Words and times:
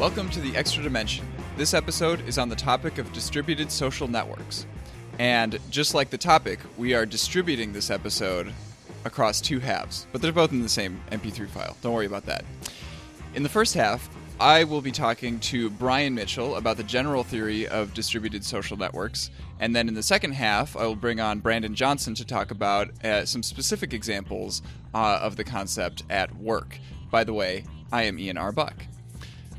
Welcome 0.00 0.30
to 0.30 0.40
the 0.40 0.56
Extra 0.56 0.82
Dimension. 0.82 1.26
This 1.58 1.74
episode 1.74 2.26
is 2.26 2.38
on 2.38 2.48
the 2.48 2.56
topic 2.56 2.96
of 2.96 3.12
distributed 3.12 3.70
social 3.70 4.08
networks. 4.08 4.64
And 5.18 5.58
just 5.68 5.92
like 5.92 6.08
the 6.08 6.16
topic, 6.16 6.58
we 6.78 6.94
are 6.94 7.04
distributing 7.04 7.74
this 7.74 7.90
episode 7.90 8.50
across 9.04 9.42
two 9.42 9.58
halves, 9.58 10.06
but 10.10 10.22
they're 10.22 10.32
both 10.32 10.52
in 10.52 10.62
the 10.62 10.70
same 10.70 11.02
MP3 11.12 11.50
file. 11.50 11.76
Don't 11.82 11.92
worry 11.92 12.06
about 12.06 12.24
that. 12.24 12.46
In 13.34 13.42
the 13.42 13.50
first 13.50 13.74
half, 13.74 14.08
I 14.40 14.64
will 14.64 14.80
be 14.80 14.90
talking 14.90 15.38
to 15.40 15.68
Brian 15.68 16.14
Mitchell 16.14 16.56
about 16.56 16.78
the 16.78 16.82
general 16.82 17.22
theory 17.22 17.68
of 17.68 17.92
distributed 17.92 18.42
social 18.42 18.78
networks. 18.78 19.30
And 19.58 19.76
then 19.76 19.86
in 19.86 19.92
the 19.92 20.02
second 20.02 20.32
half, 20.32 20.78
I 20.78 20.86
will 20.86 20.96
bring 20.96 21.20
on 21.20 21.40
Brandon 21.40 21.74
Johnson 21.74 22.14
to 22.14 22.24
talk 22.24 22.50
about 22.50 22.88
uh, 23.04 23.26
some 23.26 23.42
specific 23.42 23.92
examples 23.92 24.62
uh, 24.94 25.18
of 25.20 25.36
the 25.36 25.44
concept 25.44 26.04
at 26.08 26.34
work. 26.36 26.78
By 27.10 27.22
the 27.22 27.34
way, 27.34 27.66
I 27.92 28.04
am 28.04 28.18
Ian 28.18 28.38
R. 28.38 28.50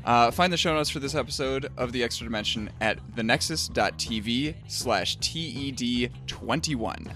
Uh, 0.04 0.30
find 0.30 0.52
the 0.52 0.56
show 0.56 0.74
notes 0.74 0.90
for 0.90 0.98
this 0.98 1.14
episode 1.14 1.70
of 1.76 1.92
The 1.92 2.02
Extra 2.02 2.26
Dimension 2.26 2.70
at 2.80 2.98
thenexus.tv 3.14 4.54
slash 4.66 5.16
TED21. 5.18 7.14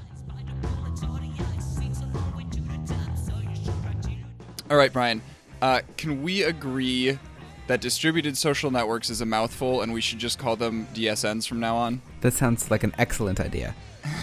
All 4.69 4.77
right, 4.77 4.93
Brian. 4.93 5.23
Uh, 5.63 5.81
can 5.97 6.23
we 6.23 6.43
agree 6.43 7.19
that 7.67 7.81
distributed 7.81 8.37
social 8.37 8.71
networks 8.71 9.11
is 9.11 9.21
a 9.21 9.27
mouthful 9.27 9.83
and 9.83 9.93
we 9.93 10.01
should 10.01 10.19
just 10.19 10.39
call 10.39 10.57
them 10.57 10.87
DSNs 10.95 11.47
from 11.49 11.61
now 11.61 11.77
on? 11.77 12.03
That 12.21 12.35
sounds 12.35 12.71
like 12.71 12.85
an 12.85 12.95
excellent 12.99 13.41
idea. 13.41 13.75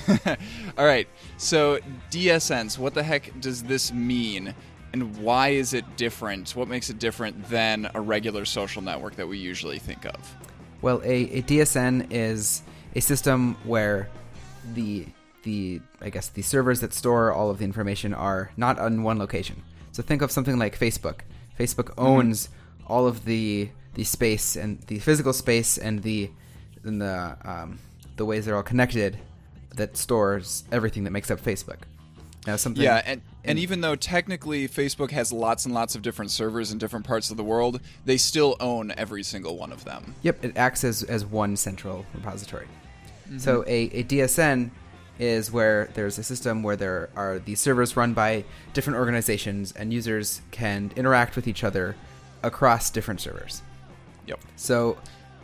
All 0.77 0.86
right. 0.86 1.08
So, 1.38 1.80
DSNs, 2.11 2.77
what 2.77 2.94
the 2.94 3.03
heck 3.03 3.39
does 3.39 3.64
this 3.64 3.91
mean? 3.91 4.53
And 4.94 5.18
why 5.18 5.50
is 5.50 5.74
it 5.74 5.98
different? 5.98 6.56
What 6.56 6.67
makes 6.67 6.90
it 6.90 7.00
different 7.00 7.50
than 7.50 7.90
a 7.95 8.00
regular 8.00 8.45
social 8.45 8.81
network 8.81 9.16
that 9.16 9.28
we 9.28 9.40
usually 9.40 9.80
think 9.80 10.06
of? 10.06 10.36
Well, 10.81 11.02
a, 11.04 11.23
a 11.30 11.42
DSN 11.42 12.08
is 12.12 12.62
a 12.95 13.00
system 13.00 13.56
where 13.64 14.09
the 14.73 15.08
the 15.44 15.82
I 16.00 16.09
guess 16.09 16.30
the 16.30 16.42
servers 16.42 16.80
that 16.82 16.94
store 16.94 17.34
all 17.34 17.50
of 17.50 17.58
the 17.58 17.66
information 17.66 18.14
are 18.14 18.52
not 18.56 18.80
on 18.80 19.04
one 19.04 19.17
location. 19.17 19.62
So 19.92 20.04
think 20.04 20.22
of 20.22 20.32
something 20.32 20.58
like 20.58 20.78
Facebook. 20.78 21.22
Facebook 21.60 21.94
owns 21.98 22.48
mm-hmm. 22.48 22.94
all 22.94 23.08
of 23.08 23.26
the 23.26 23.70
the 23.95 24.04
space 24.04 24.56
and 24.56 24.80
the 24.84 25.00
physical 25.00 25.34
space 25.34 25.78
and 25.78 26.04
the 26.04 26.30
and 26.84 27.02
the 27.02 27.38
um, 27.44 27.80
the 28.16 28.26
ways 28.26 28.45
they're 28.45 28.56
all 28.56 28.64
connected 28.64 29.17
that 29.76 29.98
stores 29.98 30.64
everything 30.72 31.04
that 31.06 31.12
makes 31.12 31.32
up 31.32 31.42
Facebook. 31.42 31.80
Now 32.45 32.56
something 32.58 32.84
Yeah, 32.84 33.02
and 33.06 33.22
and 33.45 33.59
even 33.59 33.81
though 33.81 33.95
technically 33.95 34.67
Facebook 34.67 35.11
has 35.11 35.33
lots 35.33 35.66
and 35.66 35.73
lots 35.73 35.95
of 35.95 36.02
different 36.02 36.31
servers 36.31 36.72
in 36.72 36.77
different 36.77 37.05
parts 37.05 37.30
of 37.30 37.38
the 37.38 37.44
world, 37.44 37.81
they 38.05 38.17
still 38.17 38.55
own 38.59 38.94
every 38.97 39.23
single 39.23 39.58
one 39.58 39.72
of 39.72 39.83
them. 39.83 40.16
Yep, 40.22 40.45
it 40.45 40.58
acts 40.58 40.83
as, 40.83 41.03
as 41.03 41.25
one 41.25 41.58
central 41.58 42.05
repository. 42.14 42.67
Mm-hmm. 43.27 43.39
So 43.39 43.64
a, 43.67 43.83
a 43.91 44.03
DSN 44.03 44.71
is 45.19 45.52
where 45.52 45.89
there's 45.94 46.17
a 46.17 46.23
system 46.23 46.64
where 46.64 46.75
there 46.75 47.09
are 47.16 47.39
these 47.39 47.59
servers 47.59 47.95
run 47.95 48.14
by 48.14 48.45
different 48.73 48.97
organizations 48.97 49.71
and 49.73 49.94
users 49.94 50.41
can 50.52 50.91
interact 50.95 51.36
with 51.36 51.47
each 51.47 51.64
other 51.64 51.95
across 52.41 52.89
different 52.89 53.21
servers. 53.21 53.61
Yep. 54.27 54.39
So 54.55 54.97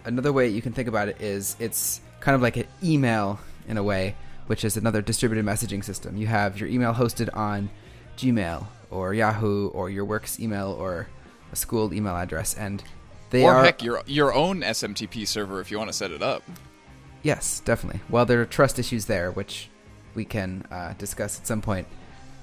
another 0.06 0.34
way 0.34 0.48
you 0.48 0.62
can 0.62 0.74
think 0.74 0.88
about 0.88 1.08
it 1.08 1.22
is 1.22 1.56
it's 1.60 2.02
kind 2.20 2.36
of 2.36 2.42
like 2.42 2.58
an 2.58 2.66
email 2.84 3.40
in 3.68 3.78
a 3.78 3.84
way, 3.84 4.16
which 4.48 4.64
is 4.64 4.78
another 4.78 5.02
distributed 5.02 5.46
messaging 5.46 5.84
system. 5.84 6.18
You 6.18 6.28
have 6.28 6.60
your 6.60 6.70
email 6.70 6.94
hosted 6.94 7.36
on 7.36 7.70
Gmail 8.20 8.66
or 8.92 9.14
Yahoo 9.14 9.70
or 9.70 9.90
your 9.90 10.06
work's 10.06 10.40
email 10.40 10.76
or 10.78 11.08
a 11.52 11.56
school 11.56 11.94
email 11.94 12.16
address, 12.16 12.54
and 12.54 12.84
they 13.30 13.44
or 13.44 13.54
are 13.54 13.64
heck 13.64 13.82
your 13.82 14.04
your 14.06 14.34
own 14.34 14.62
SMTP 14.62 15.28
server 15.28 15.62
if 15.62 15.72
you 15.72 15.78
want 15.78 15.90
to 15.90 15.98
set 15.98 16.12
it 16.12 16.22
up. 16.22 16.44
Yes, 17.24 17.62
definitely. 17.62 18.02
Well, 18.10 18.26
there 18.26 18.42
are 18.42 18.46
trust 18.46 18.78
issues 18.80 19.06
there, 19.06 19.32
which 19.32 19.70
we 20.16 20.26
can 20.26 20.66
uh, 20.72 20.94
discuss 20.98 21.40
at 21.40 21.48
some 21.48 21.62
point. 21.62 21.88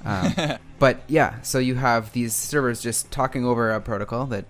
Um, 0.04 0.34
but 0.78 1.00
yeah, 1.08 1.40
so 1.42 1.58
you 1.58 1.74
have 1.74 2.12
these 2.12 2.34
servers 2.34 2.80
just 2.80 3.10
talking 3.10 3.44
over 3.44 3.70
a 3.70 3.80
protocol 3.80 4.26
that, 4.26 4.44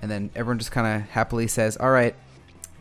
and 0.00 0.10
then 0.10 0.30
everyone 0.34 0.58
just 0.58 0.72
kind 0.72 0.86
of 0.86 1.08
happily 1.10 1.46
says, 1.46 1.76
"All 1.76 1.90
right, 1.90 2.14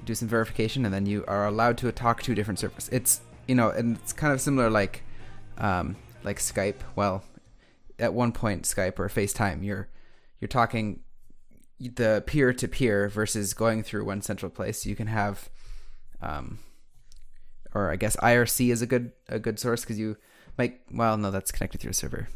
do 0.03 0.15
some 0.15 0.27
verification," 0.27 0.83
and 0.85 0.93
then 0.93 1.05
you 1.05 1.23
are 1.27 1.45
allowed 1.45 1.77
to 1.79 1.91
talk 1.91 2.23
to 2.23 2.33
different 2.33 2.59
servers. 2.59 2.89
It's 2.91 3.21
you 3.47 3.55
know, 3.55 3.69
and 3.69 3.97
it's 3.97 4.13
kind 4.13 4.33
of 4.33 4.41
similar 4.41 4.69
like, 4.69 5.03
um, 5.57 5.95
like 6.23 6.39
Skype. 6.39 6.75
Well, 6.95 7.23
at 7.99 8.13
one 8.13 8.31
point 8.31 8.63
Skype 8.63 8.99
or 8.99 9.09
FaceTime, 9.09 9.63
you're 9.63 9.89
you're 10.39 10.47
talking 10.47 11.01
the 11.79 12.23
peer 12.25 12.53
to 12.53 12.67
peer 12.67 13.07
versus 13.07 13.53
going 13.53 13.83
through 13.83 14.05
one 14.05 14.21
central 14.21 14.49
place. 14.49 14.85
You 14.85 14.95
can 14.95 15.07
have, 15.07 15.49
um, 16.21 16.59
or 17.73 17.91
I 17.91 17.95
guess 17.95 18.15
IRC 18.17 18.71
is 18.71 18.81
a 18.81 18.87
good 18.87 19.11
a 19.27 19.39
good 19.39 19.59
source 19.59 19.81
because 19.81 19.99
you 19.99 20.17
might. 20.57 20.79
Well, 20.91 21.17
no, 21.17 21.31
that's 21.31 21.51
connected 21.51 21.81
through 21.81 21.91
a 21.91 21.95
server. 21.95 22.27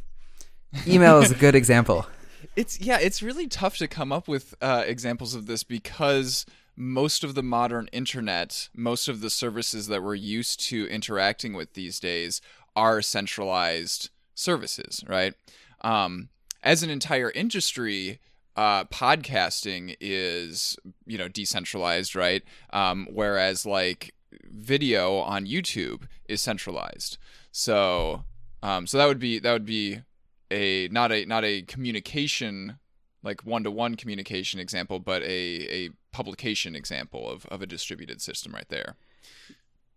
Email 0.87 1.19
is 1.19 1.31
a 1.31 1.35
good 1.35 1.55
example. 1.55 2.05
It's 2.55 2.81
yeah, 2.81 2.97
it's 2.99 3.21
really 3.21 3.47
tough 3.47 3.77
to 3.77 3.87
come 3.87 4.11
up 4.11 4.27
with 4.27 4.55
uh, 4.61 4.83
examples 4.87 5.35
of 5.35 5.45
this 5.45 5.63
because 5.63 6.45
most 6.75 7.23
of 7.23 7.35
the 7.35 7.43
modern 7.43 7.87
internet, 7.91 8.67
most 8.75 9.07
of 9.07 9.21
the 9.21 9.29
services 9.29 9.87
that 9.87 10.01
we're 10.01 10.15
used 10.15 10.59
to 10.69 10.87
interacting 10.87 11.53
with 11.53 11.75
these 11.75 11.99
days 11.99 12.41
are 12.75 13.01
centralized 13.03 14.09
services, 14.35 15.03
right? 15.07 15.33
Um, 15.81 16.29
as 16.63 16.83
an 16.83 16.89
entire 16.89 17.31
industry, 17.31 18.19
uh, 18.55 18.83
podcasting 18.85 19.95
is 19.99 20.77
you 21.05 21.17
know 21.17 21.27
decentralized, 21.27 22.15
right? 22.15 22.43
Um, 22.71 23.07
whereas 23.11 23.65
like 23.65 24.13
video 24.43 25.17
on 25.17 25.45
YouTube 25.45 26.03
is 26.27 26.41
centralized. 26.41 27.17
So 27.51 28.25
um, 28.63 28.87
so 28.87 28.97
that 28.97 29.07
would 29.07 29.19
be 29.19 29.39
that 29.39 29.53
would 29.53 29.65
be 29.65 30.01
a 30.49 30.87
not 30.89 31.11
a 31.11 31.25
not 31.25 31.43
a 31.43 31.63
communication 31.63 32.77
like 33.23 33.45
one 33.45 33.63
to 33.63 33.71
one 33.71 33.95
communication 33.95 34.59
example, 34.59 34.99
but 34.99 35.21
a 35.23 35.85
a 35.85 35.89
publication 36.11 36.75
example 36.75 37.29
of, 37.29 37.45
of 37.47 37.61
a 37.61 37.65
distributed 37.65 38.21
system 38.21 38.53
right 38.53 38.67
there. 38.69 38.95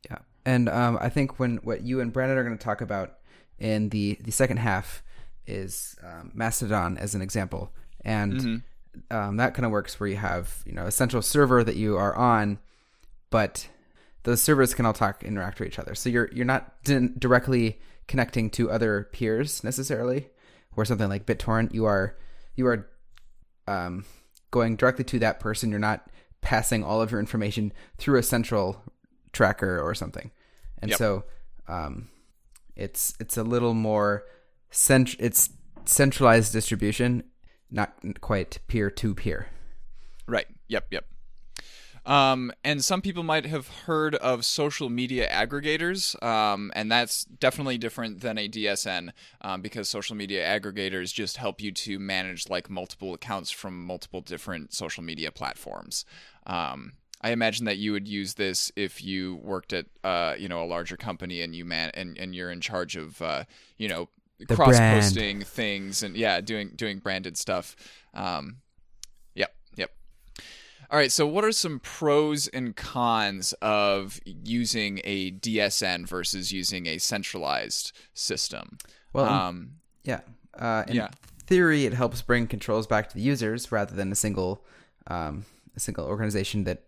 Yeah, 0.08 0.18
and 0.44 0.68
um, 0.68 0.98
I 1.00 1.08
think 1.08 1.38
when 1.38 1.56
what 1.58 1.82
you 1.82 2.00
and 2.00 2.12
Brandon 2.12 2.38
are 2.38 2.44
going 2.44 2.56
to 2.56 2.64
talk 2.64 2.80
about 2.80 3.18
in 3.58 3.88
the 3.90 4.18
the 4.20 4.32
second 4.32 4.58
half 4.58 5.02
is 5.46 5.96
um, 6.02 6.30
Mastodon 6.34 6.96
as 6.98 7.14
an 7.14 7.22
example, 7.22 7.72
and 8.04 8.32
mm-hmm. 8.32 9.16
um, 9.16 9.36
that 9.36 9.54
kind 9.54 9.66
of 9.66 9.72
works 9.72 9.98
where 9.98 10.08
you 10.08 10.16
have 10.16 10.62
you 10.66 10.72
know 10.72 10.86
a 10.86 10.92
central 10.92 11.22
server 11.22 11.62
that 11.64 11.76
you 11.76 11.96
are 11.96 12.14
on, 12.14 12.58
but 13.30 13.68
those 14.24 14.42
servers 14.42 14.74
can 14.74 14.86
all 14.86 14.92
talk 14.92 15.22
interact 15.22 15.60
with 15.60 15.68
each 15.68 15.78
other. 15.78 15.94
So 15.94 16.08
you're 16.08 16.30
you're 16.32 16.44
not 16.44 16.82
di- 16.84 17.10
directly 17.18 17.78
connecting 18.08 18.50
to 18.50 18.70
other 18.70 19.08
peers 19.12 19.62
necessarily. 19.64 20.28
Where 20.72 20.84
something 20.84 21.08
like 21.08 21.24
BitTorrent, 21.24 21.72
you 21.72 21.84
are 21.84 22.16
you 22.56 22.66
are 22.66 22.88
um, 23.68 24.04
going 24.50 24.76
directly 24.76 25.04
to 25.04 25.18
that 25.20 25.38
person. 25.38 25.70
You're 25.70 25.78
not 25.78 26.10
passing 26.40 26.82
all 26.82 27.00
of 27.00 27.10
your 27.10 27.20
information 27.20 27.72
through 27.96 28.18
a 28.18 28.22
central 28.22 28.82
tracker 29.32 29.80
or 29.80 29.94
something. 29.94 30.30
And 30.80 30.90
yep. 30.90 30.98
so 30.98 31.24
um, 31.68 32.08
it's 32.76 33.14
it's 33.20 33.36
a 33.36 33.42
little 33.42 33.74
more 33.74 34.24
cent- 34.70 35.16
it's 35.18 35.50
centralized 35.84 36.52
distribution, 36.52 37.24
not 37.70 37.94
quite 38.20 38.58
peer 38.66 38.90
to 38.90 39.14
peer. 39.14 39.48
Right. 40.26 40.46
Yep. 40.68 40.86
Yep. 40.90 41.04
Um, 42.06 42.52
and 42.62 42.84
some 42.84 43.00
people 43.00 43.22
might 43.22 43.46
have 43.46 43.68
heard 43.68 44.14
of 44.16 44.44
social 44.44 44.90
media 44.90 45.28
aggregators, 45.30 46.22
um, 46.22 46.70
and 46.74 46.92
that's 46.92 47.24
definitely 47.24 47.78
different 47.78 48.20
than 48.20 48.36
a 48.36 48.46
DSN 48.46 49.10
um, 49.40 49.62
because 49.62 49.88
social 49.88 50.14
media 50.14 50.44
aggregators 50.44 51.14
just 51.14 51.38
help 51.38 51.62
you 51.62 51.72
to 51.72 51.98
manage 51.98 52.50
like 52.50 52.68
multiple 52.68 53.14
accounts 53.14 53.50
from 53.50 53.86
multiple 53.86 54.20
different 54.20 54.74
social 54.74 55.02
media 55.02 55.32
platforms. 55.32 56.04
Um, 56.46 56.92
I 57.24 57.30
imagine 57.30 57.64
that 57.64 57.78
you 57.78 57.92
would 57.92 58.06
use 58.06 58.34
this 58.34 58.70
if 58.76 59.02
you 59.02 59.36
worked 59.36 59.72
at 59.72 59.86
uh, 60.04 60.34
you 60.38 60.46
know 60.46 60.62
a 60.62 60.66
larger 60.66 60.98
company 60.98 61.40
and 61.40 61.56
you 61.56 61.64
man 61.64 61.90
and, 61.94 62.18
and 62.18 62.34
you're 62.34 62.50
in 62.50 62.60
charge 62.60 62.96
of 62.96 63.20
uh, 63.22 63.44
you 63.78 63.88
know 63.88 64.10
cross 64.50 64.78
posting 64.78 65.40
things 65.40 66.02
and 66.02 66.18
yeah 66.18 66.42
doing 66.42 66.72
doing 66.76 66.98
branded 66.98 67.38
stuff. 67.38 67.76
Um, 68.12 68.58
yep, 69.34 69.54
yep. 69.74 69.90
All 70.90 70.98
right, 70.98 71.10
so 71.10 71.26
what 71.26 71.44
are 71.44 71.52
some 71.52 71.80
pros 71.80 72.46
and 72.48 72.76
cons 72.76 73.54
of 73.62 74.20
using 74.26 75.00
a 75.02 75.30
DSN 75.30 76.06
versus 76.06 76.52
using 76.52 76.84
a 76.86 76.98
centralized 76.98 77.92
system? 78.12 78.76
Well, 79.14 79.24
um, 79.24 79.76
yeah, 80.02 80.20
uh, 80.58 80.84
in 80.88 80.96
yeah. 80.96 81.08
theory, 81.46 81.86
it 81.86 81.94
helps 81.94 82.20
bring 82.20 82.46
controls 82.48 82.86
back 82.86 83.08
to 83.08 83.14
the 83.14 83.22
users 83.22 83.72
rather 83.72 83.94
than 83.96 84.12
a 84.12 84.14
single 84.14 84.62
um, 85.06 85.46
a 85.74 85.80
single 85.80 86.04
organization 86.04 86.64
that 86.64 86.82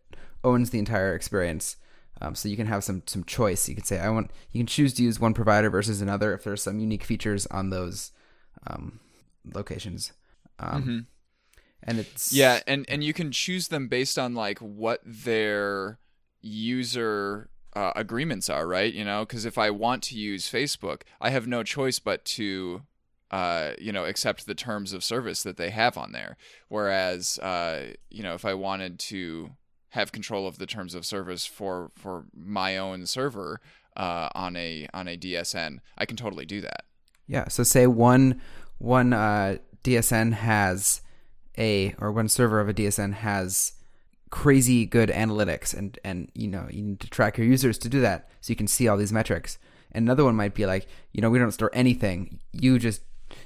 owns 0.47 0.71
the 0.71 0.79
entire 0.79 1.15
experience. 1.15 1.77
Um, 2.23 2.35
so 2.35 2.49
you 2.49 2.57
can 2.57 2.67
have 2.67 2.83
some 2.83 3.03
some 3.07 3.25
choice. 3.25 3.69
You 3.69 3.75
can 3.75 3.85
say 3.85 3.99
I 3.99 4.09
want. 4.09 4.31
You 4.51 4.61
can 4.61 4.67
choose 4.67 4.95
to 4.95 5.03
use 5.03 5.21
one 5.21 5.35
provider 5.35 5.69
versus 5.69 6.01
another 6.01 6.33
if 6.33 6.45
there's 6.45 6.63
some 6.63 6.79
unique 6.79 7.05
features 7.05 7.45
on 7.47 7.69
those 7.69 8.13
um, 8.67 9.01
locations. 9.45 10.13
Um, 10.59 10.83
mm-hmm. 10.83 10.99
and 11.83 11.99
it's 11.99 12.33
yeah, 12.33 12.61
and 12.67 12.87
and 12.89 13.05
you 13.05 13.13
can 13.13 13.33
choose 13.33 13.69
them 13.69 13.89
based 13.89 14.19
on 14.19 14.35
like 14.35 14.61
what 14.61 15.03
their 15.05 15.99
user 16.41 17.51
uh, 17.75 17.93
agreements 17.95 18.49
are, 18.49 18.67
right? 18.67 18.93
You 18.93 19.05
know, 19.05 19.27
because 19.27 19.45
if 19.45 19.59
I 19.59 19.69
want 19.71 20.03
to 20.05 20.17
use 20.17 20.51
Facebook, 20.51 21.03
I 21.21 21.29
have 21.29 21.47
no 21.47 21.63
choice 21.63 21.99
but 21.99 22.25
to, 22.25 22.83
uh, 23.31 23.73
you 23.79 23.93
know, 23.93 24.07
accept 24.07 24.47
the 24.47 24.55
terms 24.55 24.95
of 24.95 25.05
service 25.05 25.43
that 25.43 25.59
they 25.59 25.69
have 25.69 25.99
on 25.99 26.13
there. 26.13 26.39
Whereas, 26.69 27.39
uh, 27.41 27.93
you 28.09 28.23
know, 28.23 28.33
if 28.33 28.47
I 28.47 28.55
wanted 28.55 28.99
to 29.01 29.51
have 29.97 30.13
control 30.13 30.47
of 30.47 30.59
the 30.59 30.67
terms 30.67 30.95
of 30.95 31.05
service 31.05 31.45
for 31.45 31.91
for 31.97 32.27
my 32.35 32.77
own 32.77 33.07
server 33.07 33.61
uh, 33.97 34.29
on 34.35 34.55
a 34.57 34.87
on 34.95 35.09
a 35.09 35.17
DSN, 35.17 35.81
I 35.99 36.07
can 36.07 36.17
totally 36.17 36.47
do 36.47 36.61
that. 36.61 36.85
Yeah. 37.27 37.49
So 37.49 37.63
say 37.63 37.87
one 37.87 38.41
one 38.79 39.13
uh, 39.13 39.57
DSN 39.83 40.35
has 40.35 41.01
a 41.59 41.95
or 41.99 42.13
one 42.13 42.29
server 42.29 42.61
of 42.61 42.69
a 42.69 42.75
DSN 42.75 43.15
has 43.15 43.73
crazy 44.31 44.85
good 44.85 45.09
analytics 45.09 45.73
and 45.73 45.99
and 46.05 46.31
you 46.35 46.49
know 46.49 46.67
you 46.71 46.83
need 46.83 47.01
to 47.01 47.09
track 47.09 47.39
your 47.39 47.47
users 47.47 47.79
to 47.79 47.89
do 47.89 48.01
that 48.01 48.29
so 48.41 48.51
you 48.51 48.57
can 48.57 48.67
see 48.67 48.89
all 48.89 48.97
these 48.97 49.13
metrics 49.13 49.57
and 49.93 50.05
another 50.05 50.25
one 50.25 50.35
might 50.35 50.53
be 50.53 50.67
like 50.67 50.89
you 51.13 51.23
know 51.23 51.31
we 51.31 51.39
don't 51.39 51.53
store 51.53 51.71
anything 51.73 52.41
you 52.53 52.77
just 52.77 53.03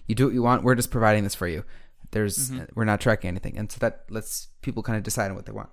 you 0.06 0.14
do 0.14 0.24
what 0.24 0.34
you 0.34 0.42
want 0.42 0.64
we're 0.64 0.74
just 0.74 0.90
providing 0.90 1.22
this 1.22 1.34
for 1.34 1.46
you 1.46 1.62
there's 2.12 2.50
mm-hmm. 2.50 2.64
we're 2.74 2.86
not 2.86 2.98
tracking 2.98 3.28
anything 3.28 3.56
and 3.58 3.70
so 3.70 3.76
that 3.78 4.04
lets 4.08 4.48
people 4.62 4.82
kind 4.82 4.96
of 4.96 5.02
decide 5.02 5.30
on 5.30 5.36
what 5.36 5.44
they 5.44 5.52
want 5.52 5.68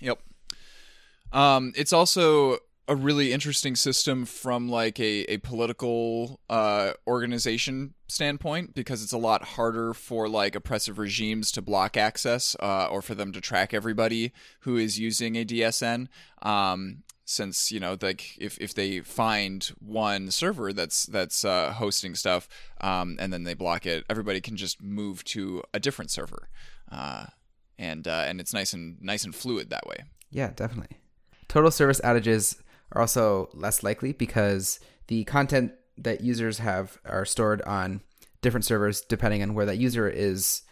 yep 0.00 0.18
um 1.32 1.72
it's 1.76 1.92
also 1.92 2.58
a 2.90 2.96
really 2.96 3.32
interesting 3.32 3.76
system 3.76 4.24
from 4.24 4.68
like 4.68 4.98
a, 4.98 5.22
a 5.32 5.38
political 5.38 6.40
uh, 6.50 6.92
organization 7.06 7.94
standpoint 8.08 8.74
because 8.74 9.00
it's 9.00 9.12
a 9.12 9.18
lot 9.18 9.44
harder 9.44 9.94
for 9.94 10.28
like 10.28 10.56
oppressive 10.56 10.98
regimes 10.98 11.52
to 11.52 11.62
block 11.62 11.96
access 11.96 12.56
uh, 12.58 12.88
or 12.90 13.00
for 13.00 13.14
them 13.14 13.30
to 13.30 13.40
track 13.40 13.72
everybody 13.72 14.32
who 14.62 14.76
is 14.76 14.98
using 14.98 15.36
a 15.36 15.44
DSN. 15.44 16.08
Um, 16.42 17.04
since 17.24 17.70
you 17.70 17.78
know, 17.78 17.96
like 18.02 18.36
if, 18.38 18.58
if 18.58 18.74
they 18.74 18.98
find 18.98 19.70
one 19.78 20.32
server 20.32 20.72
that's 20.72 21.06
that's 21.06 21.44
uh, 21.44 21.72
hosting 21.72 22.16
stuff 22.16 22.48
um, 22.80 23.16
and 23.20 23.32
then 23.32 23.44
they 23.44 23.54
block 23.54 23.86
it, 23.86 24.04
everybody 24.10 24.40
can 24.40 24.56
just 24.56 24.82
move 24.82 25.22
to 25.22 25.62
a 25.72 25.78
different 25.78 26.10
server, 26.10 26.48
uh, 26.90 27.26
and 27.90 28.08
uh, 28.08 28.24
and 28.26 28.40
it's 28.40 28.54
nice 28.54 28.72
and 28.72 29.00
nice 29.00 29.24
and 29.24 29.34
fluid 29.34 29.70
that 29.70 29.86
way. 29.86 30.04
Yeah, 30.30 30.50
definitely. 30.54 30.98
Total 31.48 31.70
service 31.70 32.00
outages 32.02 32.60
are 32.92 33.00
also 33.00 33.48
less 33.52 33.82
likely 33.82 34.12
because 34.12 34.80
the 35.08 35.24
content 35.24 35.72
that 35.98 36.20
users 36.20 36.58
have 36.58 36.98
are 37.04 37.24
stored 37.24 37.60
on 37.62 38.00
different 38.42 38.64
servers 38.64 39.00
depending 39.02 39.42
on 39.42 39.54
where 39.54 39.66
that 39.66 39.76
user 39.78 40.08
is 40.08 40.62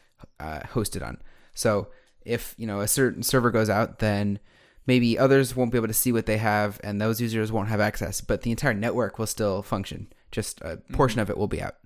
uh, 0.40 0.60
hosted 0.60 1.06
on. 1.06 1.18
So 1.54 1.88
if 2.24 2.54
you 2.56 2.66
know 2.66 2.80
a 2.80 2.88
certain 2.88 3.22
server 3.22 3.50
goes 3.50 3.68
out, 3.68 3.98
then 3.98 4.38
maybe 4.86 5.18
others 5.18 5.54
won't 5.54 5.72
be 5.72 5.78
able 5.78 5.88
to 5.88 5.94
see 5.94 6.12
what 6.12 6.26
they 6.26 6.38
have, 6.38 6.80
and 6.82 7.00
those 7.00 7.20
users 7.20 7.52
won't 7.52 7.68
have 7.68 7.80
access. 7.80 8.20
But 8.20 8.42
the 8.42 8.50
entire 8.50 8.74
network 8.74 9.18
will 9.18 9.26
still 9.26 9.62
function. 9.62 10.12
Just 10.30 10.60
a 10.60 10.78
portion 10.92 11.16
mm-hmm. 11.16 11.22
of 11.22 11.30
it 11.30 11.38
will 11.38 11.48
be 11.48 11.62
out. 11.62 11.76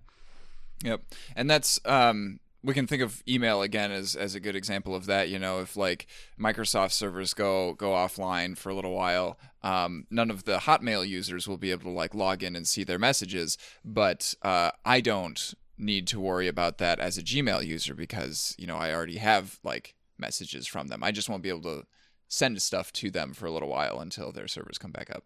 Yep, 0.84 1.00
and 1.37 1.49
that's 1.49 1.81
um, 1.84 2.40
we 2.64 2.74
can 2.74 2.86
think 2.86 3.02
of 3.02 3.22
email 3.28 3.62
again 3.62 3.90
as, 3.90 4.14
as 4.14 4.34
a 4.34 4.40
good 4.40 4.54
example 4.54 4.94
of 4.94 5.06
that. 5.06 5.28
You 5.28 5.38
know, 5.38 5.60
if 5.60 5.76
like 5.76 6.06
Microsoft 6.38 6.92
servers 6.92 7.34
go 7.34 7.74
go 7.74 7.90
offline 7.90 8.56
for 8.56 8.70
a 8.70 8.74
little 8.74 8.94
while, 8.94 9.38
um, 9.62 10.06
none 10.10 10.30
of 10.30 10.44
the 10.44 10.58
Hotmail 10.58 11.06
users 11.06 11.48
will 11.48 11.56
be 11.56 11.70
able 11.70 11.84
to 11.84 11.90
like 11.90 12.14
log 12.14 12.42
in 12.42 12.54
and 12.54 12.66
see 12.66 12.84
their 12.84 12.98
messages. 12.98 13.58
But 13.84 14.34
uh, 14.42 14.70
I 14.84 15.00
don't 15.00 15.54
need 15.78 16.06
to 16.08 16.20
worry 16.20 16.46
about 16.46 16.78
that 16.78 17.00
as 17.00 17.18
a 17.18 17.22
Gmail 17.22 17.66
user 17.66 17.94
because 17.94 18.54
you 18.58 18.66
know 18.66 18.76
I 18.76 18.94
already 18.94 19.18
have 19.18 19.58
like 19.64 19.94
messages 20.18 20.66
from 20.66 20.88
them. 20.88 21.02
I 21.02 21.10
just 21.10 21.28
won't 21.28 21.42
be 21.42 21.48
able 21.48 21.62
to 21.62 21.86
send 22.28 22.62
stuff 22.62 22.92
to 22.94 23.10
them 23.10 23.34
for 23.34 23.46
a 23.46 23.50
little 23.50 23.68
while 23.68 24.00
until 24.00 24.32
their 24.32 24.48
servers 24.48 24.78
come 24.78 24.92
back 24.92 25.10
up. 25.10 25.24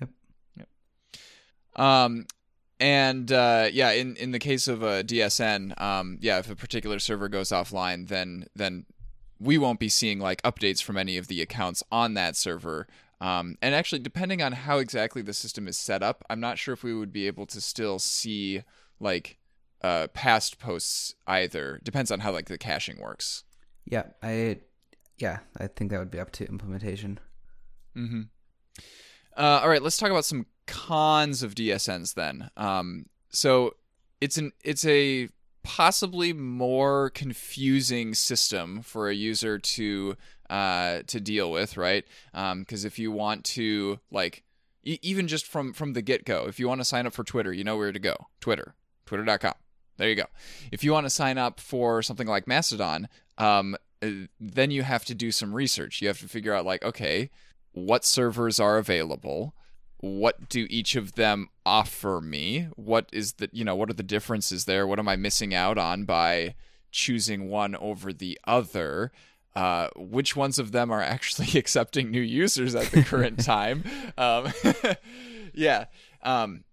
Yep. 0.00 0.10
Yep. 0.58 1.82
Um, 1.82 2.26
and 2.80 3.30
uh, 3.30 3.68
yeah, 3.70 3.90
in, 3.92 4.16
in 4.16 4.32
the 4.32 4.38
case 4.38 4.66
of 4.66 4.82
a 4.82 5.04
DSN, 5.04 5.80
um, 5.80 6.18
yeah, 6.20 6.38
if 6.38 6.50
a 6.50 6.56
particular 6.56 6.98
server 6.98 7.28
goes 7.28 7.50
offline, 7.50 8.08
then 8.08 8.46
then 8.56 8.86
we 9.38 9.58
won't 9.58 9.78
be 9.78 9.88
seeing 9.88 10.18
like 10.18 10.42
updates 10.42 10.82
from 10.82 10.96
any 10.96 11.16
of 11.16 11.28
the 11.28 11.42
accounts 11.42 11.82
on 11.92 12.14
that 12.14 12.36
server. 12.36 12.86
Um, 13.20 13.56
and 13.60 13.74
actually, 13.74 14.00
depending 14.00 14.42
on 14.42 14.52
how 14.52 14.78
exactly 14.78 15.20
the 15.20 15.34
system 15.34 15.68
is 15.68 15.76
set 15.76 16.02
up, 16.02 16.24
I'm 16.30 16.40
not 16.40 16.58
sure 16.58 16.72
if 16.72 16.82
we 16.82 16.94
would 16.94 17.12
be 17.12 17.26
able 17.26 17.46
to 17.46 17.60
still 17.60 17.98
see 17.98 18.62
like 18.98 19.36
uh, 19.82 20.08
past 20.14 20.58
posts 20.58 21.14
either. 21.26 21.80
Depends 21.82 22.10
on 22.10 22.20
how 22.20 22.32
like 22.32 22.46
the 22.46 22.58
caching 22.58 22.98
works. 22.98 23.44
Yeah, 23.84 24.04
I 24.22 24.60
yeah, 25.18 25.40
I 25.58 25.66
think 25.66 25.90
that 25.90 25.98
would 25.98 26.10
be 26.10 26.20
up 26.20 26.32
to 26.32 26.48
implementation. 26.48 27.20
Mm-hmm. 27.94 28.22
Uh, 29.40 29.60
all 29.62 29.70
right, 29.70 29.82
let's 29.82 29.96
talk 29.96 30.10
about 30.10 30.26
some 30.26 30.44
cons 30.66 31.42
of 31.42 31.54
DSNs 31.54 32.12
then. 32.12 32.50
Um, 32.58 33.06
so 33.30 33.74
it's 34.20 34.36
an 34.36 34.52
it's 34.62 34.84
a 34.84 35.30
possibly 35.62 36.34
more 36.34 37.08
confusing 37.08 38.14
system 38.14 38.82
for 38.82 39.08
a 39.08 39.14
user 39.14 39.58
to 39.58 40.14
uh, 40.50 41.00
to 41.06 41.20
deal 41.20 41.50
with, 41.50 41.78
right? 41.78 42.04
Because 42.32 42.84
um, 42.84 42.86
if 42.86 42.98
you 42.98 43.10
want 43.12 43.44
to 43.44 43.98
like 44.10 44.42
e- 44.84 44.98
even 45.00 45.26
just 45.26 45.46
from 45.46 45.72
from 45.72 45.94
the 45.94 46.02
get 46.02 46.26
go, 46.26 46.44
if 46.46 46.60
you 46.60 46.68
want 46.68 46.82
to 46.82 46.84
sign 46.84 47.06
up 47.06 47.14
for 47.14 47.24
Twitter, 47.24 47.50
you 47.50 47.64
know 47.64 47.78
where 47.78 47.92
to 47.92 47.98
go. 47.98 48.26
Twitter, 48.40 48.74
twitter.com. 49.06 49.54
There 49.96 50.08
you 50.10 50.16
go. 50.16 50.26
If 50.70 50.84
you 50.84 50.92
want 50.92 51.06
to 51.06 51.10
sign 51.10 51.38
up 51.38 51.60
for 51.60 52.02
something 52.02 52.26
like 52.26 52.46
Mastodon, 52.46 53.08
um, 53.38 53.74
uh, 54.02 54.10
then 54.38 54.70
you 54.70 54.82
have 54.82 55.06
to 55.06 55.14
do 55.14 55.32
some 55.32 55.54
research. 55.54 56.02
You 56.02 56.08
have 56.08 56.20
to 56.20 56.28
figure 56.28 56.52
out 56.52 56.66
like, 56.66 56.84
okay, 56.84 57.30
what 57.72 58.04
servers 58.04 58.58
are 58.58 58.78
available 58.78 59.54
what 60.02 60.48
do 60.48 60.66
each 60.70 60.96
of 60.96 61.12
them 61.12 61.48
offer 61.66 62.20
me 62.22 62.68
what 62.76 63.08
is 63.12 63.34
the 63.34 63.48
you 63.52 63.64
know 63.64 63.76
what 63.76 63.90
are 63.90 63.94
the 63.94 64.02
differences 64.02 64.64
there 64.64 64.86
what 64.86 64.98
am 64.98 65.08
i 65.08 65.16
missing 65.16 65.54
out 65.54 65.76
on 65.76 66.04
by 66.04 66.54
choosing 66.90 67.48
one 67.48 67.74
over 67.76 68.12
the 68.12 68.38
other? 68.44 69.12
Uh, 69.54 69.88
which 69.96 70.36
ones 70.36 70.58
of 70.58 70.70
them 70.72 70.92
are 70.92 71.02
actually 71.02 71.48
accepting 71.58 72.10
new 72.10 72.20
users 72.20 72.74
at 72.74 72.90
the 72.92 73.02
current 73.02 73.44
time? 73.44 73.84
Um, 74.16 74.52
yeah 75.54 75.86
um, 76.22 76.64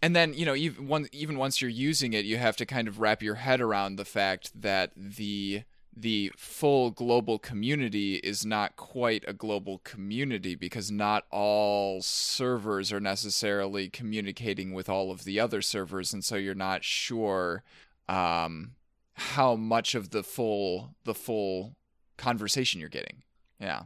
and 0.00 0.14
then 0.14 0.34
you 0.34 0.46
know 0.46 0.54
even, 0.54 0.86
one, 0.86 1.08
even 1.12 1.36
once 1.36 1.60
you're 1.60 1.70
using 1.70 2.12
it 2.12 2.24
you 2.24 2.38
have 2.38 2.56
to 2.56 2.66
kind 2.66 2.86
of 2.86 3.00
wrap 3.00 3.22
your 3.22 3.36
head 3.36 3.60
around 3.60 3.96
the 3.96 4.04
fact 4.04 4.52
that 4.60 4.92
the 4.96 5.64
the 5.94 6.32
full 6.36 6.90
global 6.90 7.38
community 7.38 8.16
is 8.16 8.46
not 8.46 8.76
quite 8.76 9.24
a 9.28 9.32
global 9.32 9.78
community 9.78 10.54
because 10.54 10.90
not 10.90 11.24
all 11.30 12.00
servers 12.00 12.92
are 12.92 13.00
necessarily 13.00 13.88
communicating 13.88 14.72
with 14.72 14.88
all 14.88 15.10
of 15.10 15.24
the 15.24 15.38
other 15.38 15.60
servers 15.60 16.12
and 16.12 16.24
so 16.24 16.36
you're 16.36 16.54
not 16.54 16.82
sure 16.82 17.62
um, 18.08 18.72
how 19.14 19.54
much 19.54 19.94
of 19.94 20.10
the 20.10 20.22
full 20.22 20.94
the 21.04 21.14
full 21.14 21.76
conversation 22.16 22.80
you're 22.80 22.88
getting. 22.88 23.22
Yeah. 23.60 23.82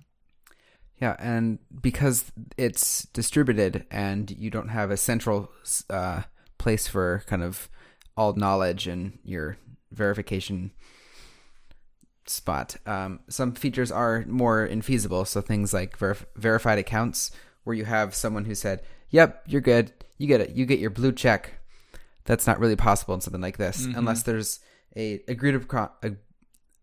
Yeah 1.01 1.17
and 1.19 1.59
because 1.83 2.31
it's 2.57 3.05
distributed 3.07 3.85
and 3.91 4.31
you 4.31 4.51
don't 4.51 4.69
have 4.69 4.91
a 4.91 4.97
central 4.97 5.51
uh, 5.91 6.23
place 6.59 6.87
for 6.87 7.25
kind 7.27 7.43
of 7.43 7.69
all 8.17 8.35
knowledge 8.35 8.87
and 8.87 9.19
your 9.25 9.59
verification 9.91 10.73
spot. 12.27 12.77
Um, 12.87 13.21
some 13.29 13.53
features 13.53 13.91
are 13.91 14.25
more 14.27 14.67
infeasible, 14.67 15.27
so 15.27 15.41
things 15.41 15.73
like 15.73 15.97
verified 15.97 16.79
accounts, 16.79 17.31
where 17.65 17.77
you 17.77 17.85
have 17.85 18.15
someone 18.15 18.45
who 18.45 18.55
said, 18.55 18.83
"Yep, 19.11 19.45
you're 19.47 19.61
good. 19.61 19.93
You 20.19 20.27
get 20.27 20.41
it. 20.41 20.51
You 20.51 20.67
get 20.67 20.79
your 20.79 20.91
blue 20.91 21.13
check." 21.13 21.55
That's 22.25 22.47
not 22.47 22.59
really 22.59 22.77
possible 22.77 23.15
in 23.15 23.21
something 23.21 23.41
like 23.41 23.57
this, 23.57 23.87
mm-hmm. 23.87 23.99
unless 23.99 24.23
there's 24.25 24.61
a 24.97 25.23
agreed 25.29 25.55
upon 25.55 25.91
a, 26.03 26.13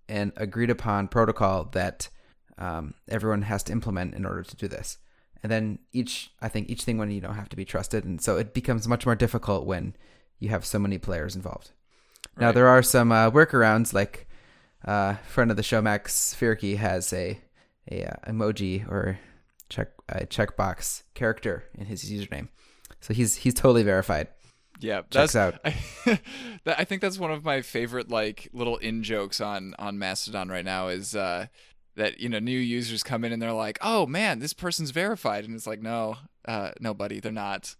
an 0.08 0.32
agreed 0.38 0.70
upon 0.70 1.08
protocol 1.08 1.66
that 1.74 2.10
um, 2.58 2.94
everyone 3.10 3.42
has 3.44 3.64
to 3.64 3.72
implement 3.72 4.14
in 4.14 4.26
order 4.26 4.44
to 4.44 4.56
do 4.56 4.68
this. 4.68 4.98
And 5.42 5.52
then 5.52 5.80
each, 5.92 6.32
I 6.42 6.48
think 6.48 6.70
each 6.70 6.84
thing 6.84 6.98
when 6.98 7.12
you 7.12 7.20
don't 7.20 7.36
have 7.36 7.50
to 7.50 7.58
be 7.58 7.66
trusted, 7.66 8.06
and 8.06 8.22
so 8.22 8.38
it 8.38 8.54
becomes 8.54 8.88
much 8.88 9.06
more 9.06 9.16
difficult 9.16 9.66
when 9.66 9.96
you 10.40 10.50
have 10.50 10.66
so 10.66 10.80
many 10.80 10.98
players 10.98 11.36
involved. 11.36 11.72
Right. 12.36 12.46
Now 12.46 12.52
there 12.54 12.68
are 12.68 12.82
some 12.82 13.12
uh, 13.12 13.30
workarounds 13.30 13.94
like 13.94 14.28
uh, 14.86 15.16
friend 15.28 15.52
of 15.52 15.58
the 15.58 15.64
show, 15.64 15.82
Max 15.82 16.36
Fierke, 16.40 16.78
has 16.78 17.12
a 17.14 17.40
a 17.92 18.06
uh, 18.06 18.32
emoji 18.32 18.88
or 18.90 19.20
check 19.70 19.90
a 20.10 20.26
checkbox 20.26 21.04
character 21.14 21.66
in 21.76 21.86
his 21.86 22.04
username, 22.06 22.50
so 23.02 23.14
he's 23.14 23.38
he's 23.38 23.54
totally 23.54 23.84
verified. 23.84 24.28
Yeah, 24.80 25.02
checks 25.10 25.36
out. 25.36 25.60
I, 25.66 26.20
I 26.66 26.84
think 26.84 27.02
that's 27.02 27.20
one 27.20 27.32
of 27.32 27.46
my 27.46 27.62
favorite 27.62 28.10
like 28.10 28.50
little 28.54 28.78
in 28.78 29.04
jokes 29.04 29.40
on 29.40 29.76
on 29.80 29.98
Mastodon 29.98 30.50
right 30.50 30.66
now 30.66 30.88
is 30.88 31.16
uh, 31.16 31.48
that 31.96 32.20
you 32.20 32.30
know 32.30 32.40
new 32.40 32.58
users 32.60 33.04
come 33.04 33.24
in 33.24 33.32
and 33.32 33.42
they're 33.42 33.54
like, 33.54 33.78
oh 33.82 34.06
man, 34.06 34.40
this 34.40 34.54
person's 34.54 34.92
verified, 34.92 35.46
and 35.46 35.56
it's 35.56 35.68
like, 35.68 35.82
no, 35.82 36.18
uh, 36.46 36.72
no, 36.80 36.94
buddy, 36.94 37.20
they're 37.20 37.32
not. 37.32 37.76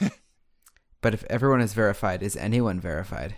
but 1.00 1.14
if 1.14 1.24
everyone 1.30 1.60
is 1.60 1.74
verified, 1.74 2.22
is 2.22 2.36
anyone 2.36 2.80
verified? 2.80 3.36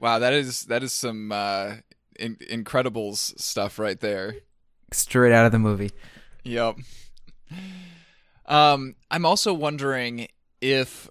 Wow, 0.00 0.18
that 0.18 0.32
is 0.32 0.62
that 0.62 0.82
is 0.82 0.92
some 0.92 1.32
uh, 1.32 1.76
in- 2.18 2.36
Incredibles 2.36 3.38
stuff 3.40 3.78
right 3.78 3.98
there. 4.00 4.36
Straight 4.92 5.32
out 5.32 5.46
of 5.46 5.52
the 5.52 5.58
movie. 5.58 5.90
Yep. 6.44 6.76
Um, 8.46 8.96
I'm 9.10 9.24
also 9.24 9.54
wondering 9.54 10.28
if 10.60 11.08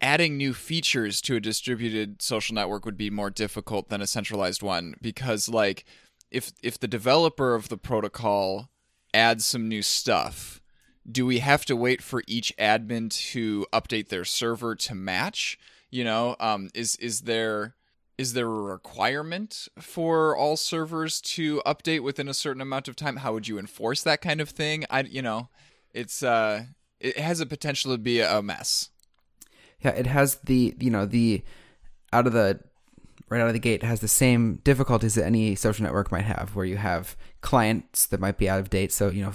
adding 0.00 0.36
new 0.36 0.54
features 0.54 1.20
to 1.22 1.36
a 1.36 1.40
distributed 1.40 2.20
social 2.20 2.54
network 2.54 2.84
would 2.84 2.96
be 2.96 3.10
more 3.10 3.30
difficult 3.30 3.88
than 3.88 4.00
a 4.00 4.06
centralized 4.06 4.62
one 4.62 4.94
because 5.00 5.48
like 5.48 5.84
if 6.30 6.52
if 6.62 6.78
the 6.78 6.88
developer 6.88 7.54
of 7.54 7.68
the 7.68 7.78
protocol 7.78 8.68
adds 9.14 9.44
some 9.44 9.68
new 9.68 9.82
stuff 9.82 10.60
do 11.10 11.24
we 11.24 11.38
have 11.38 11.64
to 11.64 11.74
wait 11.74 12.02
for 12.02 12.22
each 12.26 12.52
admin 12.58 13.10
to 13.10 13.64
update 13.72 14.08
their 14.08 14.24
server 14.24 14.74
to 14.74 14.94
match 14.94 15.58
you 15.90 16.04
know 16.04 16.36
um 16.40 16.68
is 16.74 16.96
is 16.96 17.22
there 17.22 17.74
is 18.18 18.32
there 18.32 18.46
a 18.46 18.62
requirement 18.62 19.68
for 19.78 20.36
all 20.36 20.56
servers 20.56 21.20
to 21.20 21.60
update 21.66 22.02
within 22.02 22.28
a 22.28 22.34
certain 22.34 22.62
amount 22.62 22.88
of 22.88 22.96
time? 22.96 23.16
How 23.16 23.32
would 23.32 23.48
you 23.48 23.58
enforce 23.58 24.02
that 24.02 24.20
kind 24.20 24.40
of 24.40 24.48
thing? 24.48 24.84
I 24.90 25.02
you 25.02 25.22
know 25.22 25.48
it's 25.92 26.22
uh 26.22 26.64
it 27.00 27.18
has 27.18 27.40
a 27.40 27.46
potential 27.46 27.92
to 27.92 27.98
be 27.98 28.20
a 28.20 28.40
mess. 28.42 28.90
Yeah, 29.80 29.90
it 29.90 30.06
has 30.06 30.36
the 30.36 30.74
you 30.80 30.90
know 30.90 31.04
the 31.06 31.42
out 32.12 32.26
of 32.26 32.32
the 32.32 32.60
right 33.28 33.40
out 33.40 33.48
of 33.48 33.52
the 33.52 33.58
gate 33.58 33.82
has 33.82 34.00
the 34.00 34.08
same 34.08 34.56
difficulties 34.64 35.14
that 35.14 35.26
any 35.26 35.54
social 35.54 35.84
network 35.84 36.10
might 36.10 36.24
have, 36.24 36.54
where 36.54 36.64
you 36.64 36.76
have 36.76 37.16
clients 37.40 38.06
that 38.06 38.20
might 38.20 38.38
be 38.38 38.48
out 38.48 38.60
of 38.60 38.70
date. 38.70 38.92
So 38.92 39.10
you 39.10 39.22
know 39.22 39.32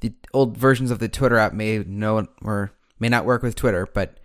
the 0.00 0.14
old 0.32 0.56
versions 0.56 0.90
of 0.90 1.00
the 1.00 1.08
Twitter 1.08 1.36
app 1.36 1.52
may 1.52 1.78
know 1.80 2.26
or 2.42 2.72
may 2.98 3.08
not 3.08 3.26
work 3.26 3.42
with 3.42 3.54
Twitter, 3.56 3.86
but 3.92 4.18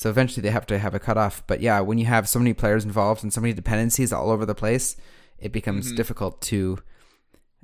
so 0.00 0.08
eventually 0.08 0.40
they 0.40 0.50
have 0.50 0.64
to 0.64 0.78
have 0.78 0.94
a 0.94 0.98
cutoff. 0.98 1.46
But 1.46 1.60
yeah, 1.60 1.80
when 1.80 1.98
you 1.98 2.06
have 2.06 2.26
so 2.26 2.38
many 2.38 2.54
players 2.54 2.86
involved 2.86 3.22
and 3.22 3.30
so 3.30 3.38
many 3.42 3.52
dependencies 3.52 4.14
all 4.14 4.30
over 4.30 4.46
the 4.46 4.54
place, 4.54 4.96
it 5.38 5.52
becomes 5.52 5.88
mm-hmm. 5.88 5.96
difficult 5.96 6.40
to 6.40 6.78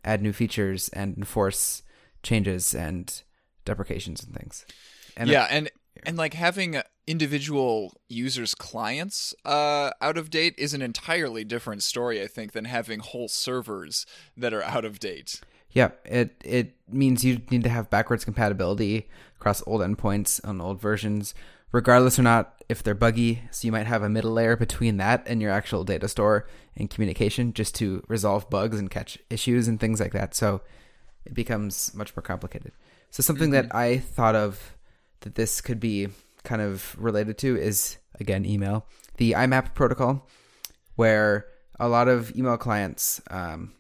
add 0.05 0.21
new 0.21 0.35
features 0.35 0.91
and 0.91 1.17
enforce 1.17 1.83
changes 2.23 2.75
and 2.75 3.23
deprecations 3.65 4.23
and 4.23 4.35
things. 4.35 4.67
And 5.17 5.31
yeah, 5.31 5.47
it, 5.47 5.51
and 5.51 5.71
and 6.05 6.19
like 6.19 6.35
having 6.35 6.83
individual 7.07 7.95
users' 8.07 8.55
clients 8.55 9.35
uh, 9.47 9.93
out 10.03 10.19
of 10.19 10.29
date 10.29 10.55
is 10.59 10.75
an 10.75 10.83
entirely 10.83 11.43
different 11.43 11.83
story, 11.83 12.21
I 12.21 12.27
think, 12.27 12.53
than 12.53 12.67
having 12.67 12.99
whole 12.99 13.29
servers 13.29 14.05
that 14.37 14.53
are 14.53 14.63
out 14.63 14.85
of 14.85 15.01
date. 15.01 15.41
Yeah, 15.71 15.93
it 16.05 16.37
it 16.45 16.75
means 16.87 17.25
you 17.25 17.41
need 17.51 17.63
to 17.63 17.71
have 17.71 17.89
backwards 17.89 18.27
compatibility 18.27 19.09
across 19.41 19.63
old 19.67 19.81
endpoints 19.81 20.47
on 20.47 20.61
old 20.61 20.83
versions, 20.83 21.35
regardless 21.73 22.19
or 22.19 22.23
not 22.23 22.63
if 22.69 22.83
they're 22.83 22.95
buggy. 22.95 23.43
So 23.51 23.67
you 23.67 23.73
might 23.73 23.87
have 23.87 24.03
a 24.03 24.09
middle 24.09 24.33
layer 24.33 24.57
between 24.57 24.97
that 24.97 25.25
and 25.27 25.41
your 25.41 25.51
actual 25.51 25.85
data 25.85 26.09
store 26.09 26.47
and 26.77 26.91
communication 26.91 27.53
just 27.53 27.75
to 27.77 28.03
resolve 28.09 28.51
bugs 28.51 28.79
and 28.79 28.91
catch 28.91 29.19
issues 29.31 29.69
and 29.69 29.79
things 29.79 30.01
like 30.01 30.13
that. 30.13 30.35
So 30.35 30.63
it 31.25 31.35
becomes 31.35 31.95
much 31.95 32.15
more 32.17 32.23
complicated. 32.23 32.73
So 33.11 33.23
something 33.23 33.51
mm-hmm. 33.51 33.69
that 33.69 33.75
I 33.75 33.99
thought 33.99 34.35
of 34.35 34.77
that 35.21 35.35
this 35.35 35.61
could 35.61 35.81
be 35.81 36.09
kind 36.45 36.63
of 36.63 36.95
related 36.99 37.39
to 37.39 37.57
is 37.57 37.99
again 38.21 38.45
email, 38.45 38.87
the 39.17 39.33
IMAP 39.33 39.75
protocol, 39.75 40.29
where 40.95 41.47
a 41.79 41.89
lot 41.89 42.09
of 42.09 42.35
email 42.37 42.57
clients, 42.57 43.21
um, 43.31 43.73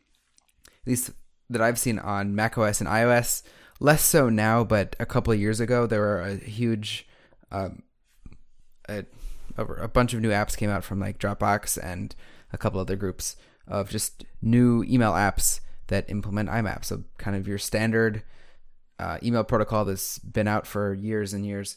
at 0.67 0.87
least 0.87 1.11
that 1.49 1.63
I've 1.63 1.79
seen 1.79 1.99
on 1.99 2.35
macOS 2.35 2.81
and 2.81 2.89
iOS, 2.89 3.43
less 3.81 4.03
so 4.03 4.29
now, 4.29 4.65
but 4.65 4.97
a 4.99 5.07
couple 5.07 5.33
of 5.33 5.41
years 5.41 5.61
ago 5.61 5.87
there 5.87 6.01
were 6.01 6.21
a 6.21 6.37
huge, 6.37 7.06
um, 7.51 7.83
a, 8.89 9.05
a 9.57 9.89
bunch 9.89 10.15
of 10.15 10.21
new 10.21 10.31
apps 10.31 10.57
came 10.57 10.71
out 10.71 10.85
from 10.85 11.01
like 11.01 11.19
Dropbox 11.19 11.79
and 11.83 12.15
a 12.53 12.59
couple 12.59 12.81
other 12.81 12.97
groups 12.97 13.37
of 13.67 13.91
just 13.91 14.25
new 14.43 14.85
email 14.85 15.13
apps 15.13 15.61
that 15.89 16.09
implement 16.09 16.49
IMAP. 16.49 16.85
So 16.85 17.05
kind 17.19 17.37
of 17.37 17.49
your 17.49 17.59
standard 17.59 18.23
uh, 18.99 19.19
email 19.23 19.45
protocol 19.45 19.85
that's 19.85 20.19
been 20.19 20.49
out 20.49 20.67
for 20.67 20.95
years 20.95 21.33
and 21.33 21.45
years 21.45 21.77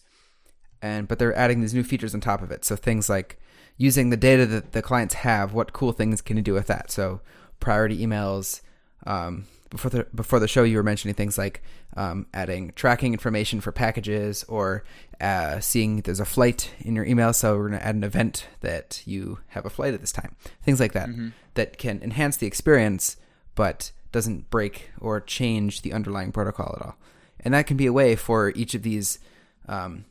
and 0.81 1.07
but 1.07 1.19
they're 1.19 1.35
adding 1.35 1.61
these 1.61 1.73
new 1.73 1.83
features 1.83 2.13
on 2.13 2.21
top 2.21 2.41
of 2.41 2.51
it. 2.51 2.63
So 2.63 2.75
things 2.75 3.09
like 3.09 3.39
using 3.77 4.09
the 4.09 4.17
data 4.17 4.45
that 4.45 4.71
the 4.71 4.81
clients 4.81 5.15
have, 5.15 5.53
what 5.53 5.73
cool 5.73 5.91
things 5.91 6.21
can 6.21 6.37
you 6.37 6.43
do 6.43 6.53
with 6.53 6.67
that? 6.67 6.91
So 6.91 7.21
priority 7.59 8.05
emails. 8.05 8.61
Um, 9.05 9.45
before 9.69 9.91
the 9.91 10.07
before 10.15 10.39
the 10.39 10.47
show, 10.47 10.63
you 10.63 10.77
were 10.77 10.83
mentioning 10.83 11.13
things 11.13 11.37
like 11.37 11.61
um, 11.95 12.25
adding 12.33 12.73
tracking 12.75 13.13
information 13.13 13.61
for 13.61 13.71
packages 13.71 14.43
or 14.45 14.83
uh, 15.21 15.59
seeing 15.59 16.01
there's 16.01 16.19
a 16.19 16.25
flight 16.25 16.71
in 16.79 16.95
your 16.95 17.05
email. 17.05 17.33
So 17.33 17.55
we're 17.57 17.69
going 17.69 17.79
to 17.79 17.85
add 17.85 17.95
an 17.95 18.03
event 18.03 18.47
that 18.61 19.03
you 19.05 19.39
have 19.49 19.65
a 19.65 19.69
flight 19.69 19.93
at 19.93 20.01
this 20.01 20.11
time. 20.11 20.35
Things 20.63 20.79
like 20.79 20.93
that 20.93 21.09
mm-hmm. 21.09 21.29
that 21.53 21.77
can 21.77 22.01
enhance 22.01 22.37
the 22.37 22.47
experience, 22.47 23.17
but 23.55 23.91
doesn't 24.11 24.49
break 24.49 24.89
or 24.99 25.21
change 25.21 25.81
the 25.81 25.93
underlying 25.93 26.31
protocol 26.31 26.75
at 26.79 26.85
all. 26.85 26.97
And 27.41 27.53
that 27.53 27.67
can 27.67 27.77
be 27.77 27.85
a 27.85 27.93
way 27.93 28.15
for 28.15 28.49
each 28.55 28.73
of 28.73 28.81
these 28.81 29.19
um, 29.67 30.05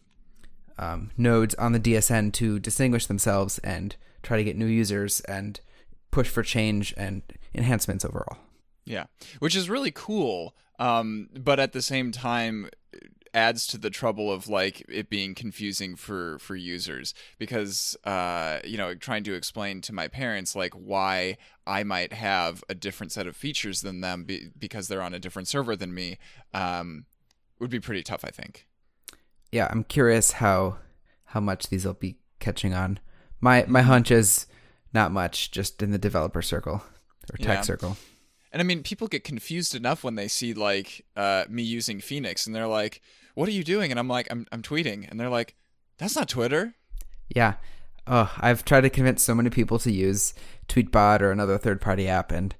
um, 0.78 1.10
nodes 1.16 1.54
on 1.56 1.72
the 1.72 1.80
DSN 1.80 2.32
to 2.34 2.58
distinguish 2.58 3.06
themselves 3.06 3.58
and 3.58 3.96
try 4.22 4.36
to 4.36 4.44
get 4.44 4.56
new 4.56 4.66
users 4.66 5.20
and 5.22 5.60
push 6.10 6.28
for 6.28 6.42
change 6.42 6.94
and 6.96 7.22
enhancements 7.54 8.04
overall. 8.04 8.38
Yeah, 8.88 9.04
which 9.38 9.56
is 9.56 9.68
really 9.68 9.90
cool. 9.90 10.54
Um, 10.78 11.28
but 11.38 11.58
at 11.58 11.72
the 11.72 11.82
same 11.82 12.12
time, 12.12 12.70
adds 13.34 13.66
to 13.68 13.78
the 13.78 13.90
trouble 13.90 14.32
of 14.32 14.48
like 14.48 14.84
it 14.88 15.10
being 15.10 15.34
confusing 15.34 15.94
for 15.94 16.38
for 16.38 16.56
users 16.56 17.12
because 17.38 17.94
uh 18.04 18.58
you 18.64 18.78
know 18.78 18.94
trying 18.94 19.22
to 19.22 19.34
explain 19.34 19.82
to 19.82 19.92
my 19.92 20.08
parents 20.08 20.56
like 20.56 20.72
why 20.72 21.36
I 21.66 21.82
might 21.84 22.14
have 22.14 22.64
a 22.70 22.74
different 22.74 23.12
set 23.12 23.26
of 23.26 23.36
features 23.36 23.82
than 23.82 24.00
them 24.00 24.24
be, 24.24 24.48
because 24.58 24.88
they're 24.88 25.02
on 25.02 25.12
a 25.12 25.18
different 25.18 25.46
server 25.46 25.76
than 25.76 25.92
me 25.92 26.16
um 26.54 27.04
would 27.60 27.68
be 27.68 27.80
pretty 27.80 28.02
tough 28.02 28.24
I 28.24 28.30
think 28.30 28.66
yeah, 29.50 29.68
I'm 29.70 29.84
curious 29.84 30.32
how 30.32 30.78
how 31.24 31.40
much 31.40 31.68
these 31.68 31.84
will 31.84 31.94
be 31.94 32.18
catching 32.38 32.74
on. 32.74 33.00
My 33.40 33.64
my 33.66 33.82
hunch 33.82 34.10
is 34.10 34.46
not 34.92 35.12
much, 35.12 35.50
just 35.50 35.82
in 35.82 35.90
the 35.90 35.98
developer 35.98 36.42
circle 36.42 36.82
or 37.32 37.36
tech 37.38 37.58
yeah. 37.58 37.60
circle. 37.62 37.96
And 38.58 38.64
I 38.64 38.66
mean, 38.66 38.82
people 38.82 39.06
get 39.06 39.22
confused 39.22 39.76
enough 39.76 40.02
when 40.02 40.16
they 40.16 40.26
see 40.26 40.52
like 40.52 41.06
uh, 41.14 41.44
me 41.48 41.62
using 41.62 42.00
Phoenix, 42.00 42.44
and 42.44 42.56
they're 42.56 42.66
like, 42.66 43.00
"What 43.34 43.48
are 43.48 43.52
you 43.52 43.62
doing?" 43.62 43.92
And 43.92 44.00
I'm 44.00 44.08
like, 44.08 44.26
"I'm 44.32 44.48
I'm 44.50 44.62
tweeting," 44.62 45.08
and 45.08 45.20
they're 45.20 45.28
like, 45.28 45.54
"That's 45.98 46.16
not 46.16 46.28
Twitter." 46.28 46.74
Yeah. 47.28 47.54
Oh, 48.08 48.34
I've 48.38 48.64
tried 48.64 48.80
to 48.80 48.90
convince 48.90 49.22
so 49.22 49.32
many 49.32 49.48
people 49.48 49.78
to 49.78 49.92
use 49.92 50.34
Tweetbot 50.66 51.20
or 51.20 51.30
another 51.30 51.56
third-party 51.56 52.08
app, 52.08 52.32
and 52.32 52.56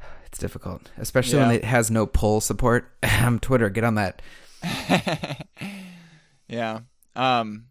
it's 0.26 0.38
difficult, 0.38 0.90
especially 0.98 1.38
yeah. 1.38 1.46
when 1.46 1.54
it 1.54 1.62
has 1.64 1.88
no 1.88 2.04
poll 2.04 2.40
support. 2.40 2.90
Twitter, 3.42 3.70
get 3.70 3.84
on 3.84 3.94
that. 3.94 4.22
Yeah. 6.48 6.80
Um, 7.14 7.66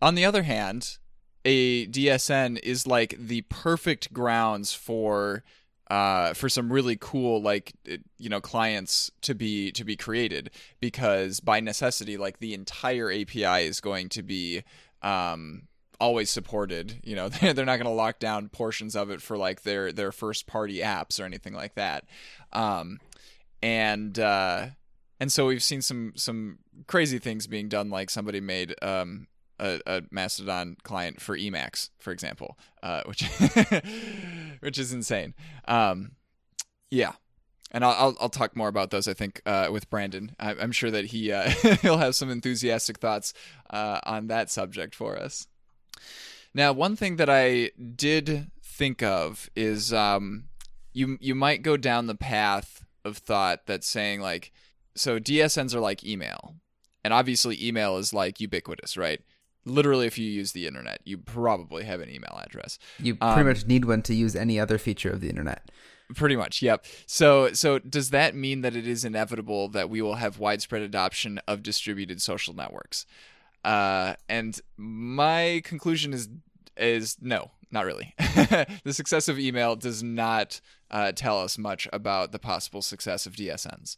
on 0.00 0.14
the 0.14 0.24
other 0.24 0.42
hand, 0.42 0.98
a 1.44 1.86
DSN 1.86 2.58
is 2.62 2.86
like 2.86 3.16
the 3.18 3.42
perfect 3.42 4.12
grounds 4.12 4.72
for 4.72 5.42
uh, 5.92 6.32
for 6.32 6.48
some 6.48 6.72
really 6.72 6.96
cool 6.98 7.42
like 7.42 7.74
you 8.16 8.30
know 8.30 8.40
clients 8.40 9.10
to 9.20 9.34
be 9.34 9.70
to 9.72 9.84
be 9.84 9.94
created 9.94 10.50
because 10.80 11.38
by 11.38 11.60
necessity 11.60 12.16
like 12.16 12.38
the 12.38 12.54
entire 12.54 13.12
API 13.12 13.66
is 13.66 13.78
going 13.82 14.08
to 14.08 14.22
be 14.22 14.62
um, 15.02 15.64
always 16.00 16.30
supported. 16.30 16.98
You 17.04 17.14
know 17.14 17.28
they're, 17.28 17.52
not 17.52 17.76
going 17.76 17.84
to 17.84 17.90
lock 17.90 18.18
down 18.18 18.48
portions 18.48 18.96
of 18.96 19.10
it 19.10 19.20
for 19.20 19.36
like 19.36 19.64
their 19.64 19.92
their 19.92 20.12
first 20.12 20.46
party 20.46 20.78
apps 20.78 21.20
or 21.20 21.24
anything 21.24 21.52
like 21.52 21.74
that. 21.74 22.06
Um, 22.54 22.98
and 23.62 24.18
uh, 24.18 24.68
and 25.20 25.30
so 25.30 25.48
we've 25.48 25.62
seen 25.62 25.82
some 25.82 26.14
some 26.16 26.60
crazy 26.86 27.18
things 27.18 27.46
being 27.46 27.68
done, 27.68 27.90
like 27.90 28.08
somebody 28.08 28.40
made 28.40 28.74
um, 28.80 29.26
a, 29.58 29.80
a, 29.86 30.02
Mastodon 30.10 30.76
client 30.82 31.20
for 31.20 31.36
Emacs, 31.36 31.90
for 31.98 32.12
example, 32.12 32.58
uh, 32.82 33.02
which 33.06 33.24
which 34.60 34.78
is 34.78 34.92
insane. 34.92 35.34
Um, 35.66 36.12
yeah, 36.90 37.12
and 37.70 37.84
I'll, 37.84 38.16
I'll, 38.20 38.28
talk 38.28 38.56
more 38.56 38.68
about 38.68 38.90
those. 38.90 39.08
I 39.08 39.14
think 39.14 39.40
uh, 39.46 39.68
with 39.70 39.88
Brandon, 39.90 40.34
I, 40.38 40.52
am 40.52 40.72
sure 40.72 40.90
that 40.90 41.06
he 41.06 41.32
uh, 41.32 41.48
he'll 41.82 41.98
have 41.98 42.14
some 42.14 42.30
enthusiastic 42.30 42.98
thoughts 42.98 43.32
uh, 43.70 44.00
on 44.04 44.26
that 44.28 44.50
subject 44.50 44.94
for 44.94 45.18
us. 45.18 45.46
Now, 46.54 46.72
one 46.72 46.96
thing 46.96 47.16
that 47.16 47.30
I 47.30 47.70
did 47.96 48.50
think 48.62 49.02
of 49.02 49.48
is 49.56 49.92
um, 49.92 50.44
you 50.92 51.18
you 51.20 51.34
might 51.34 51.62
go 51.62 51.76
down 51.76 52.06
the 52.06 52.14
path 52.14 52.84
of 53.04 53.18
thought 53.18 53.66
that's 53.66 53.88
saying 53.88 54.20
like 54.20 54.52
so 54.94 55.18
DSNs 55.18 55.74
are 55.74 55.80
like 55.80 56.04
email. 56.04 56.56
And 57.04 57.12
obviously 57.12 57.64
email 57.64 57.96
is 57.96 58.14
like 58.14 58.40
ubiquitous, 58.40 58.96
right? 58.96 59.20
Literally 59.64 60.06
if 60.06 60.18
you 60.18 60.28
use 60.28 60.52
the 60.52 60.66
internet, 60.66 61.00
you 61.04 61.18
probably 61.18 61.84
have 61.84 62.00
an 62.00 62.10
email 62.10 62.40
address. 62.44 62.78
You 62.98 63.14
pretty 63.14 63.40
um, 63.40 63.46
much 63.46 63.66
need 63.66 63.84
one 63.84 64.02
to 64.02 64.14
use 64.14 64.34
any 64.34 64.58
other 64.58 64.78
feature 64.78 65.10
of 65.10 65.20
the 65.20 65.28
internet. 65.28 65.70
Pretty 66.14 66.36
much, 66.36 66.62
yep. 66.62 66.84
So 67.06 67.52
so 67.52 67.78
does 67.78 68.10
that 68.10 68.34
mean 68.34 68.60
that 68.62 68.76
it 68.76 68.86
is 68.86 69.04
inevitable 69.04 69.68
that 69.68 69.88
we 69.88 70.02
will 70.02 70.16
have 70.16 70.38
widespread 70.38 70.82
adoption 70.82 71.40
of 71.46 71.62
distributed 71.62 72.20
social 72.20 72.54
networks? 72.54 73.06
Uh, 73.64 74.14
and 74.28 74.60
my 74.76 75.62
conclusion 75.64 76.12
is 76.12 76.28
is 76.76 77.16
no. 77.20 77.50
not 77.70 77.86
really. 77.86 78.14
the 78.18 78.92
success 78.92 79.28
of 79.28 79.38
email 79.38 79.76
does 79.76 80.02
not 80.02 80.60
uh, 80.92 81.12
tell 81.12 81.40
us 81.40 81.58
much 81.58 81.88
about 81.92 82.32
the 82.32 82.38
possible 82.38 82.82
success 82.82 83.26
of 83.26 83.34
DSNs. 83.34 83.96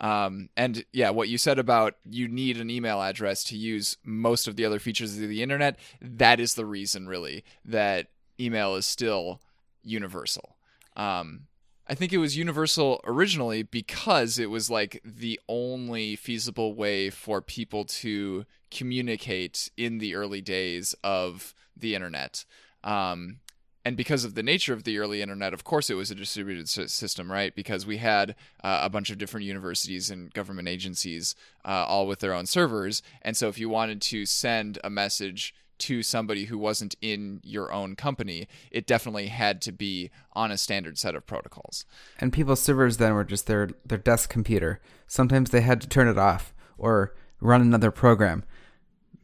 Um, 0.00 0.48
and 0.56 0.84
yeah, 0.92 1.10
what 1.10 1.28
you 1.28 1.38
said 1.38 1.58
about 1.58 1.94
you 2.08 2.26
need 2.26 2.58
an 2.58 2.70
email 2.70 3.00
address 3.00 3.44
to 3.44 3.56
use 3.56 3.98
most 4.04 4.48
of 4.48 4.56
the 4.56 4.64
other 4.64 4.78
features 4.78 5.14
of 5.14 5.28
the 5.28 5.42
internet, 5.42 5.78
that 6.00 6.40
is 6.40 6.54
the 6.54 6.66
reason, 6.66 7.06
really, 7.06 7.44
that 7.64 8.08
email 8.40 8.74
is 8.74 8.86
still 8.86 9.40
universal. 9.82 10.56
Um, 10.96 11.42
I 11.88 11.94
think 11.94 12.12
it 12.12 12.18
was 12.18 12.36
universal 12.36 13.00
originally 13.04 13.62
because 13.62 14.38
it 14.38 14.50
was 14.50 14.70
like 14.70 15.00
the 15.04 15.38
only 15.48 16.16
feasible 16.16 16.74
way 16.74 17.10
for 17.10 17.42
people 17.42 17.84
to 17.84 18.46
communicate 18.70 19.70
in 19.76 19.98
the 19.98 20.14
early 20.14 20.40
days 20.40 20.94
of 21.04 21.54
the 21.76 21.94
internet. 21.94 22.44
Um, 22.84 23.40
and 23.84 23.96
because 23.96 24.24
of 24.24 24.34
the 24.34 24.42
nature 24.42 24.72
of 24.72 24.84
the 24.84 24.98
early 24.98 25.22
internet, 25.22 25.52
of 25.52 25.64
course, 25.64 25.90
it 25.90 25.94
was 25.94 26.10
a 26.10 26.14
distributed 26.14 26.68
system, 26.68 27.30
right? 27.30 27.54
Because 27.54 27.84
we 27.84 27.96
had 27.96 28.36
uh, 28.62 28.80
a 28.82 28.88
bunch 28.88 29.10
of 29.10 29.18
different 29.18 29.44
universities 29.44 30.10
and 30.10 30.32
government 30.32 30.68
agencies, 30.68 31.34
uh, 31.64 31.84
all 31.88 32.06
with 32.06 32.20
their 32.20 32.32
own 32.32 32.46
servers. 32.46 33.02
And 33.22 33.36
so, 33.36 33.48
if 33.48 33.58
you 33.58 33.68
wanted 33.68 34.00
to 34.02 34.24
send 34.24 34.78
a 34.84 34.90
message 34.90 35.54
to 35.78 36.02
somebody 36.04 36.44
who 36.44 36.58
wasn't 36.58 36.94
in 37.02 37.40
your 37.42 37.72
own 37.72 37.96
company, 37.96 38.46
it 38.70 38.86
definitely 38.86 39.26
had 39.26 39.60
to 39.62 39.72
be 39.72 40.10
on 40.32 40.52
a 40.52 40.58
standard 40.58 40.96
set 40.96 41.16
of 41.16 41.26
protocols. 41.26 41.84
And 42.20 42.32
people's 42.32 42.62
servers 42.62 42.98
then 42.98 43.14
were 43.14 43.24
just 43.24 43.48
their 43.48 43.70
their 43.84 43.98
desk 43.98 44.30
computer. 44.30 44.80
Sometimes 45.08 45.50
they 45.50 45.62
had 45.62 45.80
to 45.80 45.88
turn 45.88 46.06
it 46.06 46.18
off 46.18 46.54
or 46.78 47.14
run 47.40 47.60
another 47.60 47.90
program 47.90 48.44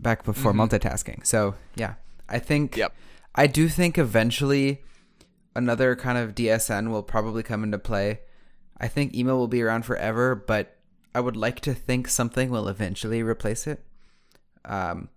back 0.01 0.25
before 0.25 0.53
mm-hmm. 0.53 0.63
multitasking. 0.63 1.25
So 1.25 1.55
yeah, 1.77 1.95
I 2.29 2.41
think. 2.41 2.77
Yep 2.77 2.93
I 3.39 3.47
do 3.47 3.69
think 3.69 3.97
eventually 3.97 4.83
another 5.55 5.95
kind 5.95 6.19
of 6.19 6.35
DSN 6.35 6.91
will 6.91 7.05
probably 7.05 7.45
come 7.45 7.63
into 7.63 7.79
play. 7.79 8.19
I 8.81 8.89
think 8.89 9.15
email 9.15 9.39
will 9.39 9.47
be 9.47 9.63
around 9.63 9.85
forever, 9.85 10.35
but 10.35 10.77
I 11.15 11.21
would 11.21 11.37
like 11.37 11.61
to 11.61 11.73
think 11.73 12.09
something 12.09 12.51
will 12.51 12.67
eventually 12.67 13.23
replace 13.23 13.69
it. 13.69 13.85
Um, 14.65 15.09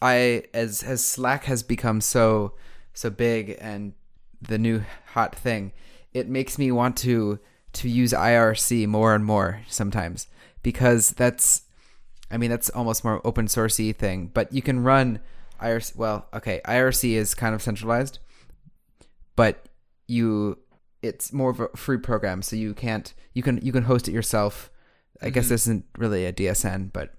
I 0.00 0.44
as 0.54 0.82
as 0.82 1.04
Slack 1.04 1.44
has 1.44 1.62
become 1.62 2.00
so 2.00 2.54
so 2.94 3.10
big 3.10 3.58
and 3.60 3.92
the 4.40 4.58
new 4.58 4.84
hot 5.08 5.36
thing, 5.36 5.72
it 6.14 6.30
makes 6.30 6.56
me 6.56 6.72
want 6.72 6.96
to 6.98 7.40
to 7.74 7.90
use 7.90 8.14
IRC 8.14 8.86
more 8.86 9.14
and 9.14 9.22
more 9.22 9.60
sometimes 9.68 10.28
because 10.62 11.10
that's 11.10 11.64
I 12.30 12.38
mean 12.38 12.48
that's 12.48 12.70
almost 12.70 13.04
more 13.04 13.20
open 13.22 13.48
sourcey 13.48 13.94
thing, 13.94 14.30
but 14.32 14.50
you 14.50 14.62
can 14.62 14.82
run 14.82 15.20
IRC. 15.60 15.96
Well, 15.96 16.26
okay, 16.34 16.60
IRC 16.64 17.12
is 17.12 17.34
kind 17.34 17.54
of 17.54 17.62
centralized, 17.62 18.18
but 19.36 19.68
you 20.06 20.58
it's 21.02 21.32
more 21.32 21.50
of 21.50 21.60
a 21.60 21.68
free 21.76 21.98
program, 21.98 22.42
so 22.42 22.56
you 22.56 22.74
can't 22.74 23.12
you 23.34 23.42
can 23.42 23.58
you 23.62 23.72
can 23.72 23.84
host 23.84 24.08
it 24.08 24.12
yourself. 24.12 24.70
I 25.20 25.26
mm-hmm. 25.26 25.34
guess 25.34 25.48
this 25.48 25.62
isn't 25.62 25.84
really 25.96 26.24
a 26.24 26.32
DSN, 26.32 26.92
but 26.92 27.14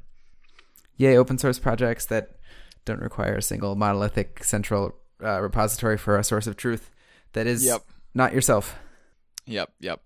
yay, 0.98 1.18
open 1.18 1.38
source 1.38 1.60
projects 1.60 2.06
that 2.08 2.38
don't 2.86 3.02
require 3.02 3.36
a 3.36 3.42
single 3.42 3.76
monolithic 3.76 4.44
central 4.44 4.96
uh, 5.24 5.42
repository 5.42 5.98
for 5.98 6.18
a 6.18 6.24
source 6.24 6.48
of 6.48 6.58
truth 6.58 6.92
that 7.34 7.48
is 7.48 7.66
yep. 7.66 7.84
not 8.14 8.34
yourself. 8.34 8.76
Yep, 9.46 9.72
yep. 9.80 10.02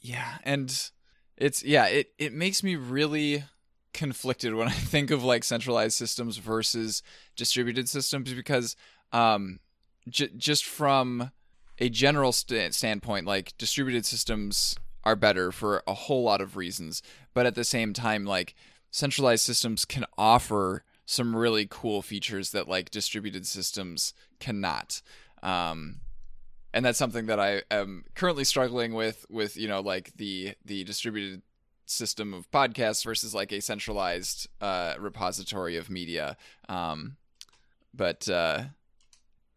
Yeah, 0.00 0.38
and 0.44 0.90
it's 1.36 1.62
yeah, 1.64 1.86
it 1.86 2.12
it 2.18 2.32
makes 2.32 2.62
me 2.62 2.76
really 2.76 3.44
conflicted 3.92 4.54
when 4.54 4.68
I 4.68 4.72
think 4.92 5.10
of 5.10 5.24
like 5.24 5.44
centralized 5.44 5.96
systems 5.96 6.36
versus 6.38 7.02
distributed 7.36 7.88
systems 7.88 8.32
because 8.32 8.76
um, 9.12 9.60
j- 10.08 10.30
just 10.36 10.64
from 10.64 11.30
a 11.78 11.88
general 11.88 12.32
st- 12.32 12.74
standpoint, 12.74 13.26
like 13.26 13.56
distributed 13.58 14.06
systems 14.06 14.76
are 15.04 15.16
better 15.16 15.50
for 15.50 15.82
a 15.86 15.94
whole 15.94 16.22
lot 16.22 16.40
of 16.40 16.56
reasons, 16.56 17.02
but 17.34 17.46
at 17.46 17.54
the 17.54 17.64
same 17.64 17.92
time, 17.92 18.24
like 18.24 18.54
centralized 18.90 19.44
systems 19.44 19.84
can 19.84 20.04
offer 20.16 20.84
some 21.04 21.34
really 21.34 21.66
cool 21.68 22.02
features 22.02 22.50
that 22.52 22.68
like 22.68 22.90
distributed 22.90 23.46
systems 23.46 24.14
cannot. 24.38 25.02
Um, 25.42 26.00
and 26.72 26.84
that's 26.84 26.98
something 26.98 27.26
that 27.26 27.40
I 27.40 27.62
am 27.70 28.04
currently 28.14 28.44
struggling 28.44 28.94
with 28.94 29.26
with 29.28 29.56
you 29.56 29.68
know 29.68 29.80
like 29.80 30.12
the 30.16 30.54
the 30.64 30.84
distributed 30.84 31.42
system 31.92 32.34
of 32.34 32.50
podcasts 32.50 33.04
versus 33.04 33.34
like 33.34 33.52
a 33.52 33.60
centralized 33.60 34.48
uh, 34.60 34.94
repository 34.98 35.76
of 35.76 35.90
media. 35.90 36.36
Um, 36.68 37.16
but 37.94 38.28
uh, 38.28 38.64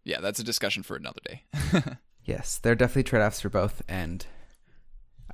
yeah, 0.03 0.21
that's 0.21 0.39
a 0.39 0.43
discussion 0.43 0.83
for 0.83 0.95
another 0.95 1.21
day. 1.25 1.43
yes, 2.23 2.57
there 2.57 2.71
are 2.73 2.75
definitely 2.75 3.03
trade 3.03 3.23
offs 3.23 3.41
for 3.41 3.49
both, 3.49 3.81
and 3.87 4.25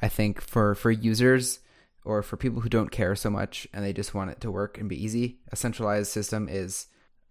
I 0.01 0.07
think 0.07 0.41
for 0.41 0.75
for 0.75 0.91
users 0.91 1.59
or 2.03 2.23
for 2.23 2.37
people 2.37 2.61
who 2.61 2.69
don't 2.69 2.91
care 2.91 3.15
so 3.15 3.29
much 3.29 3.67
and 3.73 3.85
they 3.85 3.93
just 3.93 4.13
want 4.13 4.31
it 4.31 4.41
to 4.41 4.51
work 4.51 4.77
and 4.77 4.89
be 4.89 5.03
easy, 5.03 5.39
a 5.51 5.55
centralized 5.55 6.11
system 6.11 6.47
is 6.49 6.87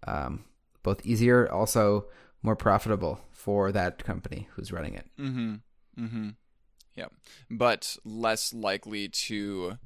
um, 0.07 0.45
both 0.83 1.05
easier, 1.05 1.51
also 1.51 2.05
more 2.41 2.55
profitable 2.55 3.19
for 3.31 3.71
that 3.71 4.03
company 4.03 4.47
who's 4.53 4.71
running 4.71 4.95
it. 4.95 5.05
Mm-hmm. 5.19 5.55
Mm-hmm. 5.99 6.29
Yeah, 6.95 7.07
but 7.49 7.97
less 8.03 8.53
likely 8.53 9.07
to 9.07 9.77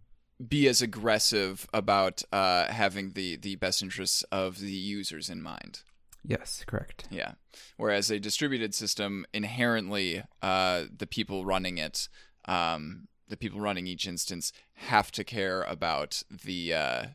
be 0.46 0.68
as 0.68 0.82
aggressive 0.82 1.68
about 1.74 2.24
uh, 2.32 2.65
having 2.72 3.12
the 3.12 3.38
the 3.38 3.56
best 3.56 3.82
interests 3.82 4.24
of 4.32 4.60
the 4.60 4.72
users 4.72 5.30
in 5.30 5.41
mind. 5.41 5.82
Yes, 6.28 6.63
correct. 6.65 7.08
Yeah. 7.12 7.34
Whereas 7.78 8.10
a 8.10 8.20
distributed 8.20 8.74
system 8.74 9.26
inherently, 9.34 10.24
uh, 10.41 10.86
the 10.96 11.06
people 11.06 11.46
running 11.46 11.78
it, 11.78 12.10
um, 12.46 13.08
the 13.28 13.38
people 13.38 13.60
running 13.60 13.86
each 13.86 14.08
instance, 14.08 14.52
have 14.74 15.12
to 15.12 15.24
care 15.24 15.62
about 15.63 16.24
the 16.30 16.74
uh, 16.74 17.06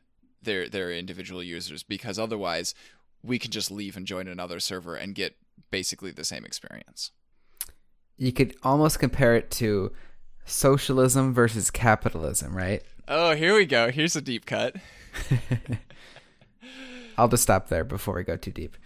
their 0.42 0.68
their 0.68 0.92
individual 0.92 1.42
users 1.42 1.83
because 1.83 2.18
otherwise, 2.18 2.74
we 3.22 3.38
can 3.38 3.50
just 3.50 3.70
leave 3.70 3.96
and 3.96 4.07
join 4.07 4.29
another 4.29 4.61
server 4.61 4.94
and 4.94 5.14
get 5.14 5.37
basically 5.70 6.11
the 6.11 6.24
same 6.24 6.44
experience 6.44 7.11
you 8.20 8.33
could 8.33 8.54
almost 8.62 8.98
compare 8.98 9.35
it 9.35 9.50
to 9.50 9.90
socialism 10.44 11.33
versus 11.33 11.70
capitalism, 11.70 12.54
right? 12.54 12.83
Oh, 13.09 13.35
here 13.35 13.54
we 13.54 13.64
go. 13.64 13.90
Here's 13.90 14.14
a 14.14 14.20
deep 14.20 14.44
cut. 14.44 14.76
I'll 17.18 17.28
just 17.28 17.42
stop 17.42 17.68
there 17.68 17.83
before 17.83 18.14
we 18.14 18.22
go 18.22 18.37
too 18.37 18.50
deep. 18.50 18.76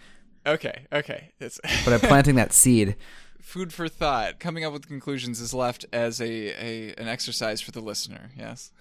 Okay, 0.47 0.85
okay. 0.91 1.33
It's 1.39 1.59
but 1.85 1.93
I'm 1.93 1.99
planting 1.99 2.35
that 2.35 2.53
seed. 2.53 2.95
Food 3.41 3.73
for 3.73 3.89
thought. 3.89 4.39
Coming 4.39 4.63
up 4.63 4.71
with 4.71 4.87
conclusions 4.87 5.41
is 5.41 5.53
left 5.53 5.85
as 5.91 6.21
a, 6.21 6.25
a 6.25 6.93
an 6.97 7.09
exercise 7.09 7.59
for 7.59 7.71
the 7.71 7.81
listener. 7.81 8.31
Yes. 8.37 8.71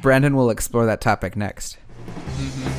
Brandon 0.00 0.34
will 0.34 0.48
explore 0.48 0.86
that 0.86 1.02
topic 1.02 1.36
next. 1.36 1.76
Mm-hmm. 2.06 2.75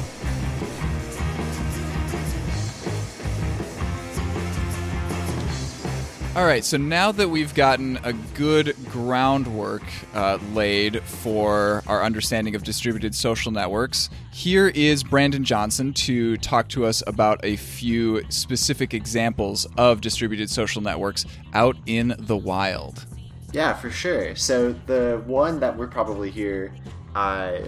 All 6.38 6.46
right, 6.46 6.64
so 6.64 6.78
now 6.78 7.12
that 7.14 7.30
we've 7.30 7.56
gotten 7.56 7.98
a 8.04 8.14
good 8.14 8.76
groundwork 8.92 9.82
uh, 10.14 10.38
laid 10.54 11.02
for 11.02 11.82
our 11.88 12.04
understanding 12.04 12.54
of 12.54 12.64
distributed 12.64 13.16
social 13.16 13.52
networks, 13.52 14.12
here 14.32 14.68
is 14.68 15.04
Brandon 15.04 15.44
Johnson 15.44 15.94
to 15.94 16.38
talk 16.38 16.70
to 16.70 16.86
us 16.86 17.02
about 17.08 17.40
a 17.44 17.56
few 17.56 18.22
specific 18.30 18.94
examples 18.94 19.66
of 19.80 20.00
distributed 20.00 20.48
social 20.52 20.80
networks 20.80 21.26
out 21.54 21.76
in 21.88 22.14
the 22.20 22.38
wild. 22.38 23.08
Yeah, 23.52 23.74
for 23.74 23.90
sure. 23.90 24.36
So 24.36 24.74
the 24.86 25.24
one 25.26 25.60
that 25.62 25.76
we're 25.76 25.88
probably 25.88 26.30
here, 26.30 26.72
uh, 27.16 27.62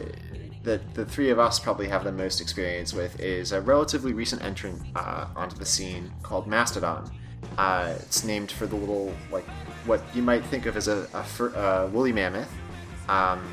that 0.62 0.94
the 0.94 1.06
three 1.06 1.32
of 1.32 1.40
us 1.40 1.58
probably 1.58 1.88
have 1.88 2.04
the 2.04 2.12
most 2.12 2.40
experience 2.40 2.94
with, 2.94 3.20
is 3.20 3.52
a 3.52 3.62
relatively 3.62 4.14
recent 4.14 4.44
entrant 4.44 4.80
uh, 4.96 5.26
onto 5.36 5.56
the 5.56 5.66
scene 5.66 6.14
called 6.22 6.46
Mastodon. 6.46 7.10
Uh, 7.58 7.93
it's 7.99 8.23
named 8.23 8.52
for 8.52 8.67
the 8.67 8.75
little, 8.75 9.13
like, 9.32 9.45
what 9.86 10.02
you 10.13 10.21
might 10.21 10.45
think 10.45 10.65
of 10.65 10.78
as 10.78 10.88
a, 10.88 11.08
a 11.13 11.23
fur, 11.23 11.54
uh, 11.56 11.88
woolly 11.88 12.13
mammoth. 12.13 12.52
Um, 13.08 13.45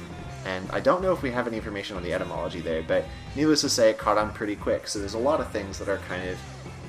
and 0.44 0.70
I 0.70 0.80
don't 0.80 1.02
know 1.02 1.12
if 1.12 1.22
we 1.22 1.30
have 1.32 1.46
any 1.46 1.56
information 1.56 1.96
on 1.96 2.02
the 2.02 2.12
etymology 2.12 2.60
there, 2.60 2.82
but 2.82 3.04
needless 3.34 3.62
to 3.62 3.68
say, 3.68 3.90
it 3.90 3.98
caught 3.98 4.16
on 4.16 4.32
pretty 4.32 4.54
quick. 4.54 4.86
So 4.86 4.98
there's 4.98 5.14
a 5.14 5.18
lot 5.18 5.40
of 5.40 5.50
things 5.50 5.78
that 5.78 5.88
are 5.88 5.98
kind 5.98 6.28
of 6.28 6.38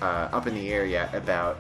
uh, 0.02 0.30
up 0.32 0.46
in 0.48 0.54
the 0.54 0.72
air 0.72 0.86
yet 0.86 1.14
about 1.16 1.58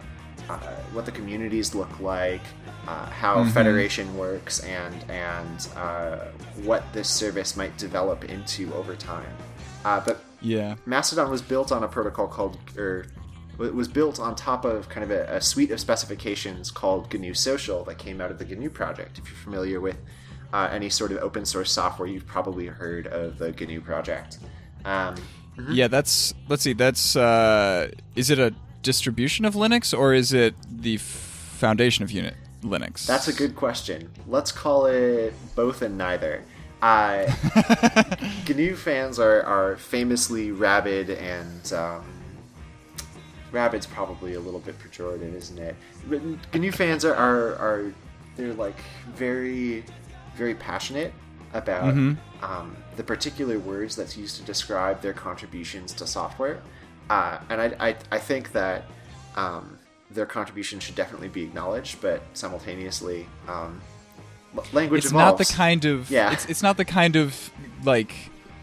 uh, 0.49 0.57
what 0.93 1.05
the 1.05 1.11
communities 1.11 1.73
look 1.73 1.99
like, 1.99 2.41
uh, 2.87 3.07
how 3.07 3.37
mm-hmm. 3.37 3.49
federation 3.49 4.15
works, 4.15 4.59
and 4.61 4.95
and 5.09 5.67
uh, 5.75 6.17
what 6.63 6.83
this 6.93 7.09
service 7.09 7.57
might 7.57 7.75
develop 7.77 8.25
into 8.25 8.73
over 8.73 8.95
time. 8.95 9.29
Uh, 9.83 9.99
but 9.99 10.23
yeah, 10.41 10.75
Mastodon 10.85 11.29
was 11.29 11.41
built 11.41 11.71
on 11.71 11.83
a 11.83 11.87
protocol 11.87 12.27
called, 12.27 12.57
or 12.77 13.07
it 13.59 13.73
was 13.73 13.87
built 13.87 14.19
on 14.19 14.35
top 14.35 14.65
of 14.65 14.89
kind 14.89 15.03
of 15.03 15.11
a, 15.11 15.35
a, 15.35 15.41
suite 15.41 15.71
of 15.71 15.79
specifications 15.79 16.71
called 16.71 17.11
GNU 17.13 17.33
Social 17.33 17.83
that 17.85 17.97
came 17.97 18.21
out 18.21 18.31
of 18.31 18.39
the 18.39 18.45
GNU 18.45 18.69
project. 18.69 19.17
If 19.17 19.27
you're 19.27 19.37
familiar 19.37 19.79
with 19.79 19.97
uh, 20.53 20.69
any 20.71 20.89
sort 20.89 21.11
of 21.11 21.17
open 21.19 21.45
source 21.45 21.71
software, 21.71 22.07
you've 22.07 22.27
probably 22.27 22.67
heard 22.67 23.07
of 23.07 23.37
the 23.37 23.51
GNU 23.51 23.81
project. 23.81 24.39
Um, 24.85 25.15
Mm-hmm. 25.57 25.71
Yeah, 25.73 25.87
that's 25.87 26.33
let's 26.47 26.63
see. 26.63 26.73
That's 26.73 27.15
uh, 27.15 27.89
is 28.15 28.29
it 28.29 28.39
a 28.39 28.53
distribution 28.83 29.43
of 29.43 29.55
Linux 29.55 29.97
or 29.97 30.13
is 30.13 30.31
it 30.31 30.55
the 30.69 30.95
f- 30.95 31.01
foundation 31.01 32.03
of 32.03 32.11
unit 32.11 32.35
Linux? 32.61 33.07
That's 33.07 33.27
a 33.27 33.33
good 33.33 33.55
question. 33.55 34.11
Let's 34.27 34.51
call 34.51 34.85
it 34.85 35.33
both 35.55 35.81
and 35.81 35.97
neither. 35.97 36.43
Uh, 36.81 37.25
GNU 38.47 38.75
fans 38.75 39.17
are, 39.17 39.41
are 39.41 39.77
famously 39.77 40.51
rabid 40.51 41.09
and 41.09 41.73
um, 41.73 42.05
rabid's 43.51 43.85
probably 43.85 44.33
a 44.33 44.39
little 44.39 44.59
bit 44.59 44.77
pejorative, 44.79 45.33
isn't 45.33 45.57
it? 45.57 45.75
But 46.09 46.21
GNU 46.53 46.71
fans 46.71 47.05
are, 47.05 47.15
are, 47.15 47.55
are 47.55 47.93
they're 48.35 48.53
like 48.53 48.79
very 49.15 49.83
very 50.35 50.53
passionate 50.53 51.13
about 51.53 51.95
mm-hmm. 51.95 52.45
um, 52.45 52.75
the 52.95 53.03
particular 53.03 53.57
words 53.57 53.95
that's 53.95 54.15
used 54.15 54.35
to 54.37 54.43
describe 54.43 55.01
their 55.01 55.13
contributions 55.13 55.93
to 55.93 56.05
software, 56.05 56.61
uh, 57.09 57.39
and 57.49 57.61
I, 57.61 57.75
I, 57.79 57.95
I 58.11 58.17
think 58.19 58.51
that 58.51 58.83
um, 59.35 59.79
their 60.11 60.25
contribution 60.25 60.79
should 60.79 60.95
definitely 60.95 61.29
be 61.29 61.43
acknowledged, 61.43 62.01
but 62.01 62.21
simultaneously, 62.33 63.27
um, 63.47 63.81
language 64.73 65.05
it's 65.05 65.11
evolves. 65.11 65.31
not 65.31 65.37
the 65.37 65.53
kind 65.53 65.85
of 65.85 66.09
yeah. 66.09 66.31
It's, 66.33 66.45
it's 66.45 66.63
not 66.63 66.77
the 66.77 66.85
kind 66.85 67.15
of 67.15 67.51
like 67.83 68.13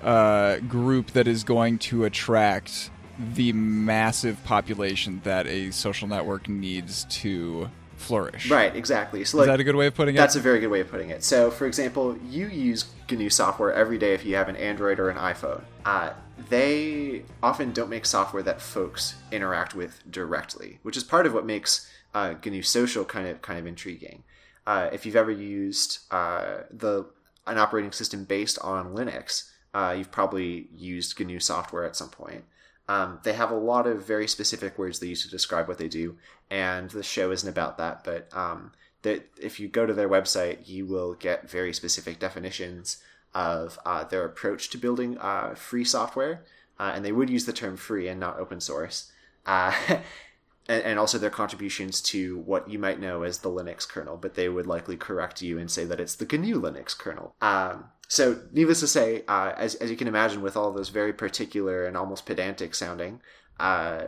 uh, 0.03 0.59
group 0.59 1.13
that 1.13 1.27
is 1.27 1.45
going 1.45 1.79
to 1.79 2.05
attract 2.05 2.91
the 3.19 3.53
massive 3.53 4.43
population 4.45 5.21
that 5.25 5.47
a 5.47 5.71
social 5.71 6.09
network 6.09 6.49
needs 6.49 7.05
to 7.05 7.71
flourish. 7.97 8.51
Right, 8.51 8.75
exactly. 8.75 9.25
So 9.25 9.39
like, 9.39 9.45
is 9.45 9.49
that 9.49 9.61
a 9.61 9.65
good 9.65 9.77
way 9.77 9.87
of 9.87 9.95
putting 9.95 10.15
it? 10.15 10.19
That's 10.19 10.37
a 10.37 10.41
very 10.41 10.61
good 10.61 10.69
way 10.69 10.81
of 10.81 10.91
putting 10.91 11.11
it. 11.11 11.25
So, 11.25 11.51
for 11.51 11.67
example, 11.67 12.17
you 12.29 12.49
use 12.49 12.87
GNU 13.11 13.31
software 13.31 13.73
every 13.73 13.99
day 13.99 14.15
if 14.15 14.25
you 14.25 14.37
have 14.37 14.49
an 14.49 14.57
Android 14.57 14.99
or 14.99 15.11
an 15.11 15.17
iPhone. 15.17 15.63
Uh, 15.85 16.13
they 16.49 17.23
often 17.43 17.73
don't 17.73 17.89
make 17.89 18.07
software 18.07 18.43
that 18.43 18.61
folks 18.61 19.15
interact 19.31 19.75
with 19.75 20.03
directly, 20.11 20.79
which 20.83 20.97
is 20.97 21.05
part 21.05 21.27
of 21.27 21.33
what 21.33 21.47
makes 21.47 21.89
uh, 22.15 22.35
GNU 22.45 22.63
Social 22.63 23.05
kind 23.05 23.27
of 23.29 23.43
kind 23.43 23.59
of 23.59 23.67
intriguing. 23.67 24.25
Uh, 24.67 24.89
if 24.93 25.05
you've 25.05 25.17
ever 25.17 25.31
used 25.31 25.99
uh, 26.11 26.59
the 26.71 27.07
an 27.47 27.59
operating 27.59 27.93
system 27.93 28.25
based 28.25 28.59
on 28.61 28.95
Linux, 28.95 29.51
uh, 29.75 29.95
you've 29.97 30.11
probably 30.11 30.69
used 30.75 31.19
GNU 31.19 31.41
software 31.41 31.85
at 31.85 31.97
some 31.97 32.09
point. 32.09 32.45
Um, 32.89 33.21
they 33.23 33.33
have 33.33 33.51
a 33.51 33.57
lot 33.57 33.87
of 33.87 34.05
very 34.05 34.29
specific 34.29 34.79
words 34.79 34.99
they 34.99 35.07
use 35.07 35.23
to 35.23 35.31
describe 35.31 35.69
what 35.69 35.79
they 35.79 35.89
do, 35.89 36.17
and 36.51 36.91
the 36.91 37.03
show 37.03 37.31
isn't 37.31 37.49
about 37.49 37.79
that. 37.79 38.05
But 38.05 38.29
um, 38.37 38.73
if 39.05 39.59
you 39.59 39.69
go 39.69 39.87
to 39.87 39.95
their 39.95 40.09
website, 40.09 40.69
you 40.69 40.87
will 40.87 41.15
get 41.15 41.49
very 41.49 41.73
specific 41.73 42.19
definitions 42.19 42.99
of 43.35 43.79
uh, 43.85 44.05
their 44.05 44.25
approach 44.25 44.71
to 44.71 44.79
building 44.79 45.19
uh, 45.19 45.55
free 45.55 45.85
software, 45.85 46.45
uh, 46.79 46.93
and 46.95 47.05
they 47.05 47.13
would 47.13 47.31
use 47.31 47.47
the 47.47 47.53
term 47.53 47.77
free 47.77 48.09
and 48.09 48.21
not 48.21 48.39
open 48.39 48.61
source. 48.61 49.11
Uh, 49.47 49.75
and, 50.69 50.83
and, 50.83 50.99
also 50.99 51.19
their 51.19 51.31
contributions 51.31 52.01
to 52.01 52.39
what 52.39 52.71
you 52.71 52.79
might 52.79 53.01
know 53.01 53.23
as 53.23 53.39
the 53.39 53.51
Linux 53.51 53.87
kernel, 53.87 54.17
but 54.17 54.35
they 54.35 54.49
would 54.49 54.67
likely 54.67 54.97
correct 54.97 55.43
you 55.43 55.59
and 55.59 55.71
say 55.71 55.85
that 55.85 56.01
it's 56.01 56.15
the 56.15 56.25
GNU 56.25 56.61
Linux 56.61 56.97
kernel. 56.97 57.35
Um, 57.43 57.87
so, 58.09 58.41
needless 58.53 58.81
to 58.81 58.87
say, 58.87 59.25
uh, 59.29 59.53
as, 59.57 59.75
as 59.77 59.91
you 59.91 59.97
can 59.97 60.09
imagine, 60.09 60.43
with 60.43 60.57
all 60.57 60.73
those 60.73 60.91
very 60.91 61.13
particular 61.13 61.85
and 61.85 61.97
almost 61.97 62.27
pedantic 62.27 62.75
sounding 62.75 63.21
uh, 63.59 64.07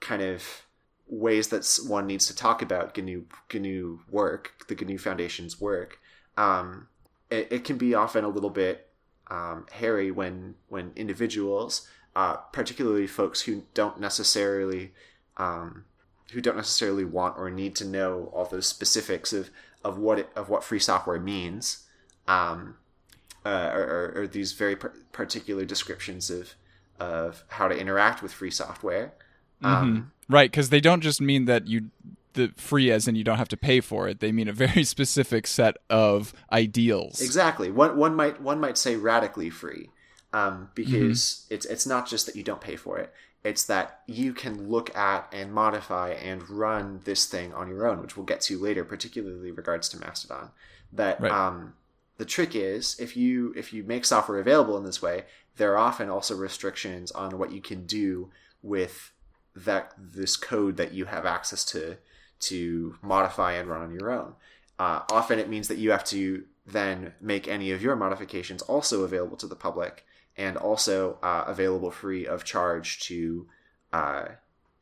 kind 0.00 0.22
of 0.22 0.62
ways 1.08 1.48
that 1.48 1.66
one 1.86 2.06
needs 2.06 2.26
to 2.26 2.36
talk 2.36 2.62
about 2.62 2.96
GNU, 2.96 3.24
GNU 3.52 4.00
work, 4.10 4.52
the 4.68 4.74
GNU 4.74 4.98
Foundation's 4.98 5.60
work, 5.60 6.00
um, 6.36 6.88
it, 7.30 7.48
it, 7.50 7.64
can 7.64 7.76
be 7.76 7.94
often 7.94 8.24
a 8.24 8.28
little 8.28 8.50
bit 8.50 8.88
um, 9.30 9.66
hairy 9.72 10.10
when 10.10 10.54
when 10.68 10.92
individuals, 10.96 11.88
uh, 12.16 12.36
particularly 12.36 13.06
folks 13.06 13.42
who 13.42 13.64
don't 13.74 14.00
necessarily 14.00 14.92
um, 15.36 15.84
who 16.32 16.40
don't 16.40 16.56
necessarily 16.56 17.04
want 17.04 17.36
or 17.36 17.50
need 17.50 17.74
to 17.76 17.84
know 17.84 18.30
all 18.32 18.46
those 18.46 18.66
specifics 18.66 19.32
of 19.32 19.50
of 19.84 19.98
what 19.98 20.20
it, 20.20 20.30
of 20.36 20.48
what 20.48 20.64
free 20.64 20.78
software 20.78 21.20
means, 21.20 21.84
um, 22.28 22.76
uh, 23.44 23.70
or, 23.74 24.12
or, 24.16 24.26
these 24.26 24.52
very 24.52 24.76
par- 24.76 24.94
particular 25.12 25.64
descriptions 25.64 26.30
of 26.30 26.54
of 27.00 27.44
how 27.48 27.66
to 27.66 27.76
interact 27.76 28.22
with 28.22 28.32
free 28.32 28.50
software. 28.50 29.12
Um, 29.62 29.96
mm-hmm. 29.96 30.34
Right, 30.34 30.50
because 30.50 30.70
they 30.70 30.80
don't 30.80 31.00
just 31.00 31.20
mean 31.20 31.46
that 31.46 31.66
you 31.66 31.90
the 32.34 32.52
free 32.56 32.90
as 32.90 33.06
in 33.06 33.14
you 33.14 33.24
don't 33.24 33.38
have 33.38 33.48
to 33.48 33.56
pay 33.56 33.80
for 33.80 34.08
it. 34.08 34.20
They 34.20 34.32
mean 34.32 34.48
a 34.48 34.52
very 34.52 34.84
specific 34.94 35.46
set 35.46 35.76
of 35.90 36.32
ideals. 36.50 37.20
Exactly. 37.20 37.70
One 37.70 37.96
one 37.96 38.14
might 38.14 38.40
one 38.40 38.60
might 38.60 38.78
say 38.78 38.96
radically 38.96 39.50
free, 39.50 39.90
um, 40.32 40.70
because 40.74 41.44
mm-hmm. 41.44 41.54
it's 41.54 41.66
it's 41.66 41.86
not 41.86 42.08
just 42.08 42.26
that 42.26 42.36
you 42.36 42.42
don't 42.42 42.60
pay 42.60 42.76
for 42.76 42.98
it. 42.98 43.12
It's 43.44 43.64
that 43.64 44.02
you 44.06 44.32
can 44.32 44.68
look 44.68 44.94
at 44.96 45.28
and 45.32 45.52
modify 45.52 46.10
and 46.10 46.48
run 46.48 47.00
this 47.04 47.26
thing 47.26 47.52
on 47.52 47.68
your 47.68 47.88
own, 47.88 48.00
which 48.00 48.16
we'll 48.16 48.26
get 48.26 48.40
to 48.42 48.58
later, 48.58 48.84
particularly 48.84 49.50
regards 49.50 49.88
to 49.90 49.98
Mastodon. 49.98 50.50
That 50.92 51.20
right. 51.20 51.32
um, 51.32 51.74
the 52.22 52.26
trick 52.26 52.54
is 52.54 52.94
if 53.00 53.16
you 53.16 53.52
if 53.56 53.72
you 53.72 53.82
make 53.82 54.04
software 54.04 54.38
available 54.38 54.76
in 54.78 54.84
this 54.84 55.02
way, 55.02 55.24
there 55.56 55.72
are 55.72 55.88
often 55.88 56.08
also 56.08 56.36
restrictions 56.36 57.10
on 57.10 57.36
what 57.36 57.50
you 57.50 57.60
can 57.60 57.84
do 57.84 58.30
with 58.62 59.10
that 59.56 59.92
this 59.98 60.36
code 60.36 60.76
that 60.76 60.94
you 60.94 61.06
have 61.06 61.26
access 61.26 61.64
to 61.64 61.96
to 62.38 62.94
modify 63.02 63.54
and 63.54 63.68
run 63.68 63.82
on 63.82 63.92
your 63.92 64.12
own. 64.12 64.34
Uh, 64.78 65.00
often 65.10 65.40
it 65.40 65.48
means 65.48 65.66
that 65.66 65.78
you 65.78 65.90
have 65.90 66.04
to 66.04 66.44
then 66.64 67.12
make 67.20 67.48
any 67.48 67.72
of 67.72 67.82
your 67.82 67.96
modifications 67.96 68.62
also 68.62 69.02
available 69.02 69.36
to 69.36 69.48
the 69.48 69.56
public 69.56 70.06
and 70.36 70.56
also 70.56 71.18
uh, 71.24 71.42
available 71.48 71.90
free 71.90 72.24
of 72.24 72.44
charge 72.44 73.00
to 73.00 73.48
uh, 73.92 74.26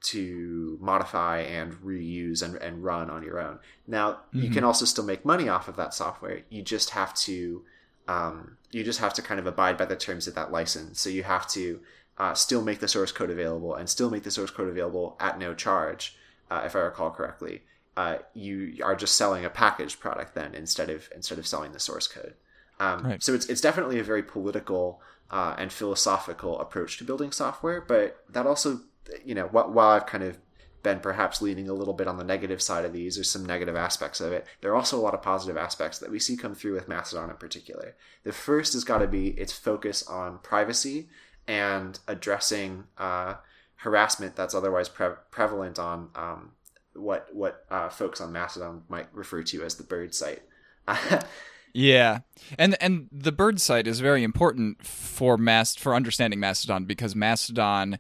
to 0.03 0.79
modify 0.81 1.41
and 1.41 1.75
reuse 1.75 2.43
and, 2.43 2.57
and 2.57 2.83
run 2.83 3.11
on 3.11 3.23
your 3.23 3.41
own. 3.41 3.59
Now 3.87 4.13
mm-hmm. 4.13 4.43
you 4.43 4.51
can 4.51 4.65
also 4.65 4.85
still 4.85 5.05
make 5.05 5.25
money 5.25 5.49
off 5.49 5.69
of 5.69 5.77
that 5.77 5.95
software. 5.95 6.41
You 6.49 6.63
just 6.63 6.91
have 6.91 7.15
to 7.15 7.63
um, 8.09 8.57
you 8.71 8.83
just 8.83 9.01
have 9.01 9.15
to 9.15 9.23
kind 9.23 9.39
of 9.39 9.47
abide 9.47 9.77
by 9.77 9.85
the 9.85 9.97
terms 9.97 10.27
of 10.27 10.35
that 10.35 10.51
license. 10.51 11.01
So 11.01 11.11
you 11.11 11.23
have 11.23 11.47
to 11.49 11.81
uh, 12.19 12.35
still 12.35 12.63
make 12.63 12.81
the 12.81 12.89
source 12.89 13.13
code 13.13 13.31
available 13.31 13.75
and 13.75 13.89
still 13.89 14.11
make 14.11 14.25
the 14.25 14.31
source 14.31 14.51
code 14.51 14.69
available 14.69 15.17
at 15.21 15.39
no 15.39 15.55
charge, 15.55 16.17
uh, 16.51 16.63
if 16.65 16.75
I 16.75 16.81
recall 16.81 17.11
correctly. 17.11 17.63
Uh, 17.97 18.19
you 18.35 18.79
are 18.83 18.97
just 18.97 19.17
selling 19.17 19.45
a 19.45 19.51
packaged 19.51 20.01
product 20.01 20.35
then 20.35 20.55
instead 20.55 20.91
of 20.91 21.09
instead 21.15 21.39
of 21.39 21.47
selling 21.47 21.73
the 21.73 21.81
source 21.81 22.07
code. 22.07 22.35
Um, 22.79 23.03
right. 23.05 23.23
So 23.23 23.35
it's 23.35 23.47
it's 23.47 23.61
definitely 23.61 23.99
a 23.99 24.05
very 24.05 24.23
political 24.23 25.01
uh, 25.31 25.55
and 25.59 25.73
philosophical 25.73 26.59
approach 26.61 26.99
to 26.99 27.05
building 27.05 27.31
software. 27.33 27.81
But 27.81 28.25
that 28.29 28.47
also, 28.47 28.81
you 29.25 29.35
know, 29.35 29.47
while 29.47 29.91
I've 29.91 30.07
kind 30.07 30.25
of 30.25 30.39
been 30.83 31.01
perhaps 31.01 31.43
leaning 31.43 31.69
a 31.69 31.75
little 31.75 31.93
bit 31.95 32.09
on 32.09 32.17
the 32.17 32.25
negative 32.25 32.63
side 32.63 32.85
of 32.85 32.93
these, 32.93 33.15
there's 33.15 33.31
some 33.31 33.45
negative 33.45 33.77
aspects 33.77 34.21
of 34.21 34.33
it. 34.33 34.47
There 34.61 34.71
are 34.71 34.77
also 34.77 34.99
a 34.99 35.03
lot 35.03 35.15
of 35.15 35.23
positive 35.23 35.57
aspects 35.57 35.99
that 35.99 36.11
we 36.11 36.19
see 36.19 36.37
come 36.37 36.55
through 36.55 36.75
with 36.75 36.89
Mastodon 36.89 37.31
in 37.31 37.37
particular. 37.37 37.97
The 38.25 38.33
first 38.33 38.73
has 38.73 38.85
got 38.85 38.99
to 38.99 39.07
be 39.07 39.29
its 39.29 39.53
focus 39.53 40.07
on 40.07 40.39
privacy 40.39 41.09
and 41.47 41.99
addressing 42.09 42.85
uh, 42.97 43.35
harassment 43.77 44.37
that's 44.37 44.55
otherwise 44.55 44.89
pre- 44.89 45.17
prevalent 45.31 45.79
on 45.79 46.09
um, 46.15 46.53
what 46.95 47.29
what 47.33 47.65
uh, 47.71 47.89
folks 47.89 48.21
on 48.21 48.33
Mastodon 48.33 48.83
might 48.89 49.13
refer 49.13 49.43
to 49.43 49.63
as 49.63 49.77
the 49.77 49.85
bird 49.85 50.15
site. 50.15 50.43
Yeah, 51.73 52.21
and 52.59 52.77
and 52.83 53.09
the 53.13 53.33
bird 53.33 53.61
site 53.61 53.87
is 53.87 54.01
very 54.01 54.25
important 54.25 54.85
for 54.85 55.37
mast 55.37 55.79
for 55.79 55.95
understanding 55.95 56.41
Mastodon 56.41 56.85
because 56.85 57.15
Mastodon 57.15 57.99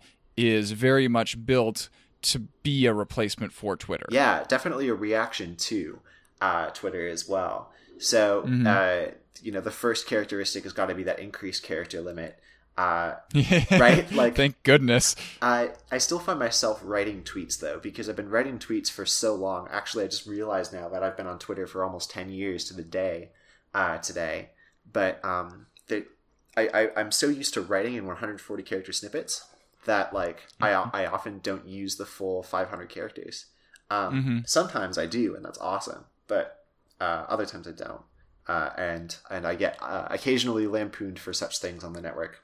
is 0.48 0.72
very 0.72 1.08
much 1.08 1.44
built 1.44 1.88
to 2.22 2.40
be 2.62 2.86
a 2.86 2.94
replacement 2.94 3.52
for 3.52 3.76
Twitter. 3.76 4.06
Yeah, 4.10 4.44
definitely 4.46 4.88
a 4.88 4.94
reaction 4.94 5.56
to 5.56 6.00
uh, 6.40 6.66
Twitter 6.70 7.08
as 7.08 7.28
well. 7.28 7.72
So, 7.98 8.42
mm-hmm. 8.42 8.66
uh, 8.66 9.12
you 9.42 9.52
know, 9.52 9.60
the 9.60 9.70
first 9.70 10.06
characteristic 10.06 10.64
has 10.64 10.72
got 10.72 10.86
to 10.86 10.94
be 10.94 11.04
that 11.04 11.18
increased 11.18 11.62
character 11.62 12.00
limit. 12.00 12.38
Uh, 12.76 13.16
right? 13.72 14.10
Like, 14.12 14.36
thank 14.36 14.62
goodness. 14.62 15.16
I 15.42 15.70
I 15.90 15.98
still 15.98 16.18
find 16.18 16.38
myself 16.38 16.80
writing 16.82 17.22
tweets 17.22 17.58
though 17.58 17.78
because 17.78 18.08
I've 18.08 18.16
been 18.16 18.30
writing 18.30 18.58
tweets 18.58 18.90
for 18.90 19.04
so 19.04 19.34
long. 19.34 19.68
Actually, 19.70 20.04
I 20.04 20.08
just 20.08 20.26
realized 20.26 20.72
now 20.72 20.88
that 20.88 21.02
I've 21.02 21.16
been 21.16 21.26
on 21.26 21.38
Twitter 21.38 21.66
for 21.66 21.84
almost 21.84 22.10
ten 22.10 22.30
years 22.30 22.64
to 22.66 22.74
the 22.74 22.82
day 22.82 23.30
uh, 23.74 23.98
today, 23.98 24.50
but 24.90 25.22
um, 25.24 25.66
I, 26.56 26.68
I 26.72 26.88
I'm 26.96 27.10
so 27.10 27.28
used 27.28 27.54
to 27.54 27.60
writing 27.60 27.94
in 27.94 28.06
140 28.06 28.62
character 28.62 28.92
snippets 28.92 29.46
that 29.84 30.12
like 30.12 30.40
mm-hmm. 30.60 30.94
I 30.94 31.02
I 31.02 31.06
often 31.06 31.40
don't 31.42 31.66
use 31.66 31.96
the 31.96 32.06
full 32.06 32.42
500 32.42 32.88
characters. 32.88 33.46
Um, 33.90 34.14
mm-hmm. 34.14 34.38
Sometimes 34.46 34.98
I 34.98 35.06
do, 35.06 35.34
and 35.34 35.44
that's 35.44 35.58
awesome, 35.58 36.04
but 36.28 36.64
uh, 37.00 37.24
other 37.28 37.46
times 37.46 37.66
I 37.66 37.72
don't. 37.72 38.02
Uh, 38.46 38.70
and 38.76 39.16
and 39.30 39.46
I 39.46 39.54
get 39.54 39.78
uh, 39.80 40.08
occasionally 40.10 40.66
lampooned 40.66 41.18
for 41.18 41.32
such 41.32 41.58
things 41.58 41.84
on 41.84 41.92
the 41.92 42.00
network. 42.00 42.42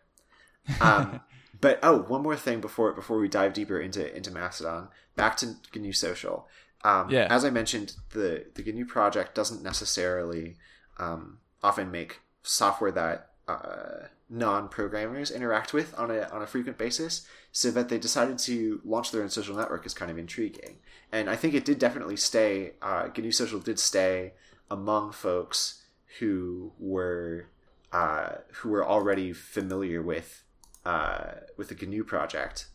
Um, 0.80 1.20
but 1.60 1.78
oh, 1.82 2.02
one 2.02 2.22
more 2.22 2.36
thing 2.36 2.60
before 2.60 2.92
before 2.92 3.18
we 3.18 3.28
dive 3.28 3.52
deeper 3.52 3.80
into 3.80 4.14
into 4.14 4.30
Mastodon, 4.30 4.88
back 5.14 5.36
to 5.38 5.54
GNU 5.74 5.92
Social. 5.92 6.48
Um, 6.84 7.10
yeah. 7.10 7.26
As 7.30 7.44
I 7.44 7.50
mentioned, 7.50 7.94
the 8.10 8.46
the 8.54 8.62
GNU 8.62 8.86
project 8.86 9.34
doesn't 9.34 9.62
necessarily 9.62 10.56
um, 10.98 11.38
often 11.62 11.90
make 11.90 12.20
software 12.42 12.92
that 12.92 13.30
uh, 13.48 14.06
non-programmers 14.28 15.30
interact 15.30 15.72
with 15.72 15.96
on 15.96 16.10
a 16.10 16.22
on 16.30 16.42
a 16.42 16.46
frequent 16.46 16.76
basis 16.76 17.26
so 17.52 17.70
that 17.70 17.88
they 17.88 17.98
decided 17.98 18.38
to 18.38 18.80
launch 18.84 19.12
their 19.12 19.22
own 19.22 19.30
social 19.30 19.54
network 19.54 19.86
is 19.86 19.94
kind 19.94 20.10
of 20.10 20.18
intriguing 20.18 20.78
and 21.12 21.30
i 21.30 21.36
think 21.36 21.54
it 21.54 21.64
did 21.64 21.78
definitely 21.78 22.16
stay 22.16 22.72
uh, 22.82 23.08
gnu 23.16 23.30
social 23.30 23.60
did 23.60 23.78
stay 23.78 24.32
among 24.70 25.12
folks 25.12 25.84
who 26.18 26.72
were 26.78 27.46
uh, 27.92 28.36
who 28.54 28.70
were 28.70 28.86
already 28.86 29.32
familiar 29.32 30.02
with 30.02 30.42
uh, 30.84 31.32
with 31.56 31.68
the 31.68 31.86
GNU 31.86 32.04
project. 32.04 32.68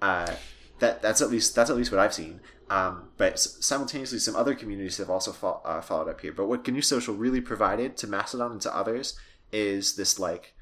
Uh, 0.00 0.34
that 0.78 1.02
that's 1.02 1.20
at 1.20 1.30
least 1.30 1.54
that's 1.54 1.70
at 1.70 1.76
least 1.76 1.90
what 1.90 2.00
I've 2.00 2.14
seen. 2.14 2.40
Um, 2.68 3.08
but 3.16 3.38
simultaneously, 3.38 4.20
some 4.20 4.36
other 4.36 4.54
communities 4.54 4.98
have 4.98 5.10
also 5.10 5.32
fo- 5.32 5.60
uh, 5.64 5.80
followed 5.80 6.08
up 6.08 6.20
here. 6.20 6.32
But 6.32 6.46
what 6.46 6.66
GNU 6.66 6.80
Social 6.82 7.14
really 7.14 7.40
provided 7.40 7.96
to 7.98 8.06
Mastodon 8.06 8.52
and 8.52 8.60
to 8.62 8.74
others 8.74 9.18
is 9.52 9.96
this 9.96 10.18
like 10.18 10.54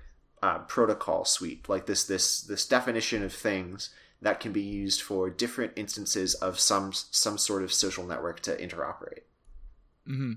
uh, 0.43 0.59
protocol 0.61 1.25
suite, 1.25 1.69
like 1.69 1.87
this 1.87 2.05
this 2.05 2.41
this 2.41 2.67
definition 2.67 3.23
of 3.23 3.33
things 3.33 3.91
that 4.21 4.41
can 4.41 4.53
be 4.53 4.63
used 4.63 5.01
for 5.03 5.31
different 5.31 5.73
instances 5.77 6.35
of 6.35 6.59
some 6.59 6.93
some 6.93 7.39
sort 7.39 7.63
of 7.63 7.73
social 7.73 8.05
network 8.05 8.41
to 8.41 8.57
interoperate. 8.57 9.23
Mm-hmm. 10.09 10.33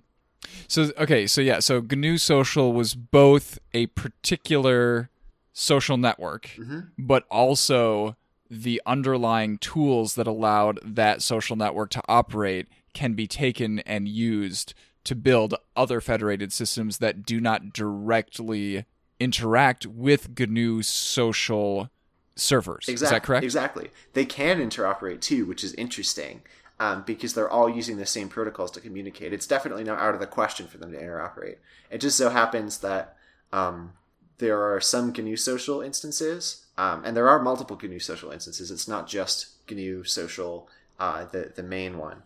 So 0.68 0.92
okay, 0.98 1.28
so 1.28 1.42
yeah, 1.42 1.60
so 1.60 1.82
GNU 1.82 2.18
Social 2.18 2.74
was 2.74 2.96
both 2.96 3.60
a 3.74 3.88
particular 3.88 5.10
social 5.54 5.98
network, 5.98 6.48
mm-hmm. 6.58 6.80
but 6.98 7.26
also 7.30 8.16
the 8.50 8.82
underlying 8.86 9.58
tools 9.58 10.16
that 10.16 10.28
allowed 10.28 10.80
that 10.84 11.22
social 11.22 11.56
network 11.56 11.90
to 11.92 12.02
operate 12.08 12.68
can 12.94 13.14
be 13.14 13.28
taken 13.28 13.80
and 13.80 14.08
used 14.08 14.74
to 15.04 15.16
build 15.16 15.56
other 15.76 16.02
federated 16.02 16.54
systems 16.54 17.00
that 17.00 17.26
do 17.26 17.42
not 17.42 17.74
directly 17.74 18.86
interact 19.20 19.86
with 19.86 20.38
GNU 20.38 20.82
social 20.82 21.90
servers. 22.36 22.88
Exactly. 22.88 22.94
Is 22.94 23.12
that 23.12 23.24
correct? 23.24 23.44
Exactly. 23.44 23.90
They 24.14 24.26
can 24.26 24.60
interoperate 24.60 25.22
too, 25.22 25.46
which 25.46 25.64
is 25.64 25.74
interesting 25.76 26.42
um, 26.80 27.04
because 27.06 27.36
they're 27.36 27.50
all 27.50 27.70
using 27.70 27.98
the 27.98 28.06
same 28.06 28.28
protocols 28.28 28.72
to 28.72 28.82
communicate. 28.82 29.34
It's 29.34 29.46
definitely 29.46 29.84
not 29.84 30.00
out 30.00 30.16
of 30.16 30.20
the 30.20 30.28
question 30.28 30.66
for 30.66 30.80
them 30.80 30.92
to 30.92 30.98
interoperate. 30.98 31.58
It 31.92 32.00
just 32.00 32.18
so 32.18 32.30
happens 32.30 32.80
that 32.80 33.16
um, 33.54 33.94
there 34.40 34.60
are 34.60 34.82
some 34.82 35.14
GNU 35.14 35.36
social 35.36 35.82
instances, 35.82 36.66
um, 36.80 37.04
and 37.06 37.16
there 37.16 37.30
are 37.30 37.40
multiple 37.40 37.80
GNU 37.80 38.00
social 38.00 38.32
instances. 38.32 38.72
It's 38.72 38.88
not 38.88 39.08
just 39.08 39.50
GNU 39.70 40.04
social, 40.06 40.68
uh, 41.00 41.26
the 41.26 41.52
the 41.56 41.62
main 41.62 42.00
one. 42.00 42.24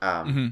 Um, 0.00 0.28
mm-hmm. 0.28 0.46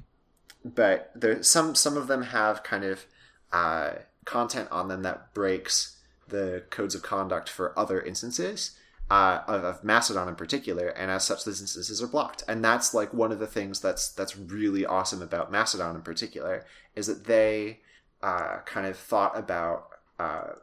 But 0.74 1.12
there 1.14 1.42
some 1.42 1.74
some 1.74 1.96
of 1.96 2.08
them 2.08 2.22
have 2.22 2.62
kind 2.62 2.84
of 2.84 3.06
uh, 3.52 3.90
content 4.24 4.68
on 4.70 4.88
them 4.88 5.02
that 5.02 5.32
breaks 5.32 5.98
the 6.28 6.64
codes 6.70 6.94
of 6.94 7.02
conduct 7.02 7.48
for 7.48 7.78
other 7.78 8.00
instances 8.00 8.76
uh, 9.10 9.42
of, 9.46 9.64
of, 9.64 9.84
Mastodon 9.84 10.28
in 10.28 10.34
particular, 10.34 10.88
and 10.88 11.10
as 11.10 11.24
such, 11.24 11.44
those 11.44 11.60
instances 11.60 12.02
are 12.02 12.08
blocked. 12.08 12.42
And 12.48 12.64
that's 12.64 12.92
like 12.92 13.14
one 13.14 13.30
of 13.30 13.38
the 13.38 13.46
things 13.46 13.80
that's 13.80 14.10
that's 14.10 14.36
really 14.36 14.84
awesome 14.84 15.22
about 15.22 15.52
Mastodon 15.52 15.94
in 15.94 16.02
particular 16.02 16.64
is 16.96 17.06
that 17.06 17.26
they 17.26 17.80
uh, 18.22 18.58
kind 18.64 18.86
of 18.86 18.96
thought 18.96 19.38
about 19.38 19.88
uh, 20.18 20.54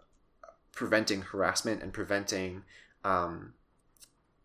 preventing 0.74 1.22
harassment 1.22 1.82
and 1.82 1.94
preventing, 1.94 2.64
um, 3.06 3.54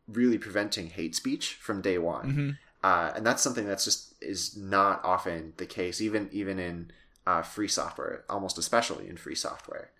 really 0.07 0.39
preventing 0.39 0.91
hate 0.91 1.17
speech 1.17 1.55
from 1.55 1.81
day 1.81 1.99
one. 1.99 2.27
Mm-hmm. 2.31 2.51
Uh, 2.85 3.13
and 3.17 3.27
that's 3.27 3.43
something 3.43 3.67
that's 3.67 3.85
just 3.85 4.08
is 4.21 4.57
not 4.57 5.01
often 5.05 5.53
the 5.57 5.67
case, 5.67 6.01
even 6.01 6.29
even 6.33 6.59
in 6.59 6.91
uh, 7.27 7.43
free 7.43 7.69
software, 7.69 8.25
almost 8.29 8.59
especially 8.59 9.09
in 9.09 9.17
free 9.17 9.35
software. 9.35 9.91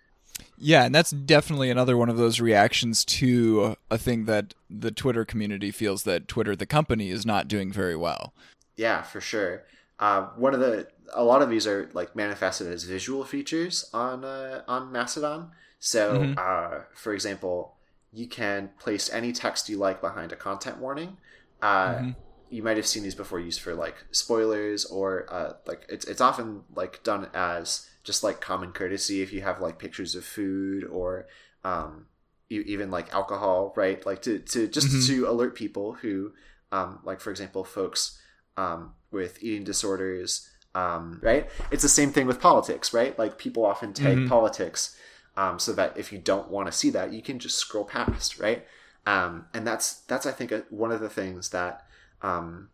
Yeah, 0.57 0.85
and 0.85 0.95
that's 0.95 1.11
definitely 1.11 1.69
another 1.69 1.97
one 1.97 2.09
of 2.09 2.17
those 2.17 2.39
reactions 2.39 3.03
to 3.05 3.75
a 3.89 3.97
thing 3.97 4.25
that 4.25 4.53
the 4.69 4.91
Twitter 4.91 5.25
community 5.25 5.71
feels 5.71 6.03
that 6.03 6.27
Twitter, 6.27 6.55
the 6.55 6.65
company, 6.65 7.09
is 7.09 7.25
not 7.25 7.47
doing 7.47 7.71
very 7.71 7.95
well. 7.95 8.33
Yeah, 8.75 9.01
for 9.01 9.19
sure. 9.19 9.63
Uh, 9.99 10.27
one 10.37 10.53
of 10.53 10.59
the 10.59 10.87
a 11.13 11.23
lot 11.23 11.41
of 11.41 11.49
these 11.49 11.67
are 11.67 11.89
like 11.93 12.15
manifested 12.15 12.67
as 12.67 12.83
visual 12.83 13.23
features 13.23 13.89
on 13.93 14.23
uh, 14.23 14.63
on 14.67 14.91
Mastodon. 14.91 15.51
So, 15.79 16.19
mm-hmm. 16.19 16.33
uh, 16.37 16.83
for 16.93 17.13
example, 17.13 17.75
you 18.11 18.27
can 18.27 18.71
place 18.79 19.09
any 19.11 19.31
text 19.31 19.69
you 19.69 19.77
like 19.77 20.01
behind 20.01 20.31
a 20.31 20.35
content 20.35 20.77
warning. 20.77 21.17
Uh, 21.61 21.93
mm-hmm. 21.93 22.09
You 22.49 22.63
might 22.63 22.77
have 22.77 22.87
seen 22.87 23.03
these 23.03 23.15
before 23.15 23.39
used 23.39 23.61
for 23.61 23.75
like 23.75 23.95
spoilers 24.11 24.85
or 24.85 25.25
uh, 25.31 25.53
like 25.65 25.85
it's 25.89 26.05
it's 26.05 26.21
often 26.21 26.63
like 26.75 27.03
done 27.03 27.27
as 27.33 27.89
just 28.03 28.23
like 28.23 28.41
common 28.41 28.71
courtesy 28.71 29.21
if 29.21 29.31
you 29.31 29.41
have 29.41 29.61
like 29.61 29.77
pictures 29.77 30.15
of 30.15 30.23
food 30.23 30.83
or 30.85 31.27
um, 31.63 32.05
you, 32.49 32.61
even 32.61 32.91
like 32.91 33.13
alcohol, 33.13 33.73
right? 33.75 34.03
Like 34.05 34.21
to, 34.23 34.39
to 34.39 34.67
just 34.67 34.87
mm-hmm. 34.87 35.07
to 35.07 35.29
alert 35.29 35.55
people 35.55 35.93
who, 35.93 36.33
um, 36.71 36.99
like 37.03 37.21
for 37.21 37.31
example, 37.31 37.63
folks 37.63 38.19
um, 38.57 38.93
with 39.11 39.41
eating 39.43 39.63
disorders, 39.63 40.49
um, 40.75 41.19
right? 41.21 41.49
It's 41.71 41.83
the 41.83 41.89
same 41.89 42.11
thing 42.11 42.27
with 42.27 42.41
politics, 42.41 42.93
right? 42.93 43.17
Like 43.17 43.37
people 43.37 43.65
often 43.65 43.93
take 43.93 44.17
mm-hmm. 44.17 44.27
politics 44.27 44.97
um, 45.37 45.59
so 45.59 45.73
that 45.73 45.97
if 45.97 46.11
you 46.11 46.19
don't 46.19 46.49
want 46.49 46.67
to 46.67 46.71
see 46.71 46.89
that, 46.91 47.13
you 47.13 47.21
can 47.21 47.39
just 47.39 47.57
scroll 47.57 47.85
past, 47.85 48.39
right? 48.39 48.65
Um, 49.05 49.45
and 49.53 49.65
that's 49.65 50.01
that's 50.01 50.25
I 50.25 50.31
think 50.31 50.51
a, 50.51 50.63
one 50.69 50.91
of 50.91 50.99
the 50.99 51.09
things 51.09 51.49
that 51.49 51.85
um, 52.21 52.69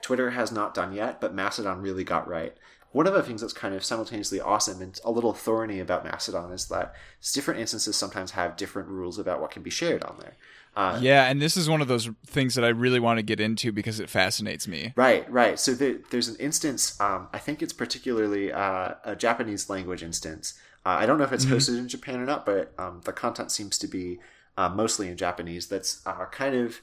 Twitter 0.00 0.30
has 0.30 0.52
not 0.52 0.74
done 0.74 0.92
yet, 0.92 1.20
but 1.20 1.34
Mastodon 1.34 1.80
really 1.80 2.04
got 2.04 2.28
right 2.28 2.56
one 2.92 3.06
of 3.06 3.14
the 3.14 3.22
things 3.22 3.40
that's 3.40 3.52
kind 3.52 3.74
of 3.74 3.82
simultaneously 3.82 4.40
awesome 4.40 4.80
and 4.80 5.00
a 5.04 5.10
little 5.10 5.32
thorny 5.32 5.80
about 5.80 6.04
Mastodon 6.04 6.52
is 6.52 6.68
that 6.68 6.94
different 7.32 7.58
instances 7.60 7.96
sometimes 7.96 8.32
have 8.32 8.56
different 8.56 8.88
rules 8.88 9.18
about 9.18 9.40
what 9.40 9.50
can 9.50 9.62
be 9.62 9.70
shared 9.70 10.04
on 10.04 10.16
there. 10.20 10.36
Uh, 10.74 10.98
yeah, 11.02 11.28
and 11.28 11.40
this 11.40 11.56
is 11.56 11.68
one 11.68 11.82
of 11.82 11.88
those 11.88 12.08
things 12.26 12.54
that 12.54 12.64
I 12.64 12.68
really 12.68 13.00
want 13.00 13.18
to 13.18 13.22
get 13.22 13.40
into 13.40 13.72
because 13.72 14.00
it 14.00 14.08
fascinates 14.08 14.68
me. 14.68 14.92
Right, 14.96 15.30
right. 15.30 15.58
So 15.58 15.74
there, 15.74 15.98
there's 16.10 16.28
an 16.28 16.36
instance. 16.36 16.98
Um, 17.00 17.28
I 17.32 17.38
think 17.38 17.62
it's 17.62 17.74
particularly 17.74 18.52
uh, 18.52 18.94
a 19.04 19.16
Japanese 19.16 19.68
language 19.68 20.02
instance. 20.02 20.54
Uh, 20.84 20.90
I 20.90 21.06
don't 21.06 21.18
know 21.18 21.24
if 21.24 21.32
it's 21.32 21.44
mm-hmm. 21.44 21.54
hosted 21.54 21.78
in 21.78 21.88
Japan 21.88 22.20
or 22.20 22.26
not, 22.26 22.46
but 22.46 22.72
um, 22.78 23.02
the 23.04 23.12
content 23.12 23.52
seems 23.52 23.76
to 23.78 23.86
be 23.86 24.18
uh, 24.56 24.70
mostly 24.70 25.08
in 25.08 25.16
Japanese. 25.16 25.66
That's 25.66 26.04
uh, 26.06 26.24
kind 26.26 26.54
of 26.54 26.80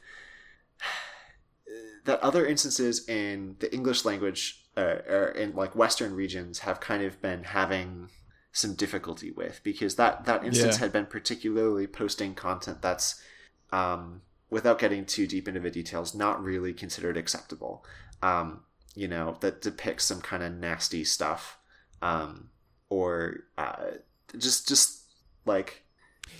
that 2.10 2.20
other 2.22 2.44
instances 2.44 3.08
in 3.08 3.56
the 3.60 3.72
English 3.72 4.04
language 4.04 4.66
uh, 4.76 4.98
or 5.08 5.28
in 5.38 5.54
like 5.54 5.76
Western 5.76 6.16
regions 6.16 6.58
have 6.60 6.80
kind 6.80 7.04
of 7.04 7.22
been 7.22 7.44
having 7.44 8.10
some 8.52 8.74
difficulty 8.74 9.30
with 9.30 9.62
because 9.64 9.96
that 9.96 10.26
that 10.26 10.44
instance 10.44 10.78
yeah. 10.78 10.80
had 10.80 10.92
been 10.92 11.06
particularly 11.06 11.86
posting 11.86 12.34
content 12.34 12.82
that's 12.82 13.22
um, 13.72 14.24
without 14.50 14.80
getting 14.80 15.06
too 15.06 15.28
deep 15.28 15.48
into 15.48 15.60
the 15.60 15.70
details 15.70 16.16
not 16.16 16.44
really 16.44 16.74
considered 16.74 17.16
acceptable 17.16 17.86
um, 18.24 18.62
you 18.96 19.08
know 19.08 19.38
that 19.42 19.62
depicts 19.62 20.06
some 20.06 20.20
kind 20.20 20.42
of 20.42 20.52
nasty 20.52 21.04
stuff 21.04 21.60
um, 22.02 22.50
or 22.90 23.42
uh, 23.56 23.92
just 24.36 24.68
just 24.68 25.04
like 25.46 25.84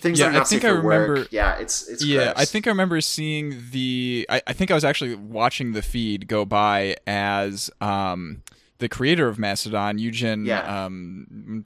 things 0.00 0.18
yeah, 0.18 0.26
are 0.26 0.32
not 0.32 0.42
I 0.42 0.44
think 0.44 0.64
I 0.64 0.68
remember. 0.68 1.14
Work. 1.14 1.28
Yeah, 1.30 1.56
it's 1.56 1.88
it's. 1.88 2.04
Yeah, 2.04 2.24
gross. 2.24 2.34
I 2.36 2.44
think 2.44 2.66
I 2.66 2.70
remember 2.70 3.00
seeing 3.00 3.62
the. 3.70 4.26
I, 4.28 4.42
I, 4.46 4.52
think 4.52 4.70
I 4.70 4.74
was 4.74 4.84
actually 4.84 5.14
watching 5.14 5.72
the 5.72 5.82
feed 5.82 6.28
go 6.28 6.44
by 6.44 6.96
as 7.06 7.70
um 7.80 8.42
the 8.78 8.88
creator 8.88 9.28
of 9.28 9.38
Mastodon, 9.38 9.98
Eugen. 9.98 10.44
Yeah. 10.44 10.84
Um, 10.84 11.62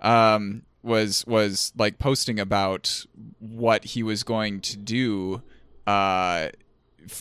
um, 0.00 0.62
was 0.82 1.26
was 1.26 1.72
like 1.76 1.98
posting 1.98 2.38
about 2.38 3.04
what 3.38 3.84
he 3.84 4.02
was 4.02 4.22
going 4.22 4.60
to 4.60 4.76
do, 4.76 5.42
uh, 5.86 6.48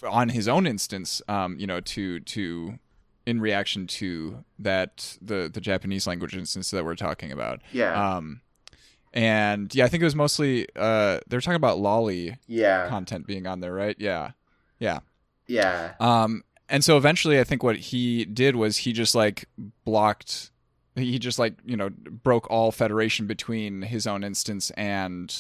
on 0.04 0.30
his 0.30 0.48
own 0.48 0.68
instance. 0.68 1.22
Um, 1.28 1.58
you 1.60 1.68
know, 1.68 1.80
to 1.80 2.20
to 2.20 2.80
in 3.26 3.42
reaction 3.42 3.88
to 3.88 4.44
that 4.58 5.18
the 5.22 5.50
the 5.54 5.62
Japanese 5.62 6.08
language 6.08 6.36
instance 6.36 6.72
that 6.72 6.84
we're 6.86 6.96
talking 6.96 7.32
about. 7.32 7.62
Yeah. 7.72 8.18
Um 8.18 8.42
and 9.14 9.74
yeah, 9.74 9.86
I 9.86 9.88
think 9.88 10.02
it 10.02 10.06
was 10.06 10.16
mostly 10.16 10.68
uh, 10.76 11.20
they 11.28 11.38
were 11.38 11.42
talking 11.42 11.56
about 11.56 11.80
loli 11.80 12.38
yeah 12.48 12.88
content 12.90 13.28
being 13.28 13.48
on 13.48 13.60
there, 13.60 13.74
right? 13.74 13.96
Yeah, 14.00 14.32
yeah, 14.80 15.00
yeah. 15.48 15.94
Um, 16.00 16.44
and 16.70 16.84
so 16.84 16.98
eventually, 16.98 17.40
I 17.40 17.44
think 17.44 17.64
what 17.64 17.78
he 17.78 18.26
did 18.26 18.56
was 18.56 18.78
he 18.78 18.94
just 18.94 19.16
like 19.16 19.46
blocked. 19.86 20.52
He 20.96 21.20
just 21.20 21.40
like 21.40 21.56
you 21.66 21.78
know 21.78 21.90
broke 21.90 22.50
all 22.50 22.72
federation 22.72 23.28
between 23.28 23.84
his 23.84 24.08
own 24.08 24.24
instance 24.24 24.72
and 24.72 25.36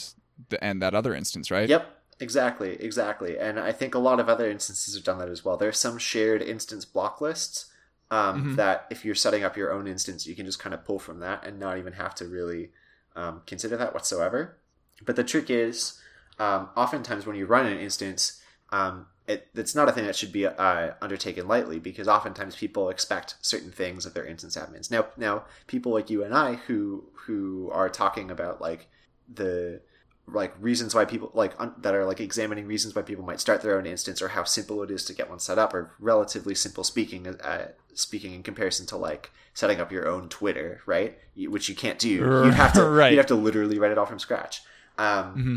the, 0.49 0.63
and 0.63 0.82
that 0.82 0.93
other 0.93 1.13
instance, 1.13 1.51
right? 1.51 1.67
Yep. 1.69 1.93
Exactly, 2.19 2.82
exactly. 2.82 3.38
And 3.38 3.60
I 3.60 3.71
think 3.71 3.93
a 3.93 3.99
lot 3.99 4.19
of 4.19 4.27
other 4.27 4.49
instances 4.49 4.95
have 4.95 5.03
done 5.03 5.19
that 5.19 5.30
as 5.30 5.45
well. 5.45 5.56
There's 5.56 5.77
some 5.77 5.99
shared 5.99 6.41
instance 6.41 6.84
block 6.84 7.21
lists 7.21 7.67
um, 8.10 8.41
mm-hmm. 8.41 8.56
that 8.56 8.88
if 8.89 9.06
you're 9.06 9.15
setting 9.15 9.43
up 9.43 9.58
your 9.58 9.71
own 9.71 9.88
instance, 9.88 10.25
you 10.25 10.36
can 10.36 10.45
just 10.45 10.60
kind 10.60 10.73
of 10.73 10.84
pull 10.84 10.99
from 10.99 11.19
that 11.19 11.45
and 11.45 11.60
not 11.60 11.77
even 11.77 11.93
have 11.93 12.15
to 12.15 12.25
really 12.25 12.71
um, 13.17 13.41
consider 13.45 13.75
that 13.75 13.93
whatsoever. 13.93 14.58
But 15.06 15.15
the 15.17 15.23
trick 15.23 15.49
is, 15.49 15.99
um, 16.39 16.69
oftentimes 16.77 17.25
when 17.25 17.36
you 17.36 17.45
run 17.45 17.65
an 17.65 17.80
instance, 17.80 18.41
um, 18.69 19.08
it, 19.27 19.47
it's 19.53 19.75
not 19.75 19.89
a 19.89 19.91
thing 19.91 20.06
that 20.06 20.15
should 20.15 20.32
be 20.32 20.45
uh, 20.45 20.91
undertaken 21.01 21.47
lightly 21.47 21.80
because 21.80 22.08
oftentimes 22.08 22.56
people 22.56 22.89
expect 22.89 23.36
certain 23.41 23.71
things 23.71 24.06
of 24.06 24.13
their 24.13 24.25
instance 24.25 24.56
admins. 24.56 24.89
Now, 24.89 25.08
now 25.17 25.43
people 25.67 25.91
like 25.91 26.10
you 26.10 26.23
and 26.23 26.34
I 26.34 26.53
who 26.56 27.10
who 27.25 27.69
are 27.73 27.89
talking 27.89 28.32
about 28.32 28.62
like 28.62 28.88
the 29.27 29.82
like 30.27 30.53
reasons 30.59 30.93
why 30.93 31.05
people 31.05 31.31
like 31.33 31.53
un- 31.57 31.73
that 31.79 31.95
are 31.95 32.05
like 32.05 32.19
examining 32.19 32.67
reasons 32.67 32.93
why 32.93 33.01
people 33.01 33.23
might 33.23 33.39
start 33.39 33.61
their 33.61 33.77
own 33.77 33.85
instance 33.85 34.21
or 34.21 34.29
how 34.29 34.43
simple 34.43 34.83
it 34.83 34.91
is 34.91 35.05
to 35.05 35.13
get 35.13 35.29
one 35.29 35.39
set 35.39 35.57
up 35.57 35.73
or 35.73 35.91
relatively 35.99 36.53
simple 36.53 36.83
speaking 36.83 37.27
uh, 37.27 37.67
speaking 37.93 38.33
in 38.33 38.43
comparison 38.43 38.85
to 38.85 38.97
like 38.97 39.31
setting 39.53 39.79
up 39.79 39.91
your 39.91 40.07
own 40.07 40.29
Twitter, 40.29 40.81
right? 40.85 41.17
Which 41.35 41.69
you 41.69 41.75
can't 41.75 41.97
do. 41.97 42.09
You'd 42.09 42.53
have 42.53 42.73
to 42.73 42.83
right. 42.89 43.11
you'd 43.11 43.17
have 43.17 43.27
to 43.27 43.35
literally 43.35 43.79
write 43.79 43.91
it 43.91 43.97
all 43.97 44.05
from 44.05 44.19
scratch. 44.19 44.61
Um, 44.97 45.07
mm-hmm. 45.07 45.55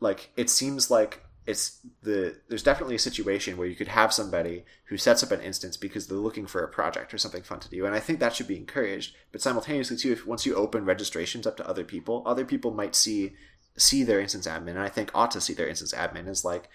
Like 0.00 0.30
it 0.36 0.50
seems 0.50 0.90
like 0.90 1.24
it's 1.46 1.80
the 2.02 2.36
there's 2.48 2.62
definitely 2.62 2.94
a 2.94 3.00
situation 3.00 3.56
where 3.56 3.66
you 3.66 3.74
could 3.74 3.88
have 3.88 4.12
somebody 4.12 4.64
who 4.84 4.96
sets 4.96 5.22
up 5.22 5.30
an 5.30 5.40
instance 5.40 5.76
because 5.76 6.06
they're 6.06 6.16
looking 6.16 6.46
for 6.46 6.62
a 6.62 6.68
project 6.68 7.12
or 7.12 7.18
something 7.18 7.42
fun 7.42 7.60
to 7.60 7.68
do 7.68 7.84
and 7.84 7.94
i 7.94 8.00
think 8.00 8.18
that 8.18 8.34
should 8.34 8.48
be 8.48 8.56
encouraged 8.56 9.14
but 9.30 9.42
simultaneously 9.42 9.96
too 9.96 10.12
if 10.12 10.26
once 10.26 10.46
you 10.46 10.54
open 10.54 10.86
registrations 10.86 11.46
up 11.46 11.56
to 11.56 11.68
other 11.68 11.84
people 11.84 12.22
other 12.24 12.46
people 12.46 12.70
might 12.70 12.94
see 12.94 13.34
see 13.76 14.04
their 14.04 14.20
instance 14.20 14.46
admin, 14.46 14.70
and 14.70 14.80
I 14.80 14.88
think 14.88 15.10
ought 15.14 15.30
to 15.32 15.40
see 15.40 15.54
their 15.54 15.68
instance 15.68 15.92
admin 15.92 16.28
as 16.28 16.44
like 16.44 16.68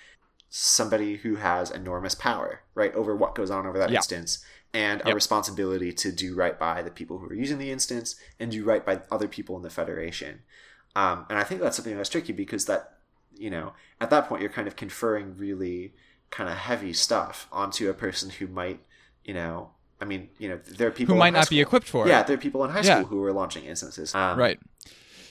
somebody 0.49 1.17
who 1.17 1.35
has 1.35 1.71
enormous 1.71 2.15
power, 2.15 2.61
right, 2.75 2.93
over 2.95 3.15
what 3.15 3.35
goes 3.35 3.51
on 3.51 3.65
over 3.65 3.77
that 3.77 3.91
yeah. 3.91 3.97
instance, 3.97 4.43
and 4.73 5.01
yep. 5.05 5.11
a 5.11 5.15
responsibility 5.15 5.91
to 5.93 6.11
do 6.11 6.35
right 6.35 6.59
by 6.59 6.81
the 6.81 6.91
people 6.91 7.19
who 7.19 7.27
are 7.27 7.35
using 7.35 7.57
the 7.57 7.71
instance 7.71 8.15
and 8.39 8.51
do 8.51 8.63
right 8.63 8.85
by 8.85 9.01
other 9.11 9.27
people 9.27 9.55
in 9.55 9.63
the 9.63 9.69
federation. 9.69 10.41
Um, 10.95 11.25
and 11.29 11.37
I 11.37 11.43
think 11.43 11.61
that's 11.61 11.75
something 11.75 11.95
that's 11.95 12.09
tricky 12.09 12.33
because 12.33 12.65
that, 12.65 12.97
you 13.37 13.49
know, 13.49 13.73
at 14.01 14.09
that 14.09 14.27
point 14.27 14.41
you're 14.41 14.51
kind 14.51 14.67
of 14.67 14.75
conferring 14.75 15.37
really 15.37 15.93
kind 16.29 16.49
of 16.49 16.57
heavy 16.57 16.93
stuff 16.93 17.47
onto 17.51 17.89
a 17.89 17.93
person 17.93 18.29
who 18.29 18.47
might, 18.47 18.79
you 19.23 19.33
know, 19.33 19.71
I 20.01 20.05
mean, 20.05 20.29
you 20.37 20.49
know, 20.49 20.59
there 20.65 20.87
are 20.87 20.91
people 20.91 21.15
who 21.15 21.19
might 21.19 21.33
not 21.33 21.45
school. 21.45 21.57
be 21.57 21.61
equipped 21.61 21.87
for 21.87 22.05
it. 22.05 22.09
Yeah, 22.09 22.23
there 22.23 22.35
are 22.35 22.39
people 22.39 22.63
in 22.63 22.71
high 22.71 22.81
yeah. 22.81 23.01
school 23.01 23.05
who 23.05 23.23
are 23.23 23.33
launching 23.33 23.65
instances. 23.65 24.15
Um, 24.15 24.37
right. 24.37 24.59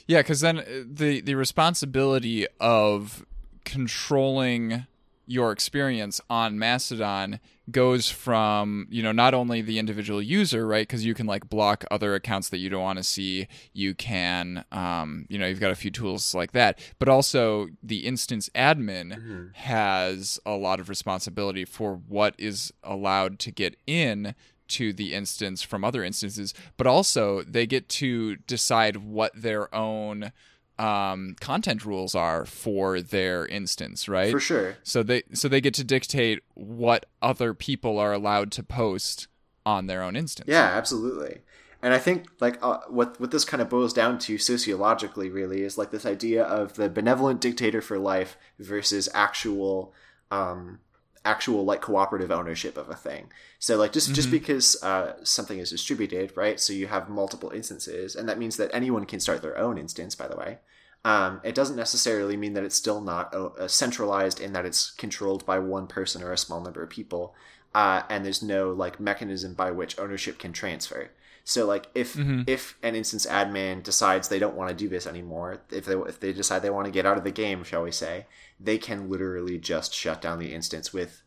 Yeah, 0.09 0.21
because 0.21 0.40
then 0.40 0.59
uh, 0.59 0.64
the 0.90 1.21
the 1.21 1.35
responsibility 1.35 2.47
of 2.59 3.25
controlling 3.64 4.87
your 5.27 5.53
experience 5.53 6.23
on 6.31 6.59
Mastodon 6.59 7.38
goes 7.71 8.09
from 8.09 8.87
you 8.90 9.03
know 9.03 9.12
not 9.12 9.35
only 9.35 9.61
the 9.61 9.79
individual 9.79 10.23
user 10.23 10.66
right 10.66 10.88
because 10.88 11.05
you 11.05 11.12
can 11.12 11.27
like 11.27 11.51
block 11.51 11.85
other 11.90 12.14
accounts 12.14 12.49
that 12.49 12.57
you 12.57 12.71
don't 12.71 12.83
want 12.83 12.97
to 12.97 13.03
see 13.03 13.47
you 13.75 13.94
can 13.94 14.64
um, 14.73 15.27
you 15.29 15.38
know 15.38 15.47
you've 15.47 15.61
got 15.61 15.71
a 15.71 15.77
few 15.77 15.90
tools 15.90 16.35
like 16.35 16.53
that 16.53 16.79
but 16.99 17.11
also 17.11 17.68
the 17.83 18.07
instance 18.07 18.49
admin 18.55 19.12
mm-hmm. 19.12 19.47
has 19.53 20.40
a 20.47 20.53
lot 20.53 20.81
of 20.81 20.88
responsibility 20.88 21.66
for 21.66 22.01
what 22.09 22.35
is 22.38 22.73
allowed 22.83 23.38
to 23.38 23.51
get 23.51 23.77
in 23.87 24.35
to 24.69 24.93
the 24.93 25.15
instance 25.15 25.63
from 25.63 25.85
other 25.85 26.05
instances, 26.05 26.55
but 26.77 26.87
also 26.87 27.43
they 27.43 27.67
get 27.67 27.89
to 27.89 28.37
decide 28.37 28.97
what 28.97 29.33
their 29.35 29.75
own 29.75 30.33
um, 30.79 31.35
content 31.41 31.85
rules 31.85 32.15
are 32.15 32.45
for 32.45 33.01
their 33.01 33.47
instance, 33.47 34.09
right? 34.09 34.31
For 34.31 34.41
sure. 34.41 34.77
So 34.83 35.03
they 35.03 35.25
so 35.33 35.49
they 35.49 35.61
get 35.61 35.75
to 35.75 35.85
dictate 35.85 36.43
what 36.55 37.07
other 37.21 37.53
people 37.53 37.99
are 37.99 38.13
allowed 38.13 38.53
to 38.53 38.63
post 38.63 39.27
on 39.67 39.87
their 39.87 40.03
own 40.03 40.17
instance. 40.17 40.49
Yeah, 40.49 40.65
absolutely. 40.65 41.41
And 41.83 41.95
I 41.95 41.99
think 41.99 42.27
like 42.41 42.59
uh, 42.63 42.79
what 42.89 43.21
what 43.21 43.31
this 43.31 43.45
kind 43.45 43.61
of 43.61 43.69
boils 43.69 43.93
down 43.93 44.19
to 44.21 44.39
sociologically 44.39 45.31
really 45.31 45.63
is 45.63 45.79
like 45.79 45.91
this 45.91 46.07
idea 46.07 46.45
of 46.45 46.75
the 46.75 46.89
benevolent 46.89 47.41
dictator 47.41 47.81
for 47.81 47.99
life 47.99 48.37
versus 48.59 49.09
actual 49.15 49.93
um, 50.31 50.81
actual 51.29 51.62
like 51.64 51.83
cooperative 51.83 52.31
ownership 52.31 52.79
of 52.79 52.88
a 52.88 52.95
thing. 52.95 53.31
So 53.59 53.77
like 53.77 53.93
just 53.93 54.07
mm-hmm. 54.07 54.14
just 54.14 54.31
because 54.31 54.83
uh, 54.83 55.12
something 55.23 55.59
is 55.59 55.71
distributed, 55.71 56.33
right? 56.35 56.59
So 56.59 56.73
you 56.73 56.87
have 56.87 57.09
multiple 57.09 57.51
instances, 57.51 58.17
and 58.17 58.29
that 58.29 58.38
means 58.38 58.57
that 58.57 58.71
anyone 58.73 59.05
can 59.05 59.21
start 59.21 59.43
their 59.43 59.59
own 59.59 59.77
instance. 59.77 60.14
By 60.14 60.29
the 60.29 60.37
way, 60.37 60.59
um, 61.05 61.41
it 61.45 61.55
doesn't 61.55 61.77
necessarily 61.77 62.37
mean 62.37 62.55
that 62.55 62.64
it's 62.64 62.77
still 62.77 63.03
not 63.03 63.35
uh, 63.35 63.69
centralized 63.69 64.41
in 64.41 64.55
that 64.55 64.64
it's 64.64 64.91
controlled 64.93 65.45
by 65.45 65.59
one 65.59 65.87
person 65.87 66.23
or 66.23 66.33
a 66.33 66.38
small 66.38 66.62
number 66.62 66.83
of 66.83 66.88
people, 66.88 67.35
uh, 67.75 68.03
and 68.09 68.25
there's 68.25 68.43
no 68.43 68.73
like 68.73 68.99
mechanism 68.99 69.53
by 69.53 69.71
which 69.71 69.99
ownership 69.99 70.38
can 70.38 70.53
transfer. 70.53 71.11
So 71.49 71.65
like 71.65 71.87
if 71.95 72.13
mm-hmm. 72.13 72.43
if 72.47 72.77
an 72.83 72.95
instance 72.95 73.25
admin 73.25 73.83
decides 73.83 74.29
they 74.29 74.39
don't 74.39 74.55
want 74.55 74.69
to 74.69 74.77
do 74.77 74.87
this 74.87 75.07
anymore, 75.07 75.63
if 75.71 75.87
they 75.87 75.95
if 75.95 76.21
they 76.21 76.35
decide 76.35 76.61
they 76.61 76.69
want 76.69 76.85
to 76.85 76.93
get 76.93 77.07
out 77.07 77.17
of 77.17 77.25
the 77.25 77.31
game, 77.31 77.65
shall 77.65 77.85
we 77.85 77.91
say, 77.91 78.27
they 78.61 78.77
can 78.77 79.09
literally 79.09 79.57
just 79.57 79.95
shut 79.95 80.21
down 80.21 80.41
the 80.41 80.53
instance 80.53 80.93
with 80.93 81.23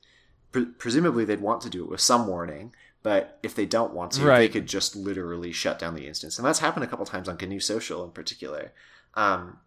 pre- 0.52 0.66
presumably 0.66 1.26
they'd 1.26 1.42
want 1.42 1.62
to 1.62 1.72
do 1.72 1.84
it 1.84 1.90
with 1.90 2.02
some 2.02 2.28
warning, 2.28 2.72
but 3.02 3.40
if 3.42 3.56
they 3.56 3.66
don't 3.66 3.96
want 3.96 4.12
to, 4.12 4.24
right. 4.24 4.38
they 4.38 4.48
could 4.48 4.68
just 4.68 4.96
literally 4.96 5.52
shut 5.52 5.80
down 5.80 5.96
the 5.96 6.06
instance. 6.06 6.38
And 6.38 6.46
that's 6.46 6.60
happened 6.60 6.84
a 6.84 6.88
couple 6.88 7.08
times 7.08 7.28
on 7.28 7.38
GNU 7.42 7.60
Social 7.60 8.04
in 8.04 8.12
particular. 8.12 8.74
Um, 9.16 9.58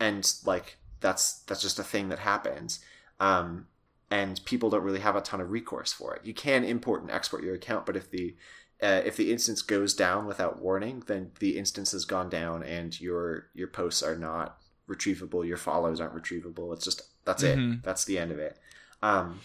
and 0.00 0.28
like 0.44 0.78
that's 0.98 1.34
that's 1.42 1.62
just 1.62 1.78
a 1.78 1.84
thing 1.84 2.08
that 2.08 2.18
happens. 2.18 2.80
Um, 3.20 3.68
and 4.10 4.44
people 4.44 4.70
don't 4.70 4.82
really 4.82 4.98
have 4.98 5.14
a 5.14 5.20
ton 5.20 5.40
of 5.40 5.52
recourse 5.52 5.92
for 5.92 6.16
it. 6.16 6.24
You 6.24 6.34
can 6.34 6.64
import 6.64 7.02
and 7.02 7.12
export 7.12 7.44
your 7.44 7.54
account, 7.54 7.86
but 7.86 7.96
if 7.96 8.10
the 8.10 8.34
uh, 8.82 9.02
if 9.04 9.16
the 9.16 9.30
instance 9.30 9.62
goes 9.62 9.94
down 9.94 10.26
without 10.26 10.60
warning, 10.60 11.02
then 11.06 11.32
the 11.38 11.58
instance 11.58 11.92
has 11.92 12.04
gone 12.04 12.28
down, 12.30 12.62
and 12.62 12.98
your 13.00 13.48
your 13.54 13.68
posts 13.68 14.02
are 14.02 14.16
not 14.16 14.58
retrievable. 14.88 15.46
Your 15.46 15.56
follows 15.56 16.00
aren't 16.00 16.14
retrievable. 16.14 16.72
It's 16.72 16.84
just 16.84 17.02
that's 17.24 17.42
mm-hmm. 17.42 17.72
it. 17.72 17.82
That's 17.82 18.04
the 18.04 18.18
end 18.18 18.32
of 18.32 18.38
it. 18.38 18.58
Um, 19.02 19.40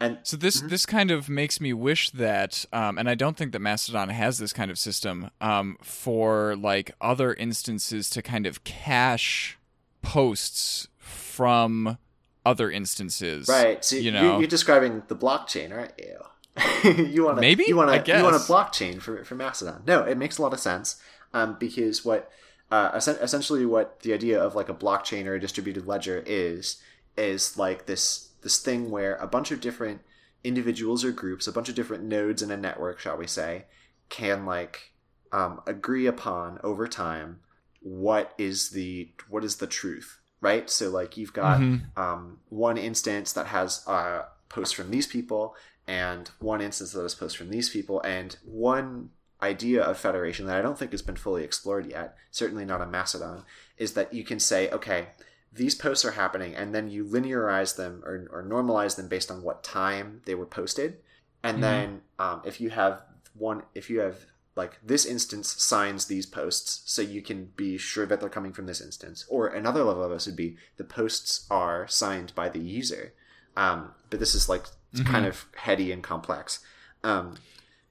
and 0.00 0.18
so 0.22 0.36
this 0.36 0.58
mm-hmm. 0.58 0.68
this 0.68 0.86
kind 0.86 1.10
of 1.10 1.28
makes 1.28 1.60
me 1.60 1.72
wish 1.72 2.10
that, 2.10 2.64
um, 2.72 2.98
and 2.98 3.08
I 3.08 3.14
don't 3.14 3.36
think 3.36 3.52
that 3.52 3.60
Mastodon 3.60 4.10
has 4.10 4.38
this 4.38 4.52
kind 4.52 4.70
of 4.70 4.78
system 4.78 5.30
um, 5.40 5.78
for 5.82 6.56
like 6.56 6.92
other 7.00 7.32
instances 7.34 8.10
to 8.10 8.22
kind 8.22 8.46
of 8.46 8.64
cache 8.64 9.58
posts 10.02 10.88
from 10.98 11.96
other 12.44 12.70
instances. 12.70 13.48
Right. 13.48 13.84
So 13.84 13.96
you 13.96 14.10
know, 14.10 14.38
you're 14.38 14.48
describing 14.48 15.02
the 15.08 15.16
blockchain, 15.16 15.72
aren't 15.72 15.94
you? 15.98 16.18
you 16.84 17.24
want 17.24 17.40
maybe 17.40 17.64
you 17.66 17.76
want 17.76 18.04
to 18.04 18.16
you 18.16 18.22
want 18.22 18.36
a 18.36 18.38
blockchain 18.38 19.00
for 19.00 19.24
for 19.24 19.34
Mastodon. 19.34 19.82
No, 19.86 20.02
it 20.02 20.16
makes 20.16 20.38
a 20.38 20.42
lot 20.42 20.52
of 20.52 20.60
sense 20.60 21.00
um, 21.32 21.56
because 21.58 22.04
what 22.04 22.30
uh, 22.70 22.92
essentially 22.94 23.66
what 23.66 24.00
the 24.00 24.12
idea 24.12 24.40
of 24.40 24.54
like 24.54 24.68
a 24.68 24.74
blockchain 24.74 25.26
or 25.26 25.34
a 25.34 25.40
distributed 25.40 25.86
ledger 25.86 26.22
is 26.26 26.82
is 27.16 27.58
like 27.58 27.86
this 27.86 28.30
this 28.42 28.58
thing 28.58 28.90
where 28.90 29.16
a 29.16 29.26
bunch 29.26 29.50
of 29.50 29.60
different 29.60 30.00
individuals 30.44 31.04
or 31.04 31.10
groups, 31.10 31.46
a 31.46 31.52
bunch 31.52 31.68
of 31.68 31.74
different 31.74 32.04
nodes 32.04 32.42
in 32.42 32.50
a 32.50 32.56
network, 32.56 33.00
shall 33.00 33.16
we 33.16 33.26
say, 33.26 33.64
can 34.08 34.44
like 34.44 34.92
um, 35.32 35.60
agree 35.66 36.06
upon 36.06 36.60
over 36.62 36.86
time 36.86 37.40
what 37.80 38.32
is 38.38 38.70
the 38.70 39.10
what 39.28 39.44
is 39.44 39.56
the 39.56 39.66
truth, 39.66 40.20
right? 40.40 40.70
So 40.70 40.90
like 40.90 41.16
you've 41.16 41.32
got 41.32 41.60
mm-hmm. 41.60 42.00
um, 42.00 42.38
one 42.48 42.78
instance 42.78 43.32
that 43.32 43.46
has 43.46 43.82
uh, 43.86 44.26
posts 44.48 44.74
from 44.74 44.90
these 44.90 45.06
people 45.06 45.56
and 45.86 46.30
one 46.38 46.60
instance 46.60 46.92
that 46.92 47.04
is 47.04 47.14
posts 47.14 47.36
from 47.36 47.50
these 47.50 47.70
people, 47.70 48.00
and 48.02 48.36
one 48.44 49.10
idea 49.42 49.82
of 49.82 49.98
federation 49.98 50.46
that 50.46 50.56
I 50.56 50.62
don't 50.62 50.78
think 50.78 50.92
has 50.92 51.02
been 51.02 51.16
fully 51.16 51.44
explored 51.44 51.90
yet, 51.90 52.16
certainly 52.30 52.64
not 52.64 52.80
on 52.80 52.90
Mastodon, 52.90 53.44
is 53.76 53.92
that 53.92 54.14
you 54.14 54.24
can 54.24 54.40
say, 54.40 54.70
okay, 54.70 55.08
these 55.52 55.74
posts 55.74 56.04
are 56.04 56.12
happening, 56.12 56.54
and 56.54 56.74
then 56.74 56.90
you 56.90 57.04
linearize 57.04 57.76
them 57.76 58.02
or, 58.04 58.28
or 58.30 58.42
normalize 58.42 58.96
them 58.96 59.08
based 59.08 59.30
on 59.30 59.42
what 59.42 59.62
time 59.62 60.22
they 60.24 60.34
were 60.34 60.46
posted, 60.46 60.98
and 61.42 61.54
mm-hmm. 61.54 61.62
then 61.62 62.00
um, 62.18 62.42
if 62.44 62.60
you 62.60 62.70
have 62.70 63.02
one, 63.34 63.62
if 63.74 63.90
you 63.90 64.00
have 64.00 64.26
like 64.56 64.78
this 64.84 65.04
instance 65.04 65.50
signs 65.62 66.06
these 66.06 66.26
posts 66.26 66.82
so 66.84 67.02
you 67.02 67.20
can 67.20 67.46
be 67.56 67.76
sure 67.76 68.06
that 68.06 68.20
they're 68.20 68.28
coming 68.28 68.52
from 68.52 68.66
this 68.66 68.80
instance. 68.80 69.24
Or 69.28 69.48
another 69.48 69.82
level 69.82 70.04
of 70.04 70.10
this 70.10 70.26
would 70.26 70.36
be 70.36 70.56
the 70.76 70.84
posts 70.84 71.46
are 71.50 71.88
signed 71.88 72.32
by 72.34 72.48
the 72.48 72.60
user. 72.60 73.14
Um, 73.56 73.92
but 74.10 74.20
this 74.20 74.34
is 74.34 74.48
like 74.48 74.66
mm-hmm. 75.00 75.12
kind 75.12 75.26
of 75.26 75.46
heady 75.56 75.92
and 75.92 76.02
complex. 76.02 76.60
Um, 77.02 77.36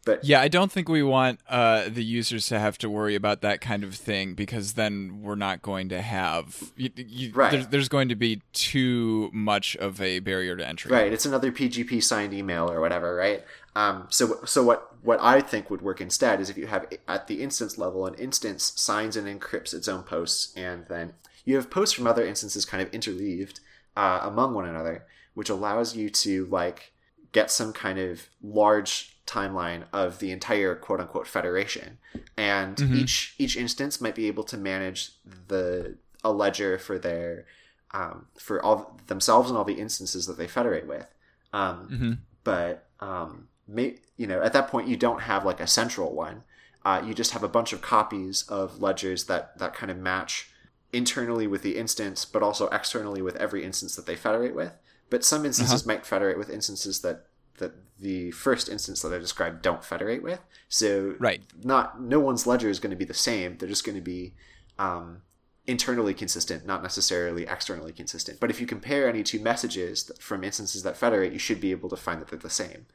but 0.06 0.26
yeah, 0.26 0.42
I 0.42 0.50
don't 0.50 0.72
think 0.72 0.89
we 0.89 1.02
want 1.02 1.39
uh, 1.48 1.88
the 1.88 2.04
users 2.04 2.48
to 2.48 2.60
have 2.60 2.78
to 2.80 2.89
worry 2.89 3.16
about 3.16 3.42
that 3.42 3.62
kind 3.62 3.86
of 3.86 3.95
thing 3.95 4.34
because 4.34 4.74
then 4.74 5.22
we're 5.22 5.36
not 5.36 5.62
going 5.62 5.89
to 5.89 6.01
have 6.01 6.74
you, 6.76 6.89
you, 6.95 7.32
right. 7.34 7.51
There's, 7.51 7.68
there's, 7.68 7.89
going 7.89 8.10
to 8.10 8.16
be 8.16 8.41
too 8.51 9.30
much 9.32 9.78
of 9.78 10.01
a 10.01 10.20
barrier 10.20 10.58
to 10.58 10.68
entry. 10.68 10.91
Right. 10.91 11.14
It's 11.14 11.26
another 11.26 11.54
PGP 11.54 12.04
signed 12.04 12.34
email 12.34 12.70
or 12.70 12.82
whatever. 12.82 13.16
Right. 13.16 13.45
Um, 13.76 14.08
so 14.10 14.39
so 14.45 14.62
what 14.64 14.93
what 15.04 15.20
I 15.22 15.39
think 15.39 15.70
would 15.70 15.82
work 15.82 16.01
instead 16.01 16.41
is 16.41 16.49
if 16.49 16.58
you 16.58 16.68
have 16.68 16.86
at 17.08 17.28
the 17.28 17.41
instance 17.41 17.78
level 17.78 18.06
an 18.06 18.16
instance 18.16 18.74
signs 18.76 19.16
and 19.16 19.28
encrypts 19.28 19.74
its 19.74 19.88
own 19.88 20.04
posts, 20.04 20.54
and 20.58 20.86
then 20.89 21.14
you 21.45 21.56
have 21.56 21.70
posts 21.70 21.95
from 21.95 22.08
other 22.08 22.26
instances 22.26 22.66
kind 22.66 22.84
of 22.84 22.91
interleaved 22.91 23.62
uh, 23.95 24.20
among 24.24 24.54
one 24.54 24.68
another, 24.68 25.06
which 25.34 25.49
allows 25.49 25.95
you 25.95 26.10
to 26.10 26.45
like 26.47 26.93
get 27.34 27.52
some 27.52 27.74
kind 27.74 28.00
of 28.00 28.30
large 28.42 29.18
timeline 29.28 29.84
of 29.92 30.20
the 30.20 30.32
entire 30.32 30.76
quote 30.76 31.00
unquote 31.00 31.28
federation 31.28 31.98
and 32.38 32.78
mm-hmm. 32.78 32.96
each 32.96 33.36
each 33.38 33.58
instance 33.58 34.00
might 34.00 34.16
be 34.16 34.28
able 34.28 34.44
to 34.44 34.58
manage 34.58 35.12
the 35.48 35.96
a 36.24 36.32
ledger 36.32 36.78
for 36.78 36.98
their 36.98 37.46
um, 37.92 38.28
for 38.38 38.64
all 38.64 39.00
themselves 39.08 39.50
and 39.50 39.58
all 39.58 39.64
the 39.64 39.80
instances 39.80 40.26
that 40.26 40.38
they 40.38 40.48
federate 40.48 40.88
with 40.88 41.14
um, 41.52 41.90
mm-hmm. 41.92 42.12
but 42.44 42.88
um, 43.00 43.48
may, 43.68 43.98
you 44.18 44.28
know 44.28 44.42
at 44.42 44.54
that 44.54 44.68
point 44.68 44.88
you 44.88 44.96
don't 44.96 45.22
have 45.22 45.46
like 45.46 45.60
a 45.60 45.68
central 45.68 46.14
one 46.14 46.44
uh, 46.86 47.02
you 47.06 47.14
just 47.14 47.32
have 47.32 47.44
a 47.44 47.48
bunch 47.48 47.72
of 47.72 47.82
copies 47.82 48.44
of 48.44 48.82
ledgers 48.82 49.26
that 49.26 49.58
that 49.58 49.74
kind 49.74 49.92
of 49.92 49.98
match 49.98 50.50
internally 50.94 51.48
with 51.48 51.64
the 51.64 51.76
instance, 51.76 52.24
but 52.24 52.44
also 52.44 52.68
externally 52.68 53.22
with 53.22 53.36
every 53.38 53.64
instance 53.64 53.96
that 53.96 54.06
they 54.06 54.16
federate 54.16 54.56
with. 54.56 54.78
But 55.14 55.24
some 55.24 55.45
instances 55.45 55.82
uh-huh. 55.82 55.93
might 55.93 56.07
federate 56.07 56.39
with 56.39 56.49
instances 56.49 57.01
that 57.01 57.28
that 57.59 57.74
the 57.99 58.32
first 58.32 58.68
instance 58.68 59.03
that 59.03 59.14
I 59.14 59.20
described 59.20 59.61
don't 59.61 59.86
federate 59.86 60.24
with. 60.24 60.39
So 60.70 61.14
right. 61.20 61.39
not 61.64 62.01
no 62.01 62.20
one's 62.20 62.47
ledger 62.47 62.68
is 62.68 62.80
going 62.80 62.89
to 62.89 62.97
be 62.97 63.05
the 63.05 63.14
same. 63.14 63.55
They're 63.55 63.70
just 63.70 63.86
going 63.86 63.95
to 63.95 64.01
be 64.01 64.34
um, 64.80 65.22
internally 65.68 66.16
consistent, 66.16 66.66
not 66.66 66.82
necessarily 66.82 67.43
externally 67.43 67.93
consistent. 67.93 68.39
But 68.39 68.49
if 68.49 68.59
you 68.59 68.66
compare 68.66 69.07
any 69.07 69.22
two 69.22 69.39
messages 69.39 70.09
from 70.20 70.43
instances 70.43 70.82
that 70.82 70.97
federate, 70.97 71.32
you 71.32 71.38
should 71.38 71.61
be 71.61 71.70
able 71.70 71.89
to 71.89 71.95
find 71.95 72.20
that 72.20 72.30
they're 72.30 72.39
the 72.39 72.49
same. 72.49 72.88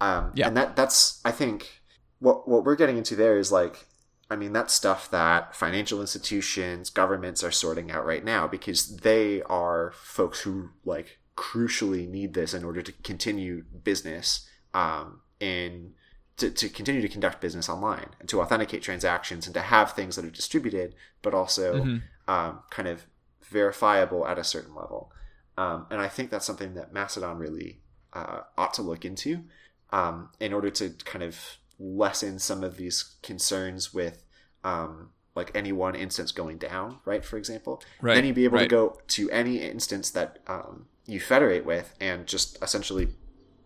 Um, 0.00 0.30
yeah. 0.36 0.46
And 0.46 0.56
that 0.56 0.76
that's 0.76 1.20
I 1.24 1.32
think 1.32 1.82
what 2.20 2.46
what 2.46 2.62
we're 2.64 2.76
getting 2.76 2.98
into 2.98 3.16
there 3.16 3.36
is 3.36 3.50
like 3.50 3.86
I 4.30 4.36
mean 4.36 4.52
that's 4.52 4.72
stuff 4.72 5.10
that 5.10 5.56
financial 5.56 6.00
institutions, 6.00 6.88
governments 6.88 7.42
are 7.42 7.50
sorting 7.50 7.90
out 7.90 8.06
right 8.06 8.24
now 8.24 8.46
because 8.46 8.98
they 8.98 9.42
are 9.42 9.90
folks 9.96 10.42
who 10.42 10.70
like 10.84 11.18
crucially 11.36 12.08
need 12.08 12.34
this 12.34 12.54
in 12.54 12.64
order 12.64 12.82
to 12.82 12.92
continue 13.02 13.64
business 13.82 14.48
um, 14.72 15.20
in 15.40 15.92
to, 16.36 16.50
to 16.50 16.68
continue 16.68 17.00
to 17.00 17.08
conduct 17.08 17.40
business 17.40 17.68
online 17.68 18.10
and 18.18 18.28
to 18.28 18.40
authenticate 18.40 18.82
transactions 18.82 19.46
and 19.46 19.54
to 19.54 19.60
have 19.60 19.92
things 19.92 20.16
that 20.16 20.24
are 20.24 20.30
distributed 20.30 20.94
but 21.22 21.32
also 21.32 21.74
mm-hmm 21.74 21.96
um, 22.28 22.60
kind 22.70 22.88
of 22.88 23.06
verifiable 23.42 24.26
at 24.26 24.38
a 24.38 24.44
certain 24.44 24.74
level. 24.74 25.12
Um, 25.56 25.86
and 25.90 26.00
I 26.00 26.08
think 26.08 26.30
that's 26.30 26.46
something 26.46 26.74
that 26.74 26.92
Mastodon 26.92 27.38
really 27.38 27.80
uh, 28.12 28.40
ought 28.56 28.74
to 28.74 28.82
look 28.82 29.04
into 29.04 29.44
um, 29.90 30.30
in 30.40 30.52
order 30.52 30.70
to 30.70 30.90
kind 31.04 31.22
of 31.22 31.58
lessen 31.78 32.38
some 32.38 32.64
of 32.64 32.76
these 32.76 33.16
concerns 33.22 33.92
with 33.92 34.24
um, 34.64 35.10
like 35.34 35.50
any 35.54 35.72
one 35.72 35.94
instance 35.94 36.32
going 36.32 36.58
down, 36.58 36.98
right? 37.04 37.24
For 37.24 37.36
example, 37.36 37.82
right. 38.00 38.14
then 38.14 38.24
you'd 38.24 38.34
be 38.34 38.44
able 38.44 38.58
right. 38.58 38.64
to 38.64 38.68
go 38.68 38.98
to 39.08 39.30
any 39.30 39.58
instance 39.58 40.10
that 40.12 40.38
um, 40.46 40.86
you 41.06 41.20
federate 41.20 41.64
with 41.64 41.94
and 42.00 42.26
just 42.26 42.62
essentially 42.62 43.08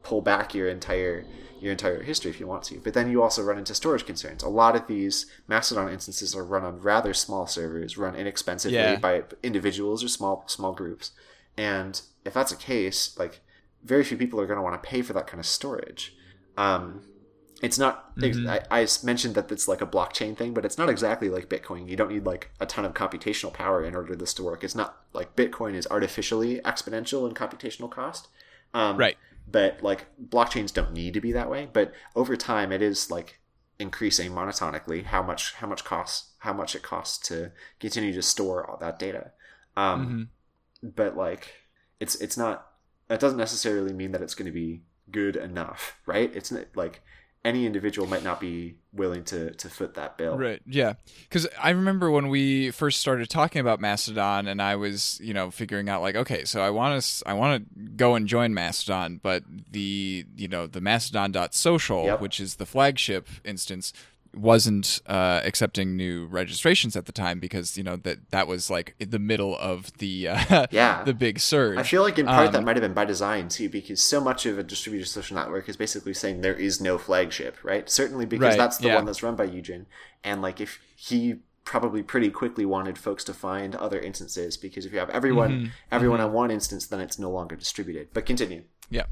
pull 0.02 0.20
back 0.20 0.54
your 0.54 0.68
entire 0.68 1.24
your 1.60 1.72
entire 1.72 2.02
history 2.02 2.30
if 2.30 2.38
you 2.38 2.46
want 2.46 2.62
to. 2.62 2.78
But 2.78 2.94
then 2.94 3.10
you 3.10 3.20
also 3.20 3.42
run 3.42 3.58
into 3.58 3.74
storage 3.74 4.06
concerns. 4.06 4.44
A 4.44 4.48
lot 4.48 4.76
of 4.76 4.86
these 4.86 5.26
Mastodon 5.48 5.92
instances 5.92 6.34
are 6.34 6.44
run 6.44 6.64
on 6.64 6.80
rather 6.80 7.12
small 7.12 7.48
servers, 7.48 7.98
run 7.98 8.14
inexpensively 8.14 8.76
yeah. 8.76 8.96
by 8.96 9.24
individuals 9.42 10.04
or 10.04 10.08
small 10.08 10.44
small 10.46 10.72
groups. 10.72 11.10
And 11.56 12.00
if 12.24 12.32
that's 12.32 12.52
a 12.52 12.56
case, 12.56 13.18
like 13.18 13.40
very 13.82 14.04
few 14.04 14.16
people 14.16 14.40
are 14.40 14.46
going 14.46 14.58
to 14.58 14.62
want 14.62 14.80
to 14.80 14.88
pay 14.88 15.02
for 15.02 15.12
that 15.14 15.26
kind 15.26 15.40
of 15.40 15.46
storage. 15.46 16.16
Um, 16.56 17.02
it's 17.62 17.78
not. 17.78 18.16
Mm-hmm. 18.16 18.48
I, 18.48 18.82
I, 18.82 18.86
mentioned 19.02 19.34
that 19.34 19.50
it's 19.50 19.66
like 19.66 19.80
a 19.80 19.86
blockchain 19.86 20.36
thing, 20.36 20.54
but 20.54 20.64
it's 20.64 20.78
not 20.78 20.88
exactly 20.88 21.28
like 21.28 21.48
Bitcoin. 21.48 21.88
You 21.88 21.96
don't 21.96 22.10
need 22.10 22.24
like 22.24 22.50
a 22.60 22.66
ton 22.66 22.84
of 22.84 22.94
computational 22.94 23.52
power 23.52 23.84
in 23.84 23.94
order 23.94 24.12
for 24.12 24.16
this 24.16 24.34
to 24.34 24.44
work. 24.44 24.62
It's 24.62 24.76
not 24.76 24.96
like 25.12 25.34
Bitcoin 25.34 25.74
is 25.74 25.86
artificially 25.90 26.60
exponential 26.60 27.28
in 27.28 27.34
computational 27.34 27.90
cost. 27.90 28.28
Um, 28.74 28.96
right 28.96 29.16
but 29.50 29.82
like 29.82 30.06
blockchains 30.22 30.72
don't 30.72 30.92
need 30.92 31.14
to 31.14 31.20
be 31.20 31.32
that 31.32 31.50
way 31.50 31.68
but 31.72 31.92
over 32.14 32.36
time 32.36 32.72
it 32.72 32.82
is 32.82 33.10
like 33.10 33.40
increasing 33.78 34.32
monotonically 34.32 35.04
how 35.04 35.22
much 35.22 35.54
how 35.54 35.66
much 35.66 35.84
costs 35.84 36.32
how 36.38 36.52
much 36.52 36.74
it 36.74 36.82
costs 36.82 37.18
to 37.28 37.50
continue 37.80 38.12
to 38.12 38.22
store 38.22 38.68
all 38.68 38.76
that 38.78 38.98
data 38.98 39.32
um, 39.76 40.06
mm-hmm. 40.82 40.88
but 40.88 41.16
like 41.16 41.54
it's 42.00 42.16
it's 42.16 42.36
not 42.36 42.66
that 43.06 43.20
doesn't 43.20 43.38
necessarily 43.38 43.92
mean 43.92 44.12
that 44.12 44.22
it's 44.22 44.34
going 44.34 44.46
to 44.46 44.52
be 44.52 44.82
good 45.10 45.36
enough 45.36 45.98
right 46.06 46.34
it's 46.34 46.52
like 46.74 47.02
any 47.48 47.64
individual 47.64 48.06
might 48.06 48.22
not 48.22 48.40
be 48.40 48.76
willing 48.92 49.24
to 49.24 49.50
to 49.52 49.68
foot 49.70 49.94
that 49.94 50.18
bill. 50.18 50.36
Right. 50.36 50.60
Yeah. 50.66 50.94
Because 51.22 51.48
I 51.60 51.70
remember 51.70 52.10
when 52.10 52.28
we 52.28 52.70
first 52.70 53.00
started 53.00 53.30
talking 53.30 53.60
about 53.60 53.80
Mastodon, 53.80 54.46
and 54.46 54.60
I 54.60 54.76
was 54.76 55.18
you 55.22 55.32
know 55.32 55.50
figuring 55.50 55.88
out 55.88 56.02
like, 56.02 56.14
okay, 56.14 56.44
so 56.44 56.60
I 56.60 56.70
want 56.70 57.02
to 57.02 57.28
I 57.28 57.32
want 57.32 57.64
to 57.74 57.80
go 57.96 58.14
and 58.14 58.26
join 58.28 58.52
Mastodon, 58.52 59.18
but 59.22 59.44
the 59.70 60.26
you 60.36 60.48
know 60.48 60.66
the 60.66 60.82
Mastodon.social, 60.82 62.04
yep. 62.04 62.20
which 62.20 62.38
is 62.38 62.56
the 62.56 62.66
flagship 62.66 63.26
instance, 63.44 63.94
wasn't 64.38 65.00
uh, 65.06 65.40
accepting 65.44 65.96
new 65.96 66.26
registrations 66.26 66.96
at 66.96 67.06
the 67.06 67.12
time 67.12 67.38
because 67.40 67.76
you 67.76 67.82
know 67.82 67.96
that 67.96 68.30
that 68.30 68.46
was 68.46 68.70
like 68.70 68.94
in 68.98 69.10
the 69.10 69.18
middle 69.18 69.56
of 69.58 69.92
the 69.98 70.28
uh, 70.28 70.66
yeah 70.70 71.02
the 71.06 71.14
big 71.14 71.38
surge. 71.40 71.78
I 71.78 71.82
feel 71.82 72.02
like 72.02 72.18
in 72.18 72.26
part 72.26 72.48
um, 72.48 72.52
that 72.52 72.64
might 72.64 72.76
have 72.76 72.82
been 72.82 72.94
by 72.94 73.04
design 73.04 73.48
too, 73.48 73.68
because 73.68 74.02
so 74.02 74.20
much 74.20 74.46
of 74.46 74.58
a 74.58 74.62
distributed 74.62 75.06
social 75.06 75.36
network 75.36 75.68
is 75.68 75.76
basically 75.76 76.14
saying 76.14 76.40
there 76.40 76.54
is 76.54 76.80
no 76.80 76.98
flagship, 76.98 77.56
right? 77.62 77.88
Certainly 77.88 78.26
because 78.26 78.50
right, 78.50 78.58
that's 78.58 78.78
the 78.78 78.88
yeah. 78.88 78.94
one 78.94 79.04
that's 79.04 79.22
run 79.22 79.36
by 79.36 79.44
Eugen, 79.44 79.86
and 80.24 80.42
like 80.42 80.60
if 80.60 80.80
he 80.96 81.40
probably 81.64 82.02
pretty 82.02 82.30
quickly 82.30 82.64
wanted 82.64 82.96
folks 82.96 83.22
to 83.22 83.34
find 83.34 83.74
other 83.74 84.00
instances 84.00 84.56
because 84.56 84.86
if 84.86 84.92
you 84.92 84.98
have 84.98 85.10
everyone 85.10 85.50
mm-hmm. 85.50 85.66
everyone 85.92 86.18
mm-hmm. 86.18 86.28
on 86.28 86.32
one 86.32 86.50
instance, 86.50 86.86
then 86.86 87.00
it's 87.00 87.18
no 87.18 87.30
longer 87.30 87.56
distributed. 87.56 88.08
But 88.14 88.24
continue. 88.24 88.62
Yeah. 88.90 89.04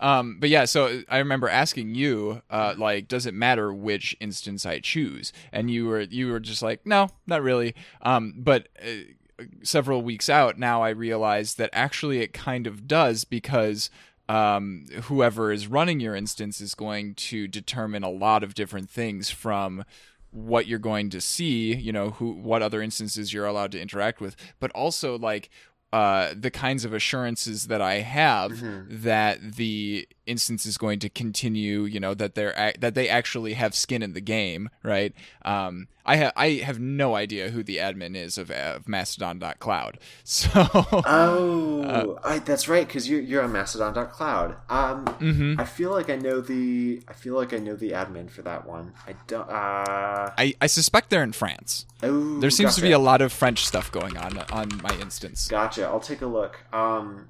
Um, 0.00 0.38
but 0.40 0.48
yeah, 0.48 0.64
so 0.64 1.02
I 1.08 1.18
remember 1.18 1.48
asking 1.48 1.94
you, 1.94 2.42
uh, 2.50 2.74
like, 2.76 3.08
does 3.08 3.26
it 3.26 3.34
matter 3.34 3.72
which 3.72 4.16
instance 4.20 4.66
I 4.66 4.80
choose? 4.80 5.32
And 5.52 5.70
you 5.70 5.86
were 5.86 6.00
you 6.00 6.30
were 6.30 6.40
just 6.40 6.62
like, 6.62 6.86
no, 6.86 7.08
not 7.26 7.42
really. 7.42 7.74
Um, 8.02 8.34
but 8.36 8.68
uh, 8.82 9.42
several 9.62 10.02
weeks 10.02 10.28
out 10.28 10.58
now, 10.58 10.82
I 10.82 10.90
realize 10.90 11.54
that 11.54 11.70
actually 11.72 12.20
it 12.20 12.32
kind 12.32 12.66
of 12.66 12.86
does 12.86 13.24
because 13.24 13.90
um, 14.28 14.86
whoever 15.04 15.52
is 15.52 15.66
running 15.66 16.00
your 16.00 16.14
instance 16.14 16.60
is 16.60 16.74
going 16.74 17.14
to 17.14 17.48
determine 17.48 18.02
a 18.02 18.10
lot 18.10 18.42
of 18.42 18.54
different 18.54 18.90
things 18.90 19.30
from 19.30 19.84
what 20.30 20.66
you're 20.66 20.78
going 20.78 21.08
to 21.08 21.22
see 21.22 21.74
you 21.74 21.90
know 21.90 22.10
who 22.10 22.32
what 22.32 22.60
other 22.60 22.82
instances 22.82 23.32
you're 23.32 23.46
allowed 23.46 23.72
to 23.72 23.80
interact 23.80 24.20
with 24.20 24.36
but 24.60 24.70
also 24.72 25.16
like 25.16 25.48
uh, 25.92 26.34
the 26.36 26.50
kinds 26.50 26.84
of 26.84 26.92
assurances 26.92 27.64
that 27.68 27.80
I 27.80 28.00
have 28.00 28.52
mm-hmm. 28.52 29.02
that 29.02 29.56
the 29.56 30.08
instance 30.28 30.66
is 30.66 30.78
going 30.78 30.98
to 31.00 31.08
continue, 31.08 31.84
you 31.84 32.00
know, 32.00 32.14
that 32.14 32.34
they're 32.34 32.74
that 32.80 32.94
they 32.94 33.08
actually 33.08 33.54
have 33.54 33.74
skin 33.74 34.02
in 34.02 34.12
the 34.12 34.20
game, 34.20 34.68
right? 34.82 35.14
Um, 35.42 35.88
I 36.08 36.16
have 36.16 36.32
I 36.36 36.48
have 36.64 36.80
no 36.80 37.14
idea 37.14 37.50
who 37.50 37.62
the 37.62 37.76
admin 37.76 38.16
is 38.16 38.38
of, 38.38 38.50
of 38.50 38.88
Mastodon.cloud. 38.88 39.98
So 40.24 40.48
oh, 40.54 41.82
uh, 41.82 42.20
I, 42.22 42.38
that's 42.38 42.68
right 42.68 42.86
because 42.86 43.08
you're 43.08 43.20
you're 43.20 43.42
on 43.42 43.52
Mastodon.cloud. 43.52 44.56
Um, 44.68 45.04
mm-hmm. 45.04 45.60
I 45.60 45.64
feel 45.64 45.90
like 45.90 46.10
I 46.10 46.16
know 46.16 46.40
the 46.40 47.02
I 47.08 47.12
feel 47.12 47.34
like 47.34 47.52
I 47.52 47.58
know 47.58 47.74
the 47.76 47.90
admin 47.90 48.30
for 48.30 48.42
that 48.42 48.66
one. 48.66 48.92
I 49.06 49.14
don't. 49.26 49.48
Uh... 49.48 50.30
I 50.36 50.54
I 50.60 50.66
suspect 50.66 51.10
they're 51.10 51.22
in 51.22 51.32
France. 51.32 51.86
Oh, 52.02 52.38
there 52.40 52.50
seems 52.50 52.70
gotcha. 52.70 52.80
to 52.80 52.86
be 52.86 52.92
a 52.92 52.98
lot 52.98 53.20
of 53.20 53.32
French 53.32 53.66
stuff 53.66 53.90
going 53.90 54.16
on 54.16 54.38
on 54.52 54.80
my 54.82 54.96
instance. 55.00 55.48
Gotcha. 55.48 55.86
I'll 55.86 56.00
take 56.00 56.22
a 56.22 56.26
look. 56.26 56.62
Um, 56.72 57.28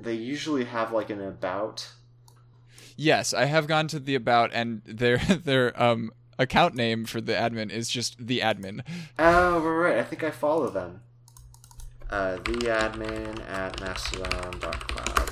they 0.00 0.14
usually 0.14 0.64
have 0.64 0.92
like 0.92 1.10
an 1.10 1.20
about 1.20 1.90
Yes, 3.00 3.32
I 3.32 3.46
have 3.46 3.66
gone 3.66 3.88
to 3.88 3.98
the 3.98 4.14
about, 4.14 4.50
and 4.52 4.82
their 4.84 5.16
their 5.44 5.82
um 5.82 6.12
account 6.38 6.74
name 6.74 7.06
for 7.06 7.22
the 7.22 7.32
admin 7.32 7.70
is 7.70 7.88
just 7.88 8.26
the 8.26 8.40
admin. 8.40 8.82
Oh, 9.18 9.60
right. 9.60 9.96
I 9.96 10.04
think 10.04 10.22
I 10.22 10.30
follow 10.30 10.68
them. 10.68 11.00
Uh, 12.10 12.36
the 12.36 12.68
admin 12.68 13.40
at 13.48 13.80
mastodon.cloud. 13.80 15.30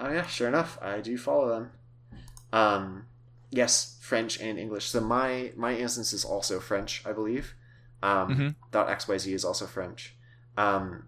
Oh 0.00 0.10
yeah, 0.10 0.26
sure 0.26 0.48
enough, 0.48 0.78
I 0.82 1.00
do 1.00 1.16
follow 1.16 1.48
them. 1.48 1.70
Um, 2.52 3.06
yes, 3.50 3.96
French 4.00 4.40
and 4.40 4.58
English. 4.58 4.86
So 4.86 5.00
my 5.00 5.52
my 5.56 5.76
instance 5.76 6.12
is 6.12 6.24
also 6.24 6.58
French, 6.58 7.02
I 7.06 7.12
believe. 7.12 7.54
Um, 8.02 8.56
mm-hmm. 8.72 8.76
.xyz 8.76 9.32
is 9.32 9.44
also 9.44 9.66
French. 9.66 10.16
Um, 10.56 11.04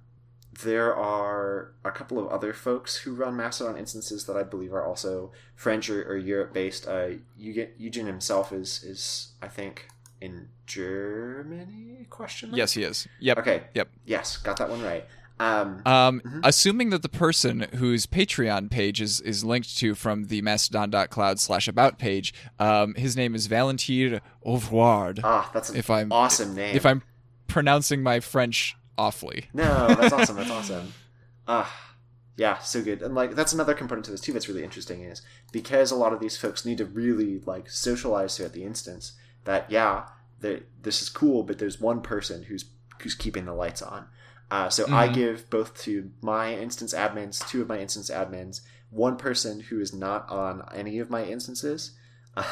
there 0.52 0.94
are 0.94 1.72
a 1.84 1.90
couple 1.90 2.18
of 2.18 2.26
other 2.28 2.52
folks 2.52 2.98
who 2.98 3.14
run 3.14 3.36
Mastodon 3.36 3.76
instances 3.76 4.26
that 4.26 4.36
I 4.36 4.42
believe 4.42 4.72
are 4.72 4.84
also 4.84 5.32
French 5.54 5.88
or, 5.88 6.02
or 6.02 6.16
Europe 6.16 6.52
based. 6.52 6.88
Uh, 6.88 7.10
Eugen 7.38 8.06
himself 8.06 8.52
is 8.52 8.82
is 8.82 9.32
I 9.40 9.48
think 9.48 9.88
in 10.20 10.48
Germany? 10.66 12.06
Question 12.10 12.50
mark? 12.50 12.58
Yes, 12.58 12.72
he 12.72 12.82
is. 12.82 13.06
Yep. 13.20 13.38
Okay. 13.38 13.62
Yep. 13.74 13.88
Yes, 14.04 14.36
got 14.36 14.56
that 14.58 14.68
one 14.68 14.82
right. 14.82 15.06
Um, 15.38 15.80
um, 15.86 16.20
mm-hmm. 16.20 16.40
Assuming 16.44 16.90
that 16.90 17.00
the 17.00 17.08
person 17.08 17.60
whose 17.76 18.06
Patreon 18.06 18.70
page 18.70 19.00
is, 19.00 19.22
is 19.22 19.42
linked 19.42 19.74
to 19.78 19.94
from 19.94 20.24
the 20.24 20.42
mastodon.cloud 20.42 21.40
slash 21.40 21.66
about 21.66 21.98
page, 21.98 22.34
um, 22.58 22.92
his 22.94 23.16
name 23.16 23.34
is 23.34 23.46
Valentin 23.46 24.20
Ovard. 24.44 25.20
Ah, 25.24 25.50
that's 25.54 25.70
an 25.70 25.76
if 25.76 25.88
I'm, 25.88 26.12
awesome 26.12 26.54
name. 26.54 26.76
If 26.76 26.84
I'm 26.84 27.02
pronouncing 27.48 28.02
my 28.02 28.20
French 28.20 28.76
awfully. 29.00 29.46
No, 29.54 29.94
that's 29.94 30.12
awesome. 30.12 30.36
That's 30.36 30.50
awesome. 30.58 30.92
Ah, 31.48 31.96
yeah, 32.36 32.58
so 32.58 32.82
good. 32.82 33.02
And 33.02 33.14
like 33.14 33.34
that's 33.34 33.52
another 33.52 33.74
component 33.74 34.04
to 34.06 34.10
this 34.10 34.20
too 34.20 34.32
that's 34.32 34.48
really 34.48 34.62
interesting 34.62 35.02
is 35.02 35.22
because 35.52 35.90
a 35.90 35.96
lot 35.96 36.12
of 36.12 36.20
these 36.20 36.36
folks 36.36 36.66
need 36.66 36.78
to 36.78 36.84
really 36.84 37.40
like 37.46 37.70
socialize 37.70 38.36
throughout 38.36 38.52
the 38.52 38.64
instance. 38.64 39.12
That 39.44 39.70
yeah, 39.70 40.04
this 40.40 41.00
is 41.00 41.08
cool, 41.08 41.42
but 41.42 41.58
there's 41.58 41.80
one 41.80 42.02
person 42.02 42.44
who's 42.44 42.66
who's 43.00 43.14
keeping 43.14 43.46
the 43.46 43.54
lights 43.54 43.82
on. 43.82 44.06
Uh, 44.50 44.68
so 44.68 44.84
mm-hmm. 44.84 44.94
I 44.94 45.08
give 45.08 45.48
both 45.48 45.80
to 45.82 46.10
my 46.20 46.54
instance 46.54 46.92
admins, 46.92 47.46
two 47.48 47.62
of 47.62 47.68
my 47.68 47.78
instance 47.78 48.10
admins, 48.10 48.60
one 48.90 49.16
person 49.16 49.60
who 49.60 49.80
is 49.80 49.94
not 49.94 50.28
on 50.28 50.62
any 50.74 50.98
of 50.98 51.10
my 51.10 51.24
instances. 51.24 51.92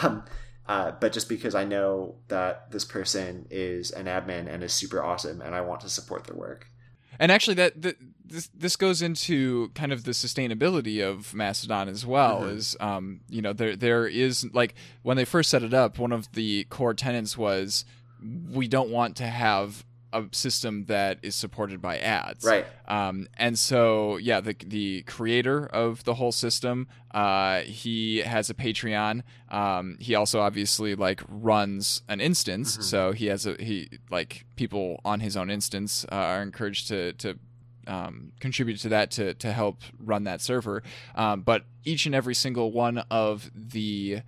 Um, 0.02 0.24
Uh, 0.68 0.92
but 1.00 1.12
just 1.14 1.30
because 1.30 1.54
I 1.54 1.64
know 1.64 2.16
that 2.28 2.70
this 2.70 2.84
person 2.84 3.46
is 3.50 3.90
an 3.90 4.04
admin 4.04 4.52
and 4.52 4.62
is 4.62 4.74
super 4.74 5.02
awesome, 5.02 5.40
and 5.40 5.54
I 5.54 5.62
want 5.62 5.80
to 5.80 5.88
support 5.88 6.24
their 6.24 6.36
work. 6.36 6.66
And 7.18 7.32
actually, 7.32 7.54
that, 7.54 7.80
that 7.82 7.96
this 8.24 8.48
this 8.48 8.76
goes 8.76 9.00
into 9.00 9.70
kind 9.70 9.92
of 9.92 10.04
the 10.04 10.12
sustainability 10.12 11.02
of 11.02 11.34
Mastodon 11.34 11.88
as 11.88 12.04
well. 12.04 12.42
Mm-hmm. 12.42 12.56
Is 12.56 12.76
um, 12.80 13.20
you 13.28 13.40
know 13.40 13.54
there 13.54 13.76
there 13.76 14.06
is 14.06 14.46
like 14.52 14.74
when 15.02 15.16
they 15.16 15.24
first 15.24 15.50
set 15.50 15.62
it 15.62 15.72
up, 15.72 15.98
one 15.98 16.12
of 16.12 16.30
the 16.32 16.64
core 16.64 16.94
tenets 16.94 17.36
was 17.36 17.84
we 18.52 18.68
don't 18.68 18.90
want 18.90 19.16
to 19.16 19.26
have 19.26 19.84
a 20.12 20.24
system 20.32 20.84
that 20.86 21.18
is 21.22 21.34
supported 21.34 21.80
by 21.80 21.98
ads. 21.98 22.44
Right. 22.44 22.66
Um, 22.86 23.28
and 23.36 23.58
so, 23.58 24.16
yeah, 24.16 24.40
the 24.40 24.56
the 24.64 25.02
creator 25.02 25.66
of 25.66 26.04
the 26.04 26.14
whole 26.14 26.32
system, 26.32 26.88
uh, 27.12 27.60
he 27.60 28.18
has 28.18 28.50
a 28.50 28.54
Patreon. 28.54 29.22
Um, 29.50 29.96
he 30.00 30.14
also 30.14 30.40
obviously 30.40 30.94
like 30.94 31.22
runs 31.28 32.02
an 32.08 32.20
instance, 32.20 32.72
mm-hmm. 32.72 32.82
so 32.82 33.12
he 33.12 33.26
has 33.26 33.46
a 33.46 33.54
he 33.58 33.88
like 34.10 34.46
people 34.56 35.00
on 35.04 35.20
his 35.20 35.36
own 35.36 35.50
instance 35.50 36.04
uh, 36.10 36.14
are 36.14 36.42
encouraged 36.42 36.88
to 36.88 37.12
to 37.14 37.38
um, 37.86 38.32
contribute 38.40 38.78
to 38.80 38.88
that 38.90 39.10
to 39.12 39.34
to 39.34 39.52
help 39.52 39.82
run 39.98 40.24
that 40.24 40.40
server. 40.40 40.82
Um, 41.14 41.42
but 41.42 41.64
each 41.84 42.06
and 42.06 42.14
every 42.14 42.34
single 42.34 42.70
one 42.70 42.98
of 43.10 43.50
the 43.54 44.20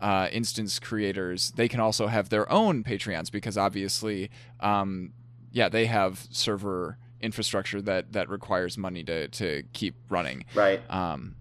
uh, 0.00 0.28
instance 0.32 0.78
creators, 0.78 1.50
they 1.52 1.68
can 1.68 1.80
also 1.80 2.06
have 2.06 2.28
their 2.28 2.50
own 2.50 2.84
Patreons 2.84 3.30
because 3.30 3.58
obviously 3.58 4.30
um, 4.60 5.12
yeah, 5.52 5.68
they 5.68 5.86
have 5.86 6.26
server 6.30 6.98
infrastructure 7.20 7.82
that 7.82 8.12
that 8.12 8.28
requires 8.28 8.78
money 8.78 9.02
to 9.04 9.28
to 9.28 9.62
keep 9.72 9.96
running. 10.08 10.44
Right. 10.54 10.80
Um, 10.90 11.36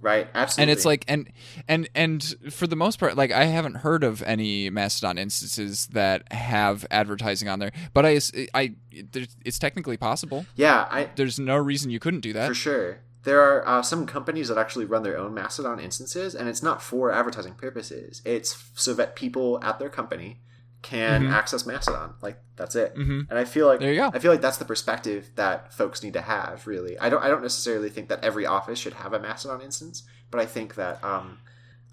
right. 0.00 0.28
Absolutely. 0.34 0.62
And 0.62 0.70
it's 0.70 0.84
like 0.84 1.04
and 1.08 1.30
and 1.66 1.88
and 1.94 2.34
for 2.50 2.66
the 2.66 2.76
most 2.76 2.98
part, 2.98 3.16
like 3.16 3.32
I 3.32 3.44
haven't 3.44 3.76
heard 3.76 4.04
of 4.04 4.22
any 4.22 4.70
Mastodon 4.70 5.18
instances 5.18 5.86
that 5.88 6.30
have 6.32 6.84
advertising 6.90 7.48
on 7.48 7.58
there, 7.58 7.72
but 7.92 8.04
I 8.04 8.20
I 8.54 8.74
it's 8.92 9.58
technically 9.58 9.96
possible. 9.96 10.46
Yeah. 10.56 10.86
I. 10.90 11.10
There's 11.16 11.38
no 11.38 11.56
reason 11.56 11.90
you 11.90 12.00
couldn't 12.00 12.20
do 12.20 12.32
that. 12.34 12.48
For 12.48 12.54
sure. 12.54 13.00
There 13.22 13.40
are 13.40 13.66
uh, 13.66 13.80
some 13.80 14.04
companies 14.04 14.48
that 14.48 14.58
actually 14.58 14.84
run 14.84 15.02
their 15.02 15.16
own 15.16 15.32
Mastodon 15.32 15.80
instances, 15.80 16.34
and 16.34 16.46
it's 16.46 16.62
not 16.62 16.82
for 16.82 17.10
advertising 17.10 17.54
purposes. 17.54 18.20
It's 18.26 18.62
so 18.74 18.92
that 18.92 19.16
people 19.16 19.58
at 19.64 19.78
their 19.78 19.88
company 19.88 20.40
can 20.84 21.22
mm-hmm. 21.22 21.32
access 21.32 21.66
Mastodon. 21.66 22.14
Like 22.20 22.38
that's 22.56 22.76
it. 22.76 22.94
Mm-hmm. 22.94 23.22
And 23.30 23.38
I 23.38 23.44
feel 23.44 23.66
like 23.66 23.80
there 23.80 23.92
you 23.92 24.00
go. 24.00 24.10
I 24.12 24.18
feel 24.20 24.30
like 24.30 24.42
that's 24.42 24.58
the 24.58 24.64
perspective 24.64 25.30
that 25.34 25.72
folks 25.72 26.02
need 26.04 26.12
to 26.12 26.20
have. 26.20 26.66
Really, 26.66 26.96
I 26.98 27.08
don't. 27.08 27.22
I 27.22 27.28
don't 27.28 27.42
necessarily 27.42 27.88
think 27.88 28.08
that 28.10 28.22
every 28.22 28.46
office 28.46 28.78
should 28.78 28.92
have 28.94 29.12
a 29.12 29.18
Mastodon 29.18 29.62
instance, 29.62 30.04
but 30.30 30.40
I 30.40 30.46
think 30.46 30.76
that 30.76 31.02
um, 31.02 31.38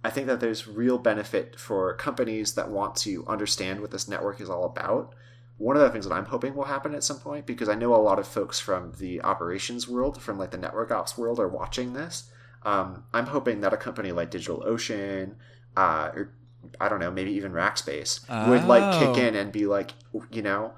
I 0.04 0.10
think 0.10 0.28
that 0.28 0.42
there's 0.42 0.68
real 0.68 0.98
benefit 0.98 1.58
for 1.60 1.96
companies 1.96 2.54
that 2.56 2.70
want 2.70 2.96
to 2.98 3.26
understand 3.28 3.80
what 3.80 3.92
this 3.92 4.08
network 4.08 4.42
is 4.42 4.50
all 4.50 4.66
about. 4.66 5.16
One 5.58 5.78
of 5.78 5.82
the 5.84 5.90
things 5.90 6.08
that 6.08 6.14
I'm 6.14 6.26
hoping 6.26 6.56
will 6.56 6.66
happen 6.66 6.94
at 6.94 7.04
some 7.04 7.20
point, 7.20 7.46
because 7.46 7.70
I 7.70 7.76
know 7.76 7.96
a 7.96 7.98
lot 7.98 8.20
of 8.20 8.28
folks 8.28 8.60
from 8.60 8.94
the 9.00 9.22
operations 9.22 9.88
world, 9.88 10.22
from 10.22 10.38
like 10.38 10.52
the 10.52 10.58
network 10.58 10.92
ops 10.92 11.18
world, 11.18 11.40
are 11.40 11.48
watching 11.48 11.94
this. 11.94 12.30
Um, 12.64 13.06
I'm 13.14 13.28
hoping 13.28 13.62
that 13.62 13.74
a 13.74 13.78
company 13.78 14.12
like 14.12 14.32
DigitalOcean 14.32 15.36
uh, 15.78 16.12
or 16.14 16.34
I 16.80 16.90
don't 16.90 17.00
know, 17.00 17.12
maybe 17.12 17.32
even 17.32 17.52
Rackspace 17.52 18.26
oh. 18.30 18.50
would 18.50 18.66
like 18.66 19.00
kick 19.00 19.24
in 19.24 19.36
and 19.36 19.52
be 19.52 19.66
like, 19.66 19.92
you 20.32 20.42
know, 20.42 20.74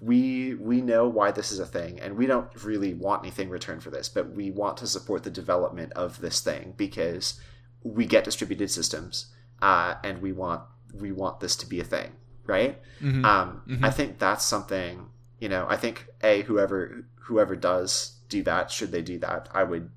we 0.00 0.54
we 0.54 0.80
know 0.80 1.08
why 1.08 1.30
this 1.30 1.50
is 1.50 1.58
a 1.58 1.66
thing, 1.66 2.00
and 2.00 2.16
we 2.16 2.26
don't 2.26 2.48
really 2.64 2.94
want 2.94 3.22
anything 3.22 3.50
returned 3.50 3.82
for 3.82 3.90
this, 3.90 4.08
but 4.08 4.30
we 4.30 4.50
want 4.50 4.76
to 4.78 4.86
support 4.86 5.24
the 5.24 5.30
development 5.30 5.92
of 5.92 6.20
this 6.20 6.40
thing 6.40 6.74
because 6.76 7.40
we 7.82 8.06
get 8.06 8.24
distributed 8.24 8.70
systems, 8.70 9.26
uh, 9.62 9.94
and 10.04 10.22
we 10.22 10.32
want 10.32 10.62
we 10.94 11.12
want 11.12 11.40
this 11.40 11.56
to 11.56 11.66
be 11.66 11.80
a 11.80 11.84
thing, 11.84 12.12
right? 12.46 12.80
Mm-hmm. 13.00 13.24
Um, 13.24 13.62
mm-hmm. 13.66 13.84
I 13.84 13.90
think 13.90 14.18
that's 14.18 14.44
something. 14.44 15.06
You 15.40 15.48
know, 15.48 15.66
I 15.68 15.76
think 15.76 16.06
a 16.22 16.42
whoever 16.42 17.04
whoever 17.16 17.56
does 17.56 18.18
do 18.28 18.42
that, 18.44 18.70
should 18.70 18.92
they 18.92 19.02
do 19.02 19.18
that, 19.18 19.48
I 19.52 19.64
would 19.64 19.90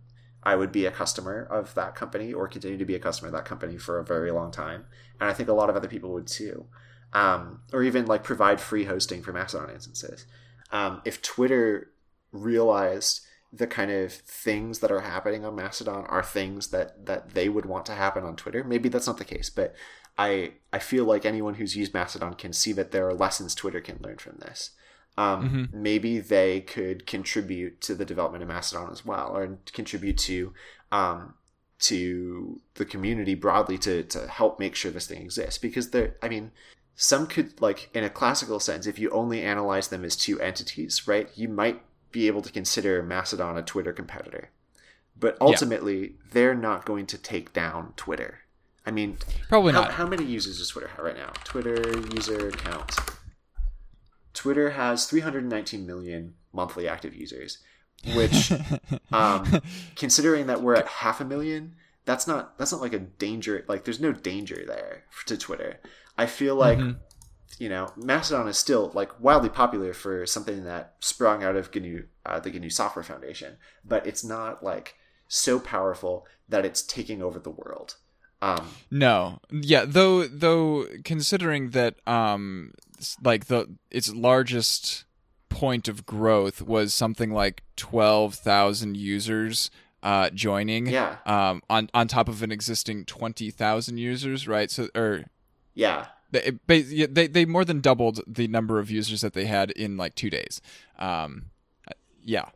I 0.47 0.55
would 0.55 0.71
be 0.71 0.85
a 0.85 0.91
customer 0.91 1.43
of 1.43 1.75
that 1.75 1.93
company 1.93 2.31
or 2.31 2.47
continue 2.47 2.77
to 2.77 2.85
be 2.85 2.95
a 2.95 2.99
customer 2.99 3.27
of 3.27 3.33
that 3.33 3.43
company 3.43 3.77
for 3.77 3.99
a 3.99 4.05
very 4.05 4.31
long 4.31 4.49
time. 4.49 4.85
And 5.19 5.29
I 5.29 5.33
think 5.33 5.49
a 5.49 5.53
lot 5.53 5.69
of 5.69 5.75
other 5.75 5.89
people 5.89 6.13
would 6.13 6.25
too. 6.25 6.67
Um, 7.11 7.63
or 7.73 7.83
even 7.83 8.05
like 8.05 8.23
provide 8.23 8.61
free 8.61 8.85
hosting 8.85 9.21
for 9.21 9.33
Mastodon 9.33 9.69
instances. 9.71 10.25
Um, 10.71 11.01
if 11.03 11.21
Twitter 11.21 11.91
realized 12.31 13.25
the 13.51 13.67
kind 13.67 13.91
of 13.91 14.13
things 14.13 14.79
that 14.79 14.89
are 14.89 15.01
happening 15.01 15.43
on 15.43 15.53
Mastodon 15.53 16.05
are 16.05 16.23
things 16.23 16.69
that 16.69 17.05
that 17.07 17.31
they 17.33 17.49
would 17.49 17.65
want 17.65 17.85
to 17.87 17.95
happen 17.95 18.23
on 18.23 18.37
Twitter, 18.37 18.63
maybe 18.63 18.87
that's 18.87 19.07
not 19.07 19.17
the 19.17 19.25
case, 19.25 19.49
but 19.49 19.75
I 20.17 20.53
I 20.71 20.79
feel 20.79 21.03
like 21.03 21.25
anyone 21.25 21.55
who's 21.55 21.75
used 21.75 21.93
Mastodon 21.93 22.35
can 22.35 22.53
see 22.53 22.71
that 22.71 22.91
there 22.91 23.05
are 23.05 23.13
lessons 23.13 23.53
Twitter 23.53 23.81
can 23.81 23.99
learn 24.01 24.17
from 24.17 24.37
this 24.37 24.71
um, 25.17 25.49
mm-hmm. 25.49 25.81
maybe 25.81 26.19
they 26.19 26.61
could 26.61 27.07
contribute 27.07 27.81
to 27.81 27.95
the 27.95 28.05
development 28.05 28.43
of 28.43 28.49
Mastodon 28.49 28.91
as 28.91 29.03
well, 29.03 29.35
or 29.35 29.57
contribute 29.73 30.17
to 30.19 30.53
um, 30.91 31.33
to 31.79 32.61
the 32.75 32.85
community 32.85 33.33
broadly 33.33 33.77
to 33.79 34.03
to 34.03 34.27
help 34.27 34.59
make 34.59 34.75
sure 34.75 34.91
this 34.91 35.07
thing 35.07 35.21
exists. 35.21 35.57
Because 35.57 35.89
there, 35.89 36.15
I 36.21 36.29
mean, 36.29 36.51
some 36.95 37.25
could 37.27 37.59
like 37.59 37.89
in 37.93 38.03
a 38.03 38.09
classical 38.09 38.59
sense, 38.59 38.85
if 38.85 38.99
you 38.99 39.09
only 39.09 39.41
analyze 39.41 39.87
them 39.87 40.05
as 40.05 40.15
two 40.15 40.39
entities, 40.39 41.07
right? 41.07 41.29
You 41.35 41.49
might 41.49 41.81
be 42.11 42.27
able 42.27 42.41
to 42.43 42.51
consider 42.51 43.01
Mastodon 43.01 43.57
a 43.57 43.63
Twitter 43.63 43.93
competitor, 43.93 44.51
but 45.19 45.35
ultimately 45.41 45.99
yeah. 45.99 46.13
they're 46.31 46.55
not 46.55 46.85
going 46.85 47.07
to 47.07 47.17
take 47.17 47.53
down 47.53 47.93
Twitter. 47.97 48.39
I 48.85 48.91
mean, 48.91 49.17
probably 49.49 49.73
how, 49.73 49.81
not. 49.81 49.93
How 49.93 50.07
many 50.07 50.23
users 50.25 50.59
does 50.59 50.69
Twitter 50.69 50.87
have 50.87 51.03
right 51.03 51.17
now? 51.17 51.33
Twitter 51.43 51.97
user 52.13 52.51
count. 52.51 52.95
Twitter 54.37 54.69
has 54.69 55.07
319 55.07 55.87
million 55.87 56.35
monthly 56.53 56.87
active 56.87 57.15
users, 57.15 57.57
which, 58.13 58.51
um, 59.11 59.61
considering 59.95 60.45
that 60.45 60.61
we're 60.61 60.75
at 60.75 60.87
half 60.87 61.19
a 61.19 61.25
million, 61.25 61.73
that's 62.05 62.27
not 62.27 62.55
that's 62.59 62.71
not 62.71 62.79
like 62.79 62.93
a 62.93 62.99
danger. 62.99 63.65
Like 63.67 63.83
there's 63.83 63.99
no 63.99 64.11
danger 64.11 64.63
there 64.67 65.05
to 65.25 65.37
Twitter. 65.37 65.81
I 66.17 66.27
feel 66.27 66.55
like. 66.55 66.77
Mm-hmm. 66.77 66.99
You 67.59 67.69
know, 67.69 67.87
Mastodon 67.95 68.47
is 68.47 68.57
still 68.57 68.91
like 68.93 69.19
wildly 69.19 69.49
popular 69.49 69.91
for 69.91 70.27
something 70.27 70.65
that 70.65 70.93
sprung 70.99 71.43
out 71.43 71.55
of 71.55 71.73
GNU, 71.73 72.03
uh, 72.23 72.39
the 72.39 72.51
GNU 72.51 72.69
Software 72.69 73.01
Foundation, 73.01 73.57
but 73.83 74.05
it's 74.05 74.23
not 74.23 74.63
like 74.63 74.95
so 75.27 75.57
powerful 75.57 76.27
that 76.47 76.65
it's 76.65 76.83
taking 76.83 77.23
over 77.23 77.39
the 77.39 77.49
world. 77.49 77.95
Um, 78.43 78.67
no, 78.91 79.39
yeah, 79.49 79.85
though 79.87 80.27
though 80.27 80.85
considering 81.03 81.71
that 81.71 81.95
um 82.05 82.73
like 83.23 83.45
the 83.45 83.75
its 83.91 84.13
largest 84.13 85.05
point 85.49 85.87
of 85.87 86.05
growth 86.05 86.61
was 86.61 86.93
something 86.93 87.31
like 87.31 87.63
12,000 87.77 88.95
users 88.97 89.71
uh, 90.03 90.29
joining 90.29 90.87
yeah. 90.87 91.17
um, 91.25 91.61
on 91.69 91.89
on 91.93 92.07
top 92.07 92.29
of 92.29 92.43
an 92.43 92.51
existing 92.51 93.05
20,000 93.05 93.97
users, 93.97 94.47
right? 94.47 94.69
So 94.69 94.89
or 94.95 95.25
yeah. 95.73 96.07
They, 96.29 96.51
they 96.67 97.27
they 97.27 97.45
more 97.45 97.63
than 97.63 97.79
doubled 97.79 98.19
the 98.27 98.49
number 98.49 98.79
of 98.79 98.91
users 98.91 99.21
that 99.21 99.31
they 99.31 99.45
had 99.45 99.71
in 99.71 99.95
like 99.95 100.13
2 100.13 100.29
days. 100.29 100.61
Um, 100.99 101.51
yeah 102.27 102.49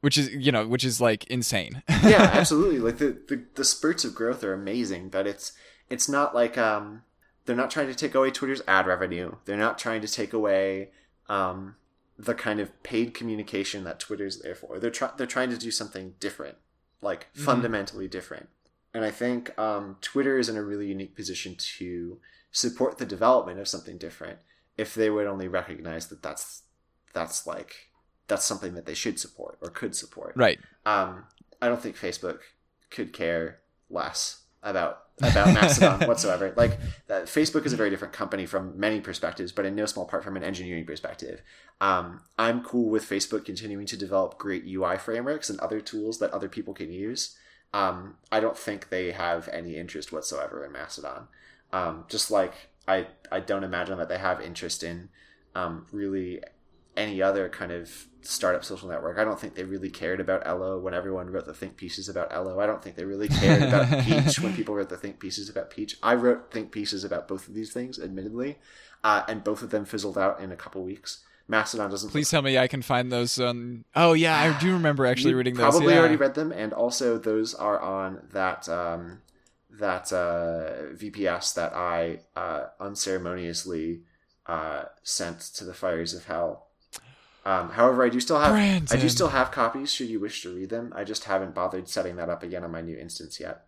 which 0.00 0.16
is 0.16 0.30
you 0.30 0.52
know 0.52 0.66
which 0.66 0.84
is 0.84 1.00
like 1.00 1.24
insane 1.26 1.82
yeah 1.88 2.30
absolutely 2.32 2.78
like 2.78 2.98
the, 2.98 3.18
the, 3.26 3.42
the 3.56 3.64
spurts 3.64 4.04
of 4.04 4.14
growth 4.14 4.44
are 4.44 4.52
amazing 4.52 5.08
but 5.08 5.26
it's 5.26 5.52
it's 5.90 6.08
not 6.08 6.32
like 6.34 6.56
um 6.56 7.02
they're 7.46 7.56
not 7.56 7.70
trying 7.70 7.86
to 7.86 7.94
take 7.94 8.14
away 8.14 8.30
twitter's 8.30 8.62
ad 8.68 8.86
revenue 8.86 9.34
they're 9.44 9.56
not 9.56 9.78
trying 9.78 10.00
to 10.00 10.08
take 10.08 10.32
away 10.32 10.90
um 11.28 11.76
the 12.18 12.34
kind 12.34 12.60
of 12.60 12.82
paid 12.82 13.14
communication 13.14 13.84
that 13.84 14.00
twitter's 14.00 14.40
there 14.40 14.54
for 14.54 14.78
they're 14.78 14.90
trying 14.90 15.12
they're 15.16 15.26
trying 15.26 15.50
to 15.50 15.58
do 15.58 15.70
something 15.70 16.14
different 16.20 16.56
like 17.00 17.32
mm-hmm. 17.32 17.44
fundamentally 17.44 18.08
different 18.08 18.48
and 18.92 19.04
i 19.04 19.10
think 19.10 19.56
um 19.58 19.96
twitter 20.00 20.38
is 20.38 20.48
in 20.48 20.56
a 20.56 20.62
really 20.62 20.86
unique 20.86 21.14
position 21.14 21.54
to 21.56 22.18
support 22.50 22.98
the 22.98 23.06
development 23.06 23.58
of 23.58 23.68
something 23.68 23.98
different 23.98 24.38
if 24.76 24.94
they 24.94 25.10
would 25.10 25.26
only 25.26 25.48
recognize 25.48 26.08
that 26.08 26.22
that's 26.22 26.62
that's 27.12 27.46
like 27.46 27.90
that's 28.28 28.44
something 28.44 28.74
that 28.74 28.86
they 28.86 28.94
should 28.94 29.18
support 29.18 29.58
or 29.62 29.70
could 29.70 29.94
support. 29.94 30.34
Right. 30.36 30.58
Um, 30.84 31.24
I 31.60 31.68
don't 31.68 31.80
think 31.80 31.96
Facebook 31.96 32.40
could 32.90 33.12
care 33.12 33.60
less 33.88 34.42
about 34.62 35.05
about 35.18 35.46
Mastodon 35.54 36.06
whatsoever. 36.08 36.52
Like 36.56 36.78
that, 37.06 37.24
Facebook 37.24 37.66
is 37.66 37.72
a 37.72 37.76
very 37.76 37.90
different 37.90 38.14
company 38.14 38.46
from 38.46 38.78
many 38.78 39.00
perspectives, 39.00 39.52
but 39.52 39.64
in 39.64 39.74
no 39.74 39.86
small 39.86 40.06
part 40.06 40.24
from 40.24 40.36
an 40.36 40.44
engineering 40.44 40.86
perspective. 40.86 41.42
Um, 41.80 42.22
I'm 42.38 42.62
cool 42.62 42.90
with 42.90 43.08
Facebook 43.08 43.44
continuing 43.44 43.86
to 43.86 43.96
develop 43.96 44.38
great 44.38 44.64
UI 44.66 44.98
frameworks 44.98 45.50
and 45.50 45.58
other 45.60 45.80
tools 45.80 46.18
that 46.18 46.30
other 46.32 46.48
people 46.48 46.74
can 46.74 46.92
use. 46.92 47.36
Um, 47.72 48.16
I 48.30 48.40
don't 48.40 48.56
think 48.56 48.88
they 48.88 49.12
have 49.12 49.48
any 49.48 49.76
interest 49.76 50.12
whatsoever 50.12 50.64
in 50.64 50.72
Mastodon. 50.72 51.28
Um, 51.72 52.04
just 52.08 52.30
like 52.30 52.70
I, 52.86 53.08
I 53.30 53.40
don't 53.40 53.64
imagine 53.64 53.98
that 53.98 54.08
they 54.08 54.18
have 54.18 54.40
interest 54.40 54.82
in 54.82 55.08
um, 55.54 55.86
really 55.90 56.42
any 56.96 57.22
other 57.22 57.48
kind 57.48 57.72
of 57.72 58.06
startup 58.22 58.64
social 58.64 58.88
network. 58.88 59.18
I 59.18 59.24
don't 59.24 59.38
think 59.38 59.54
they 59.54 59.64
really 59.64 59.90
cared 59.90 60.20
about 60.20 60.46
Ello 60.46 60.78
when 60.78 60.94
everyone 60.94 61.30
wrote 61.30 61.46
the 61.46 61.54
think 61.54 61.76
pieces 61.76 62.08
about 62.08 62.32
Ello. 62.32 62.60
I 62.60 62.66
don't 62.66 62.82
think 62.82 62.96
they 62.96 63.04
really 63.04 63.28
cared 63.28 63.62
about 63.62 64.04
Peach 64.04 64.40
when 64.40 64.54
people 64.54 64.74
wrote 64.74 64.88
the 64.88 64.96
think 64.96 65.20
pieces 65.20 65.48
about 65.48 65.70
Peach. 65.70 65.96
I 66.02 66.14
wrote 66.14 66.50
think 66.50 66.72
pieces 66.72 67.04
about 67.04 67.28
both 67.28 67.48
of 67.48 67.54
these 67.54 67.72
things, 67.72 67.98
admittedly, 67.98 68.58
uh, 69.04 69.22
and 69.28 69.44
both 69.44 69.62
of 69.62 69.70
them 69.70 69.84
fizzled 69.84 70.18
out 70.18 70.40
in 70.40 70.52
a 70.52 70.56
couple 70.56 70.82
weeks. 70.82 71.22
Mastodon 71.48 71.90
doesn't. 71.90 72.10
Please 72.10 72.28
tell 72.28 72.42
me 72.42 72.58
I 72.58 72.66
can 72.66 72.82
find 72.82 73.12
those. 73.12 73.38
on... 73.38 73.84
Oh 73.94 74.14
yeah, 74.14 74.36
I 74.36 74.58
do 74.58 74.72
remember 74.72 75.06
actually 75.06 75.30
You 75.30 75.36
reading 75.36 75.54
those. 75.54 75.74
Probably 75.74 75.94
yeah. 75.94 76.00
already 76.00 76.16
read 76.16 76.34
them, 76.34 76.52
and 76.52 76.72
also 76.72 77.18
those 77.18 77.54
are 77.54 77.80
on 77.80 78.22
that 78.32 78.68
um, 78.68 79.22
that 79.70 80.12
uh, 80.12 80.94
VPS 80.94 81.54
that 81.54 81.72
I 81.72 82.20
uh, 82.34 82.64
unceremoniously 82.80 84.00
uh, 84.46 84.84
sent 85.02 85.40
to 85.40 85.64
the 85.64 85.74
fires 85.74 86.14
of 86.14 86.26
hell. 86.26 86.65
Um, 87.46 87.70
however, 87.70 88.04
I 88.04 88.08
do 88.08 88.18
still 88.18 88.40
have 88.40 88.52
I 88.52 88.96
do 88.96 89.08
still 89.08 89.28
have 89.28 89.52
copies. 89.52 89.92
Should 89.92 90.08
you 90.08 90.18
wish 90.18 90.42
to 90.42 90.52
read 90.52 90.68
them, 90.68 90.92
I 90.96 91.04
just 91.04 91.24
haven't 91.24 91.54
bothered 91.54 91.88
setting 91.88 92.16
that 92.16 92.28
up 92.28 92.42
again 92.42 92.64
on 92.64 92.72
my 92.72 92.80
new 92.80 92.98
instance 92.98 93.38
yet. 93.38 93.66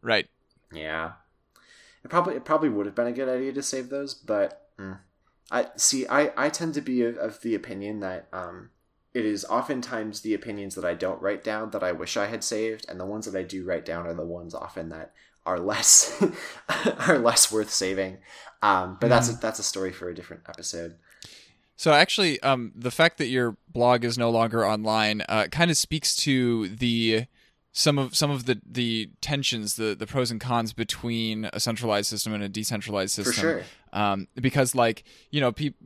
Right. 0.00 0.26
Yeah, 0.72 1.12
it 2.02 2.08
probably 2.08 2.36
it 2.36 2.46
probably 2.46 2.70
would 2.70 2.86
have 2.86 2.94
been 2.94 3.08
a 3.08 3.12
good 3.12 3.28
idea 3.28 3.52
to 3.52 3.62
save 3.62 3.90
those, 3.90 4.14
but 4.14 4.70
mm. 4.78 5.00
I 5.50 5.66
see. 5.76 6.06
I 6.06 6.32
I 6.34 6.48
tend 6.48 6.72
to 6.74 6.80
be 6.80 7.02
of, 7.02 7.18
of 7.18 7.42
the 7.42 7.54
opinion 7.54 8.00
that 8.00 8.26
um, 8.32 8.70
it 9.12 9.26
is 9.26 9.44
oftentimes 9.44 10.22
the 10.22 10.32
opinions 10.32 10.74
that 10.76 10.86
I 10.86 10.94
don't 10.94 11.20
write 11.20 11.44
down 11.44 11.72
that 11.72 11.84
I 11.84 11.92
wish 11.92 12.16
I 12.16 12.24
had 12.24 12.42
saved, 12.42 12.86
and 12.88 12.98
the 12.98 13.04
ones 13.04 13.26
that 13.26 13.38
I 13.38 13.42
do 13.42 13.66
write 13.66 13.84
down 13.84 14.06
are 14.06 14.14
the 14.14 14.24
ones 14.24 14.54
often 14.54 14.88
that 14.88 15.12
are 15.44 15.60
less 15.60 16.24
are 17.06 17.18
less 17.18 17.52
worth 17.52 17.70
saving. 17.70 18.16
Um, 18.62 18.96
but 18.98 19.10
that's 19.10 19.28
a, 19.28 19.34
that's 19.34 19.58
a 19.58 19.62
story 19.62 19.92
for 19.92 20.08
a 20.08 20.14
different 20.14 20.44
episode. 20.48 20.96
So 21.80 21.94
actually, 21.94 22.38
um, 22.42 22.72
the 22.76 22.90
fact 22.90 23.16
that 23.16 23.28
your 23.28 23.56
blog 23.66 24.04
is 24.04 24.18
no 24.18 24.28
longer 24.28 24.66
online 24.66 25.22
uh, 25.30 25.46
kind 25.50 25.70
of 25.70 25.78
speaks 25.78 26.14
to 26.16 26.68
the 26.68 27.24
some 27.72 27.98
of 27.98 28.14
some 28.14 28.30
of 28.30 28.44
the 28.44 28.60
the 28.70 29.08
tensions, 29.22 29.76
the 29.76 29.96
the 29.98 30.06
pros 30.06 30.30
and 30.30 30.38
cons 30.38 30.74
between 30.74 31.48
a 31.54 31.58
centralized 31.58 32.10
system 32.10 32.34
and 32.34 32.42
a 32.42 32.50
decentralized 32.50 33.12
system. 33.12 33.32
For 33.32 33.40
sure. 33.40 33.62
Um, 33.94 34.28
because 34.34 34.74
like 34.74 35.04
you 35.30 35.40
know, 35.40 35.52
people 35.52 35.78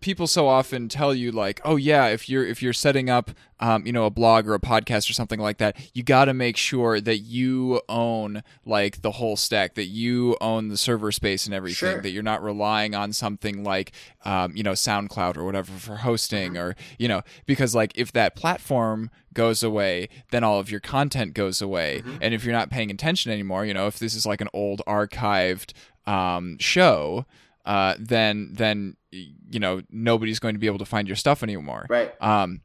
people 0.00 0.26
so 0.26 0.46
often 0.48 0.88
tell 0.88 1.14
you 1.14 1.32
like, 1.32 1.60
oh 1.64 1.76
yeah, 1.76 2.06
if 2.06 2.28
you're 2.28 2.46
if 2.46 2.62
you're 2.62 2.72
setting 2.72 3.10
up, 3.10 3.30
um, 3.60 3.84
you 3.86 3.92
know, 3.92 4.04
a 4.06 4.10
blog 4.10 4.46
or 4.46 4.54
a 4.54 4.60
podcast 4.60 5.10
or 5.10 5.12
something 5.12 5.40
like 5.40 5.58
that, 5.58 5.76
you 5.94 6.02
got 6.02 6.26
to 6.26 6.34
make 6.34 6.56
sure 6.56 7.00
that 7.00 7.18
you 7.18 7.80
own 7.88 8.42
like 8.64 9.02
the 9.02 9.12
whole 9.12 9.36
stack, 9.36 9.74
that 9.74 9.86
you 9.86 10.36
own 10.40 10.68
the 10.68 10.76
server 10.76 11.10
space 11.12 11.46
and 11.46 11.54
everything, 11.54 11.74
Sure. 11.94 12.00
that 12.02 12.10
you're 12.10 12.22
not 12.22 12.42
relying 12.42 12.94
on 12.94 13.12
something 13.12 13.64
like, 13.64 13.92
um, 14.24 14.52
you 14.56 14.62
know, 14.62 14.72
SoundCloud 14.72 15.36
or 15.36 15.44
whatever 15.44 15.72
for 15.72 15.96
hosting, 15.96 16.56
or 16.56 16.76
you 16.98 17.08
know, 17.08 17.22
because 17.46 17.74
like 17.74 17.92
if 17.94 18.12
that 18.12 18.36
platform 18.36 19.10
goes 19.34 19.62
away, 19.62 20.08
then 20.30 20.42
all 20.44 20.58
of 20.58 20.70
your 20.70 20.80
content 20.80 21.34
goes 21.34 21.60
away, 21.60 22.02
and 22.20 22.32
if 22.34 22.44
you're 22.44 22.54
not 22.54 22.70
paying 22.70 22.90
attention 22.90 23.30
anymore, 23.32 23.64
you 23.66 23.74
know, 23.74 23.86
if 23.86 23.98
this 23.98 24.14
is 24.14 24.24
like 24.26 24.40
an 24.40 24.48
old 24.52 24.82
archived 24.86 25.72
um, 26.06 26.56
show. 26.58 27.26
Uh, 27.64 27.94
then, 27.98 28.50
then 28.52 28.96
you 29.10 29.58
know 29.58 29.82
nobody's 29.90 30.38
going 30.38 30.54
to 30.54 30.58
be 30.58 30.66
able 30.66 30.78
to 30.78 30.84
find 30.84 31.08
your 31.08 31.16
stuff 31.16 31.42
anymore. 31.42 31.86
Right. 31.88 32.12
Um, 32.20 32.62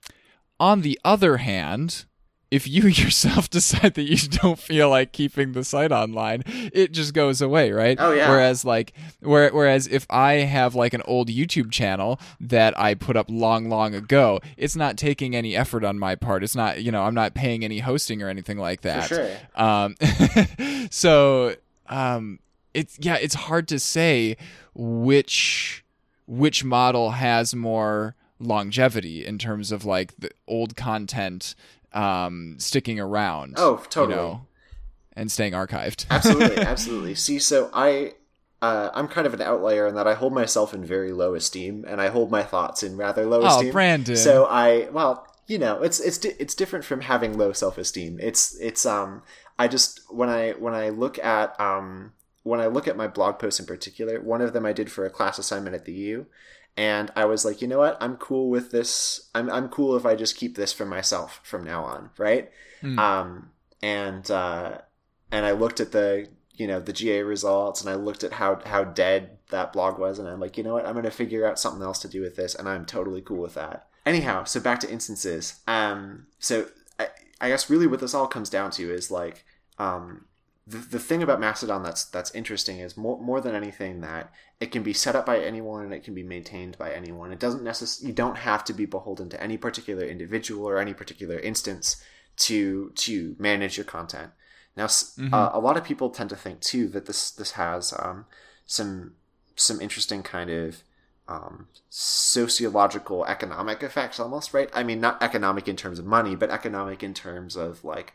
on 0.60 0.82
the 0.82 1.00
other 1.04 1.38
hand, 1.38 2.06
if 2.52 2.68
you 2.68 2.84
yourself 2.88 3.50
decide 3.50 3.96
that 3.96 4.04
you 4.04 4.18
don't 4.30 4.60
feel 4.60 4.89
like 4.89 5.12
keeping 5.12 5.54
the 5.54 5.64
site 5.64 5.91
online, 5.91 6.44
it 6.46 6.91
just 6.91 7.14
goes 7.14 7.41
away, 7.41 7.72
right? 7.72 7.98
Oh, 8.00 8.14
yeah. 8.14 8.30
Whereas 8.30 8.64
like 8.64 8.94
where, 9.22 9.50
whereas 9.50 9.88
if 9.88 10.06
I 10.10 10.34
have 10.34 10.76
like 10.76 10.94
an 10.94 11.02
old 11.06 11.30
YouTube 11.30 11.72
channel 11.72 12.20
that 12.39 12.80
I 12.80 12.94
put 12.94 13.18
up 13.18 13.26
long 13.30 13.70
long 13.70 13.96
ago, 13.96 14.39
it's 14.56 14.76
not 14.76 14.98
taking 14.98 15.36
any 15.36 15.56
effort 15.56 15.84
on 15.84 15.98
my 15.98 16.16
part. 16.16 16.44
It's 16.44 16.56
not, 16.56 16.84
you 16.84 16.91
know, 16.91 17.04
I'm 17.04 17.16
not 17.16 17.34
paying 17.34 17.64
any 17.66 17.80
hosting 17.80 18.22
or 18.22 18.30
anything 18.30 18.60
like 18.60 18.82
that. 18.82 19.08
sure. 19.08 19.30
Um 19.56 19.96
so 20.91 21.56
um 21.88 22.39
it's 22.74 22.97
yeah, 22.99 23.15
it's 23.15 23.36
hard 23.36 23.67
to 23.69 23.80
say 23.80 24.38
which 24.74 25.84
which 26.26 26.63
model 26.63 27.11
has 27.11 27.53
more 27.53 28.15
longevity 28.39 29.26
in 29.26 29.38
terms 29.38 29.71
of 29.71 29.86
like 29.86 30.13
the 30.17 30.32
old 30.47 30.76
content 30.76 31.55
um 31.93 32.55
sticking 32.59 32.99
around. 32.99 33.55
Oh, 33.57 33.78
totally. 33.89 34.15
You 34.15 34.21
know, 34.21 34.47
and 35.15 35.32
staying 35.32 35.53
archived. 35.53 36.05
absolutely, 36.09 36.57
absolutely. 36.63 37.15
See, 37.15 37.38
so 37.39 37.69
I, 37.71 38.13
uh, 38.63 38.89
I'm 38.95 39.07
kind 39.07 39.28
of 39.28 39.34
an 39.36 39.41
outlier 39.41 39.86
in 39.86 39.93
that 39.95 40.07
I 40.07 40.15
hold 40.15 40.34
myself 40.34 40.74
in 40.74 40.84
very 40.84 41.11
low 41.11 41.36
esteem, 41.36 41.86
and 41.88 42.01
I 42.01 42.07
hold 42.07 42.32
my 42.32 42.41
thoughts 42.41 42.82
in 42.82 42.97
rather 42.97 43.26
low 43.26 43.41
Oh, 43.43 43.57
esteem. 43.57 43.71
Brandon. 43.71 44.15
So 44.15 44.45
I, 44.49 44.89
well, 44.91 45.28
you 45.45 45.59
know, 45.59 45.84
it's 45.84 45.99
it's 45.99 46.17
di- 46.17 46.34
it's 46.39 46.55
different 46.55 46.84
from 46.86 47.01
having 47.01 47.38
low 47.38 47.51
self 47.53 47.78
esteem. 47.78 48.17
It's 48.19 48.57
it's 48.59 48.86
um, 48.88 49.21
I 49.59 49.67
just 49.67 50.01
when 50.11 50.30
I 50.30 50.53
when 50.53 50.74
I 50.74 50.89
look 50.89 51.19
at 51.19 51.59
um 51.59 52.13
when 52.44 52.60
I 52.60 52.68
look 52.68 52.88
at 52.88 52.98
my 52.98 53.08
blog 53.08 53.39
posts 53.39 53.60
in 53.60 53.66
particular, 53.66 54.22
one 54.22 54.41
of 54.41 54.54
them 54.54 54.66
I 54.66 54.74
did 54.74 54.91
for 54.91 55.06
a 55.06 55.10
class 55.10 55.39
assignment 55.39 55.76
at 55.76 55.86
the 55.86 55.94
U. 55.94 56.28
And 56.76 57.12
I 57.16 57.26
was 57.26 57.46
like, 57.46 57.62
you 57.62 57.68
know 57.68 57.80
what? 57.80 57.98
I'm 58.02 58.18
cool 58.18 58.50
with 58.50 58.72
this. 58.72 59.30
I'm 59.36 59.50
I'm 59.50 59.70
cool 59.70 59.96
if 59.96 60.06
I 60.06 60.16
just 60.16 60.38
keep 60.38 60.56
this 60.56 60.74
for 60.74 60.86
myself 60.86 61.39
from 61.44 61.64
now 61.64 61.84
on, 61.84 62.10
right? 62.18 62.50
Hmm. 62.82 63.00
Um, 63.00 63.52
and 63.82 64.30
uh, 64.32 64.80
and 65.32 65.46
I 65.46 65.52
looked 65.52 65.80
at 65.80 65.91
the 65.91 66.30
you 66.56 66.68
know 66.68 66.80
the 66.80 66.94
GA 66.94 67.24
results 67.24 67.82
and 67.82 67.89
I 67.89 67.96
looked 67.96 68.24
at 68.24 68.34
how 68.34 68.60
how 68.66 68.84
dead 68.84 69.38
that 69.50 69.74
blog 69.74 70.00
was 70.00 70.20
and 70.20 70.28
I'm 70.28 70.39
like 70.39 70.58
you 70.58 70.64
know 70.64 70.74
what 70.74 70.86
I'm 70.86 70.96
gonna 70.96 71.12
figure 71.12 71.48
out 71.48 71.60
something 71.60 71.82
else 71.82 72.00
to 72.00 72.08
do 72.08 72.22
with 72.22 72.36
this 72.36 72.56
and 72.56 72.68
I'm 72.68 72.86
totally 72.86 73.22
cool 73.22 73.41
with 73.41 73.54
that. 73.54 73.88
Anyhow, 74.06 74.44
so 74.44 74.60
back 74.60 74.80
to 74.82 74.91
instances. 74.91 75.62
Um, 75.68 76.28
so 76.39 76.68
I, 77.00 77.08
I 77.39 77.50
guess 77.50 77.70
really 77.70 77.88
what 77.88 78.00
this 78.00 78.14
all 78.14 78.28
comes 78.28 78.50
down 78.50 78.72
to 78.72 78.91
is 78.91 79.10
like 79.10 79.46
um, 79.78 80.26
the, 80.66 80.78
the 80.78 80.99
thing 80.99 81.22
about 81.22 81.39
Mastodon 81.39 81.84
that's 81.84 82.05
that's 82.05 82.34
interesting 82.34 82.80
is 82.80 82.95
more 82.95 83.20
more 83.20 83.41
than 83.41 83.55
anything 83.55 84.01
that 84.01 84.32
it 84.59 84.72
can 84.72 84.82
be 84.82 84.93
set 84.93 85.16
up 85.16 85.26
by 85.26 85.39
anyone 85.39 85.84
and 85.84 85.93
it 85.93 86.03
can 86.03 86.14
be 86.14 86.24
maintained 86.24 86.78
by 86.78 86.93
anyone. 86.93 87.34
It 87.34 87.39
doesn't 87.39 87.64
necessarily 87.64 88.09
you 88.09 88.16
don't 88.16 88.38
have 88.38 88.64
to 88.66 88.74
be 88.74 88.86
beholden 88.86 89.30
to 89.30 89.43
any 89.43 89.57
particular 89.57 90.05
individual 90.05 90.66
or 90.66 90.78
any 90.78 90.93
particular 90.93 91.38
instance 91.39 92.01
to 92.38 92.91
to 92.95 93.36
manage 93.38 93.78
your 93.78 93.86
content. 93.86 94.32
Now, 94.78 94.86
s 94.86 95.20
uh, 95.32 95.49
a 95.53 95.59
lot 95.59 95.78
of 95.78 95.84
people 95.84 96.09
tend 96.09 96.30
to 96.30 96.36
think 96.38 96.61
too 96.61 96.88
that 96.89 97.05
this 97.07 97.30
this 97.32 97.51
has 97.51 97.93
um, 97.99 98.26
some 98.66 99.16
some 99.55 99.82
interesting 99.82 100.24
kind 100.24 100.49
of 100.49 100.84
um, 101.28 101.68
sociological 101.89 103.26
economic 103.26 103.82
effects 103.82 104.20
almost 104.20 104.53
right 104.53 104.70
i 104.74 104.84
mean 104.84 104.99
not 104.99 105.24
economic 105.24 105.70
in 105.70 105.78
terms 105.78 105.97
of 105.97 106.05
money 106.05 106.36
but 106.36 106.49
economic 106.49 107.01
in 107.01 107.14
terms 107.14 107.55
of 107.55 107.82
like 107.86 108.11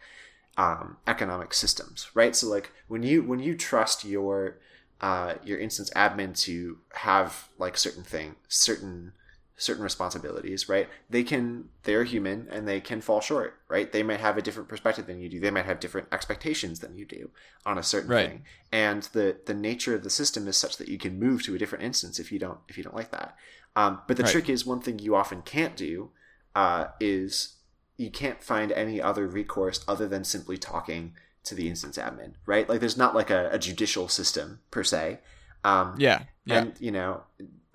um, 0.59 0.99
economic 1.07 1.55
systems 1.55 2.11
right? 2.15 2.37
So 2.37 2.49
like 2.49 2.73
when 2.89 3.03
you 3.03 3.23
when 3.23 3.41
you 3.41 3.57
trust 3.57 4.05
your 4.05 4.59
uh, 5.01 5.37
your 5.45 5.59
instance 5.59 5.91
admin 5.97 6.39
to 6.43 6.79
have 6.95 7.49
like 7.59 7.79
certain 7.79 8.05
thing 8.05 8.37
certain 8.49 9.13
certain 9.57 9.85
responsibilities 9.85 10.69
right? 10.69 10.89
They 11.11 11.23
can 11.25 11.71
they're 11.85 12.05
human 12.05 12.49
and 12.51 12.69
they 12.69 12.81
can 12.81 13.01
fall 13.01 13.21
short 13.21 13.61
right? 13.69 13.91
They 13.93 14.03
might 14.03 14.21
have 14.21 14.37
a 14.39 14.43
different 14.43 14.69
perspective 14.69 15.07
than 15.07 15.21
you 15.21 15.29
do. 15.31 15.41
They 15.41 15.53
might 15.53 15.67
have 15.67 15.81
different 15.81 16.09
expectations 16.13 16.81
than 16.81 16.97
you 16.97 17.07
do 17.07 17.31
on 17.67 17.79
a 17.79 17.83
certain 17.85 18.11
Right. 18.11 18.27
thing. 18.27 18.43
And 18.73 19.05
the 19.13 19.39
the 19.47 19.55
nature 19.55 19.95
of 19.95 20.05
the 20.05 20.11
system 20.11 20.49
is 20.49 20.57
such 20.57 20.77
that 20.79 20.89
you 20.89 20.99
can 20.99 21.19
move 21.21 21.45
to 21.45 21.55
a 21.55 21.59
different 21.59 21.85
instance 21.85 22.19
if 22.19 22.33
you 22.33 22.41
don't 22.41 22.61
if 22.69 22.79
you 22.79 22.85
don't 22.85 22.97
like 22.97 23.13
that. 23.13 23.37
Um, 23.77 24.01
but 24.09 24.17
the 24.17 24.25
Right. 24.25 24.33
trick 24.33 24.49
is 24.51 24.67
one 24.67 24.81
thing 24.81 24.99
you 24.99 25.15
often 25.15 25.43
can't 25.43 25.77
do 25.77 26.11
uh, 26.57 26.87
is 27.01 27.58
you 27.99 28.11
can't 28.11 28.43
find 28.43 28.73
any 28.73 29.03
other 29.03 29.27
recourse 29.27 29.85
other 29.87 30.09
than 30.09 30.25
simply 30.25 30.57
talking 30.57 31.13
to 31.45 31.55
the 31.55 31.69
instance 31.69 31.99
admin 31.99 32.33
right 32.47 32.69
like 32.69 32.81
there's 32.81 32.97
not 32.97 33.15
like 33.15 33.29
a, 33.29 33.51
a 33.53 33.59
judicial 33.59 34.09
system 34.09 34.61
per 34.71 34.83
se 34.83 35.19
um, 35.65 35.95
yeah. 35.99 36.23
Yeah. 36.47 36.59
and 36.59 36.75
you 36.79 36.91
know 36.91 37.23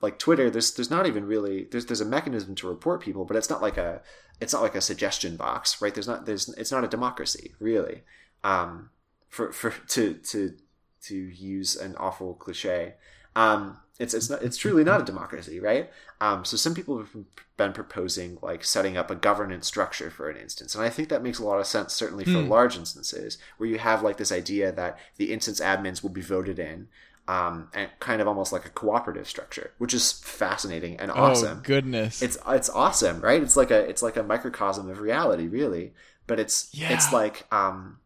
like 0.02 0.18
twitter 0.18 0.50
there's 0.50 0.74
there's 0.74 0.90
not 0.90 1.06
even 1.06 1.26
really 1.26 1.66
there's 1.66 1.86
there's 1.86 2.02
a 2.02 2.06
mechanism 2.06 2.56
to 2.56 2.68
report 2.68 3.02
people 3.02 3.26
but 3.26 3.38
it's 3.38 3.50
not 3.50 3.62
like 3.62 3.78
a 3.78 4.02
it's 4.42 4.54
not 4.54 4.62
like 4.62 4.76
a 4.76 4.82
suggestion 4.82 5.36
box 5.36 5.82
right 5.82 5.94
there's 5.94 6.08
not 6.08 6.26
there's 6.26 6.50
it's 6.50 6.72
not 6.72 6.84
a 6.84 6.88
democracy 6.88 7.54
really 7.60 8.02
um 8.44 8.90
for 9.30 9.52
for 9.52 9.72
to 9.88 10.14
to 10.16 10.56
to 11.02 11.16
use 11.16 11.76
an 11.76 11.96
awful 11.98 12.34
cliche 12.34 12.94
um 13.36 13.78
it's 14.00 14.14
it's 14.14 14.30
not 14.30 14.42
it's 14.42 14.58
truly 14.58 14.84
not 14.84 15.02
a 15.02 15.06
democracy 15.06 15.60
right 15.60 15.90
um 16.20 16.44
so 16.44 16.58
some 16.58 16.74
people 16.74 16.98
have 16.98 17.16
been 17.58 17.74
proposing 17.74 18.38
like 18.42 18.64
setting 18.64 18.98
up 18.98 19.12
a 19.12 19.16
governance 19.16 19.68
structure 19.68 20.10
for 20.10 20.30
an 20.30 20.38
instance 20.38 20.74
and 20.74 20.84
i 20.84 20.90
think 20.90 21.10
that 21.10 21.22
makes 21.22 21.40
a 21.40 21.46
lot 21.46 21.60
of 21.60 21.68
sense 21.68 21.94
certainly 21.94 22.26
for 22.26 22.42
Hmm. 22.42 22.50
large 22.50 22.76
instances 22.76 23.38
where 23.58 23.70
you 23.70 23.78
have 23.78 24.02
like 24.02 24.18
this 24.18 24.32
idea 24.32 24.72
that 24.72 24.98
the 25.18 25.32
instance 25.32 25.60
admins 25.60 26.02
will 26.02 26.10
be 26.10 26.22
voted 26.22 26.58
in 26.60 26.88
um, 27.26 27.70
and 27.74 27.90
kind 28.00 28.22
of 28.22 28.28
almost 28.28 28.52
like 28.52 28.66
a 28.66 28.70
cooperative 28.70 29.30
structure, 29.30 29.72
which 29.78 29.94
is 29.94 30.12
fascinating 30.12 31.00
and 31.00 31.10
awesome. 31.10 31.60
Oh 31.60 31.62
goodness. 31.64 32.22
It's 32.22 32.38
it's 32.50 32.70
awesome, 32.70 33.22
right? 33.22 33.42
It's 33.42 33.56
like 33.56 33.72
a 33.72 33.80
it's 33.80 34.02
like 34.02 34.18
a 34.18 34.24
microcosm 34.24 34.90
of 34.90 35.00
reality, 35.00 35.48
really. 35.48 35.94
But 36.28 36.42
it's 36.42 36.70
Yeah. 36.74 36.92
it's 36.94 37.14
like 37.14 37.46
um, 37.54 38.00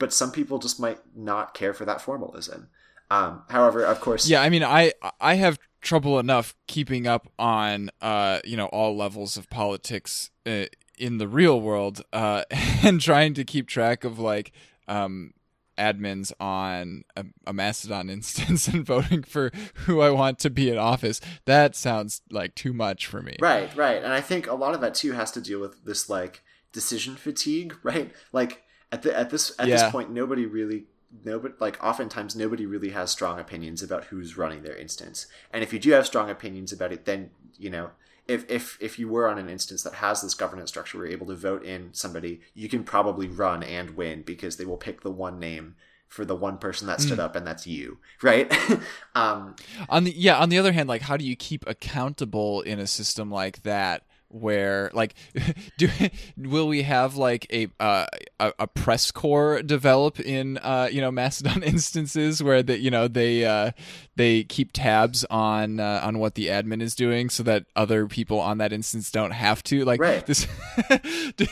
but 0.00 0.12
some 0.12 0.32
people 0.32 0.58
just 0.58 0.80
might 0.80 0.98
not 1.14 1.54
care 1.54 1.72
for 1.72 1.84
that 1.84 2.00
formalism. 2.00 2.68
Um, 3.14 3.42
however, 3.48 3.84
of 3.84 4.00
course, 4.00 4.28
yeah. 4.28 4.42
I 4.42 4.48
mean, 4.48 4.64
I 4.64 4.92
I 5.20 5.34
have 5.34 5.58
trouble 5.80 6.18
enough 6.18 6.54
keeping 6.66 7.06
up 7.06 7.28
on 7.38 7.90
uh, 8.00 8.40
you 8.44 8.56
know 8.56 8.66
all 8.66 8.96
levels 8.96 9.36
of 9.36 9.48
politics 9.50 10.30
uh, 10.46 10.64
in 10.98 11.18
the 11.18 11.28
real 11.28 11.60
world 11.60 12.02
uh, 12.12 12.42
and 12.82 13.00
trying 13.00 13.34
to 13.34 13.44
keep 13.44 13.68
track 13.68 14.04
of 14.04 14.18
like 14.18 14.52
um, 14.88 15.32
admins 15.78 16.32
on 16.40 17.04
a, 17.16 17.24
a, 17.46 17.52
Mastodon 17.52 18.10
instance 18.10 18.68
and 18.68 18.84
voting 18.84 19.22
for 19.22 19.50
who 19.86 20.00
I 20.00 20.10
want 20.10 20.38
to 20.40 20.50
be 20.50 20.70
in 20.70 20.78
office. 20.78 21.20
That 21.44 21.74
sounds 21.74 22.22
like 22.30 22.54
too 22.54 22.72
much 22.72 23.06
for 23.06 23.22
me. 23.22 23.36
Right, 23.40 23.74
right. 23.76 24.02
And 24.02 24.12
I 24.12 24.20
think 24.20 24.46
a 24.46 24.54
lot 24.54 24.74
of 24.74 24.80
that 24.80 24.94
too 24.94 25.12
has 25.12 25.30
to 25.32 25.40
deal 25.40 25.60
with 25.60 25.84
this 25.84 26.08
like 26.08 26.42
decision 26.72 27.16
fatigue, 27.16 27.76
right? 27.82 28.12
Like 28.32 28.62
at 28.92 29.02
the 29.02 29.16
at 29.16 29.30
this 29.30 29.52
at 29.58 29.68
yeah. 29.68 29.76
this 29.76 29.90
point 29.90 30.10
nobody 30.10 30.46
really 30.46 30.86
nobody 31.24 31.54
like 31.60 31.82
oftentimes 31.82 32.34
nobody 32.34 32.66
really 32.66 32.90
has 32.90 33.10
strong 33.10 33.38
opinions 33.38 33.82
about 33.82 34.04
who's 34.04 34.36
running 34.36 34.62
their 34.62 34.76
instance. 34.76 35.26
And 35.52 35.62
if 35.62 35.72
you 35.72 35.78
do 35.78 35.92
have 35.92 36.06
strong 36.06 36.30
opinions 36.30 36.72
about 36.72 36.92
it, 36.92 37.04
then 37.04 37.30
you 37.58 37.70
know 37.70 37.90
if 38.26 38.50
if 38.50 38.78
if 38.80 38.98
you 38.98 39.08
were 39.08 39.28
on 39.28 39.38
an 39.38 39.48
instance 39.48 39.82
that 39.82 39.94
has 39.94 40.22
this 40.22 40.34
governance 40.34 40.70
structure 40.70 40.98
where 40.98 41.06
you're 41.06 41.14
able 41.14 41.26
to 41.26 41.36
vote 41.36 41.64
in 41.64 41.92
somebody, 41.92 42.40
you 42.54 42.68
can 42.68 42.84
probably 42.84 43.28
run 43.28 43.62
and 43.62 43.90
win 43.96 44.22
because 44.22 44.56
they 44.56 44.64
will 44.64 44.76
pick 44.76 45.02
the 45.02 45.10
one 45.10 45.38
name 45.38 45.76
for 46.08 46.24
the 46.24 46.36
one 46.36 46.58
person 46.58 46.86
that 46.86 47.00
stood 47.00 47.18
mm. 47.18 47.24
up 47.24 47.34
and 47.34 47.44
that's 47.44 47.66
you 47.66 47.98
right 48.22 48.52
um 49.16 49.56
on 49.88 50.04
the 50.04 50.12
yeah 50.12 50.38
on 50.38 50.48
the 50.48 50.56
other 50.56 50.70
hand 50.70 50.88
like 50.88 51.02
how 51.02 51.16
do 51.16 51.24
you 51.24 51.34
keep 51.34 51.66
accountable 51.66 52.60
in 52.60 52.78
a 52.78 52.86
system 52.86 53.32
like 53.32 53.62
that 53.64 54.04
where 54.34 54.90
like 54.92 55.14
do 55.78 55.88
will 56.36 56.66
we 56.66 56.82
have 56.82 57.16
like 57.16 57.46
a 57.52 57.68
uh, 57.78 58.06
a, 58.40 58.52
a, 58.58 58.66
press 58.66 59.10
corps 59.10 59.62
develop 59.62 60.18
in 60.18 60.58
uh, 60.58 60.88
you 60.90 61.00
know 61.00 61.10
Mastodon 61.10 61.62
instances 61.62 62.42
where 62.42 62.62
that 62.62 62.80
you 62.80 62.90
know 62.90 63.06
they 63.08 63.44
uh, 63.44 63.70
they 64.16 64.44
keep 64.44 64.70
tabs 64.72 65.24
on 65.30 65.78
uh, 65.78 66.00
on 66.02 66.18
what 66.18 66.34
the 66.34 66.48
admin 66.48 66.82
is 66.82 66.94
doing 66.94 67.30
so 67.30 67.42
that 67.44 67.66
other 67.76 68.06
people 68.06 68.40
on 68.40 68.58
that 68.58 68.72
instance 68.72 69.10
don't 69.10 69.30
have 69.30 69.62
to 69.64 69.84
like 69.84 70.00
right. 70.00 70.26
this 70.26 70.46
do, 71.36 71.46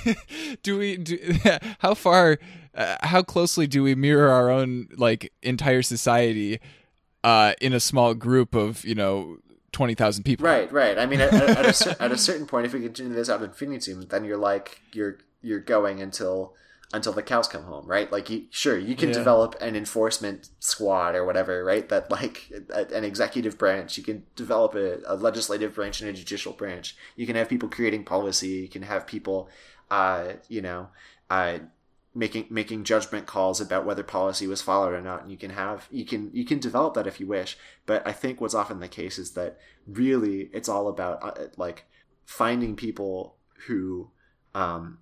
do, 0.62 0.78
we 0.78 0.96
do 0.96 1.18
how 1.78 1.94
far 1.94 2.38
uh, 2.74 2.96
how 3.02 3.22
closely 3.22 3.66
do 3.66 3.82
we 3.82 3.94
mirror 3.94 4.30
our 4.30 4.50
own 4.50 4.88
like 4.96 5.32
entire 5.42 5.82
society 5.82 6.60
uh, 7.22 7.52
in 7.60 7.72
a 7.72 7.80
small 7.80 8.14
group 8.14 8.54
of 8.54 8.84
you 8.84 8.94
know 8.94 9.38
twenty 9.72 9.94
thousand 9.94 10.24
people. 10.24 10.46
Right, 10.46 10.70
right. 10.72 10.98
I 10.98 11.06
mean, 11.06 11.20
at, 11.20 11.32
at, 11.32 11.66
a, 11.66 11.72
cer- 11.72 11.96
at 11.98 12.12
a 12.12 12.18
certain 12.18 12.46
point, 12.46 12.66
if 12.66 12.74
we 12.74 12.80
continue 12.80 13.14
this 13.14 13.28
out 13.28 13.42
infinitum, 13.42 14.02
then 14.08 14.24
you're 14.24 14.36
like 14.36 14.80
you're 14.92 15.18
you're 15.40 15.60
going 15.60 16.00
until 16.00 16.54
until 16.94 17.12
the 17.12 17.22
cows 17.22 17.48
come 17.48 17.64
home, 17.64 17.86
right? 17.86 18.12
Like, 18.12 18.28
you, 18.28 18.44
sure, 18.50 18.78
you 18.78 18.94
can 18.94 19.08
yeah. 19.08 19.14
develop 19.14 19.56
an 19.60 19.76
enforcement 19.76 20.50
squad 20.60 21.14
or 21.14 21.24
whatever, 21.24 21.64
right? 21.64 21.88
That 21.88 22.10
like 22.10 22.52
an 22.70 23.04
executive 23.04 23.56
branch, 23.56 23.96
you 23.96 24.04
can 24.04 24.24
develop 24.36 24.74
a, 24.74 24.98
a 25.06 25.16
legislative 25.16 25.74
branch 25.74 26.00
and 26.00 26.10
a 26.10 26.12
judicial 26.12 26.52
branch. 26.52 26.94
You 27.16 27.26
can 27.26 27.36
have 27.36 27.48
people 27.48 27.70
creating 27.70 28.04
policy. 28.04 28.48
You 28.48 28.68
can 28.68 28.82
have 28.82 29.06
people, 29.06 29.48
uh, 29.90 30.34
you 30.48 30.60
know, 30.60 30.88
uh, 31.30 31.60
making 32.14 32.46
making 32.50 32.84
judgment 32.84 33.26
calls 33.26 33.60
about 33.60 33.86
whether 33.86 34.02
policy 34.02 34.46
was 34.46 34.62
followed 34.62 34.92
or 34.92 35.00
not. 35.00 35.22
And 35.22 35.30
you 35.30 35.38
can 35.38 35.50
have 35.50 35.88
you 35.90 36.04
can 36.04 36.30
you 36.32 36.44
can 36.44 36.58
develop 36.58 36.94
that 36.94 37.06
if 37.06 37.20
you 37.20 37.26
wish. 37.26 37.56
But 37.86 38.06
i 38.06 38.12
think 38.12 38.40
what's 38.40 38.54
often 38.54 38.80
the 38.80 38.88
case 38.88 39.18
is 39.18 39.32
that 39.32 39.58
really 39.86 40.50
it's 40.52 40.68
all 40.68 40.88
about 40.88 41.22
uh, 41.22 41.46
like 41.56 41.84
finding 42.24 42.76
people 42.76 43.36
who 43.66 44.10
um 44.54 44.98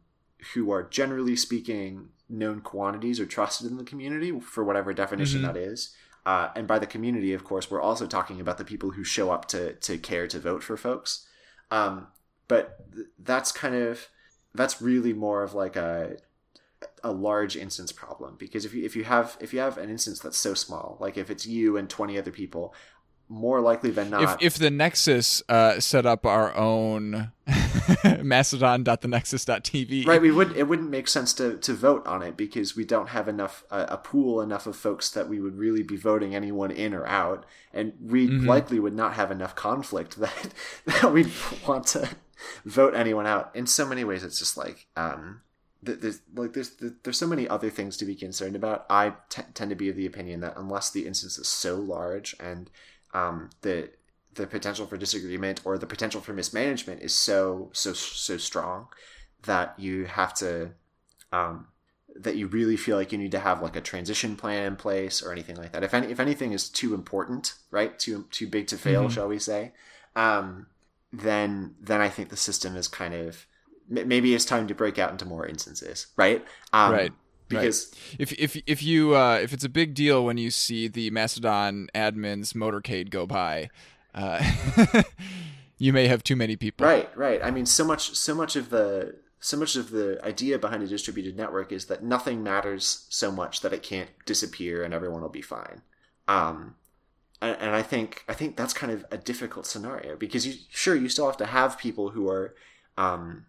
who 0.54 0.70
are 0.70 0.82
generally 0.82 1.36
speaking 1.36 2.10
known 2.28 2.60
quantities 2.60 3.18
or 3.18 3.26
trusted 3.26 3.70
in 3.70 3.76
the 3.76 3.84
community 3.84 4.38
for 4.38 4.64
whatever 4.64 4.94
definition 4.94 5.42
mm-hmm. 5.42 5.52
that 5.52 5.56
is. 5.56 5.94
Uh, 6.24 6.50
and 6.54 6.68
by 6.68 6.78
the 6.78 6.86
community 6.86 7.32
of 7.32 7.44
course 7.44 7.70
we're 7.70 7.80
also 7.80 8.06
talking 8.06 8.40
about 8.40 8.58
the 8.58 8.64
people 8.64 8.90
who 8.90 9.02
show 9.02 9.30
up 9.30 9.46
to 9.46 9.72
to 9.74 9.98
care 9.98 10.28
to 10.28 10.38
vote 10.38 10.62
for 10.62 10.76
folks. 10.76 11.26
Um, 11.72 12.08
but 12.46 12.92
th- 12.94 13.06
that's 13.18 13.50
kind 13.50 13.74
of 13.74 14.08
that's 14.54 14.82
really 14.82 15.12
more 15.12 15.42
of 15.42 15.54
like 15.54 15.76
a 15.76 16.16
a 17.02 17.12
large 17.12 17.56
instance 17.56 17.92
problem 17.92 18.36
because 18.38 18.64
if 18.64 18.74
you 18.74 18.84
if 18.84 18.96
you 18.96 19.04
have 19.04 19.36
if 19.40 19.52
you 19.52 19.60
have 19.60 19.78
an 19.78 19.90
instance 19.90 20.18
that's 20.20 20.38
so 20.38 20.54
small, 20.54 20.96
like 21.00 21.16
if 21.16 21.30
it's 21.30 21.46
you 21.46 21.76
and 21.76 21.88
twenty 21.88 22.18
other 22.18 22.30
people, 22.30 22.74
more 23.30 23.60
likely 23.60 23.90
than 23.90 24.10
not. 24.10 24.22
If, 24.22 24.54
if 24.54 24.58
the 24.58 24.70
Nexus 24.70 25.42
uh, 25.48 25.78
set 25.80 26.04
up 26.04 26.26
our 26.26 26.54
own 26.56 27.32
Mastodon.thenexus.tv, 28.22 30.06
right? 30.06 30.20
We 30.20 30.30
would 30.30 30.56
it 30.56 30.68
wouldn't 30.68 30.90
make 30.90 31.08
sense 31.08 31.32
to 31.34 31.56
to 31.58 31.72
vote 31.72 32.06
on 32.06 32.22
it 32.22 32.36
because 32.36 32.76
we 32.76 32.84
don't 32.84 33.10
have 33.10 33.28
enough 33.28 33.64
uh, 33.70 33.86
a 33.88 33.96
pool 33.96 34.40
enough 34.40 34.66
of 34.66 34.76
folks 34.76 35.08
that 35.10 35.28
we 35.28 35.40
would 35.40 35.56
really 35.56 35.82
be 35.82 35.96
voting 35.96 36.34
anyone 36.34 36.70
in 36.70 36.92
or 36.92 37.06
out, 37.06 37.46
and 37.72 37.92
we 38.00 38.28
mm-hmm. 38.28 38.46
likely 38.46 38.80
would 38.80 38.94
not 38.94 39.14
have 39.14 39.30
enough 39.30 39.54
conflict 39.54 40.16
that 40.20 40.48
that 40.86 41.12
we'd 41.12 41.30
want 41.66 41.86
to 41.88 42.10
vote 42.64 42.94
anyone 42.94 43.26
out. 43.26 43.54
In 43.54 43.66
so 43.66 43.86
many 43.86 44.04
ways, 44.04 44.24
it's 44.24 44.38
just 44.38 44.56
like. 44.56 44.86
Um, 44.96 45.42
there's 45.82 46.20
like 46.34 46.52
there's 46.52 46.72
there's 47.02 47.18
so 47.18 47.26
many 47.26 47.48
other 47.48 47.70
things 47.70 47.96
to 47.98 48.04
be 48.04 48.14
concerned 48.14 48.56
about. 48.56 48.86
I 48.90 49.14
t- 49.28 49.42
tend 49.54 49.70
to 49.70 49.76
be 49.76 49.88
of 49.88 49.96
the 49.96 50.06
opinion 50.06 50.40
that 50.40 50.54
unless 50.56 50.90
the 50.90 51.06
instance 51.06 51.38
is 51.38 51.48
so 51.48 51.76
large 51.76 52.36
and 52.38 52.70
um, 53.14 53.50
the 53.62 53.90
the 54.34 54.46
potential 54.46 54.86
for 54.86 54.96
disagreement 54.96 55.60
or 55.64 55.78
the 55.78 55.86
potential 55.86 56.20
for 56.20 56.32
mismanagement 56.32 57.02
is 57.02 57.14
so 57.14 57.70
so 57.72 57.92
so 57.92 58.36
strong 58.36 58.88
that 59.44 59.74
you 59.78 60.04
have 60.04 60.34
to 60.34 60.70
um, 61.32 61.66
that 62.14 62.36
you 62.36 62.46
really 62.46 62.76
feel 62.76 62.96
like 62.96 63.12
you 63.12 63.18
need 63.18 63.32
to 63.32 63.40
have 63.40 63.62
like 63.62 63.76
a 63.76 63.80
transition 63.80 64.36
plan 64.36 64.64
in 64.64 64.76
place 64.76 65.22
or 65.22 65.32
anything 65.32 65.56
like 65.56 65.72
that. 65.72 65.82
If 65.82 65.94
any, 65.94 66.08
if 66.08 66.20
anything 66.20 66.52
is 66.52 66.68
too 66.68 66.94
important, 66.94 67.54
right, 67.70 67.98
too 67.98 68.26
too 68.30 68.46
big 68.46 68.66
to 68.68 68.76
fail, 68.76 69.04
mm-hmm. 69.04 69.12
shall 69.12 69.28
we 69.28 69.38
say, 69.38 69.72
um, 70.14 70.66
then 71.12 71.74
then 71.80 72.00
I 72.00 72.08
think 72.08 72.28
the 72.28 72.36
system 72.36 72.76
is 72.76 72.88
kind 72.88 73.14
of 73.14 73.46
maybe 73.90 74.34
it's 74.34 74.44
time 74.44 74.66
to 74.68 74.74
break 74.74 74.98
out 74.98 75.10
into 75.10 75.24
more 75.24 75.46
instances, 75.46 76.06
right? 76.16 76.44
Um, 76.72 76.92
right. 76.92 77.12
Because 77.48 77.90
right. 77.92 78.16
if 78.20 78.32
if 78.38 78.62
if 78.66 78.82
you 78.82 79.16
uh, 79.16 79.40
if 79.42 79.52
it's 79.52 79.64
a 79.64 79.68
big 79.68 79.94
deal 79.94 80.24
when 80.24 80.38
you 80.38 80.50
see 80.50 80.86
the 80.86 81.10
Mastodon 81.10 81.88
admin's 81.94 82.52
motorcade 82.52 83.10
go 83.10 83.26
by, 83.26 83.70
uh, 84.14 84.40
you 85.78 85.92
may 85.92 86.06
have 86.06 86.22
too 86.22 86.36
many 86.36 86.54
people. 86.54 86.86
Right, 86.86 87.10
right. 87.16 87.40
I 87.42 87.50
mean, 87.50 87.66
so 87.66 87.84
much 87.84 88.14
so 88.14 88.36
much 88.36 88.54
of 88.54 88.70
the 88.70 89.16
so 89.40 89.56
much 89.56 89.74
of 89.74 89.90
the 89.90 90.20
idea 90.24 90.58
behind 90.58 90.82
a 90.82 90.86
distributed 90.86 91.36
network 91.36 91.72
is 91.72 91.86
that 91.86 92.04
nothing 92.04 92.42
matters 92.42 93.06
so 93.08 93.32
much 93.32 93.62
that 93.62 93.72
it 93.72 93.82
can't 93.82 94.10
disappear 94.26 94.84
and 94.84 94.92
everyone 94.94 95.22
will 95.22 95.30
be 95.30 95.42
fine. 95.42 95.82
Um, 96.28 96.76
and, 97.40 97.56
and 97.58 97.70
I 97.74 97.82
think 97.82 98.24
I 98.28 98.34
think 98.34 98.56
that's 98.56 98.74
kind 98.74 98.92
of 98.92 99.04
a 99.10 99.16
difficult 99.16 99.66
scenario 99.66 100.14
because 100.14 100.46
you 100.46 100.54
sure 100.68 100.94
you 100.94 101.08
still 101.08 101.26
have 101.26 101.38
to 101.38 101.46
have 101.46 101.78
people 101.78 102.10
who 102.10 102.28
are 102.28 102.54
um, 102.98 103.46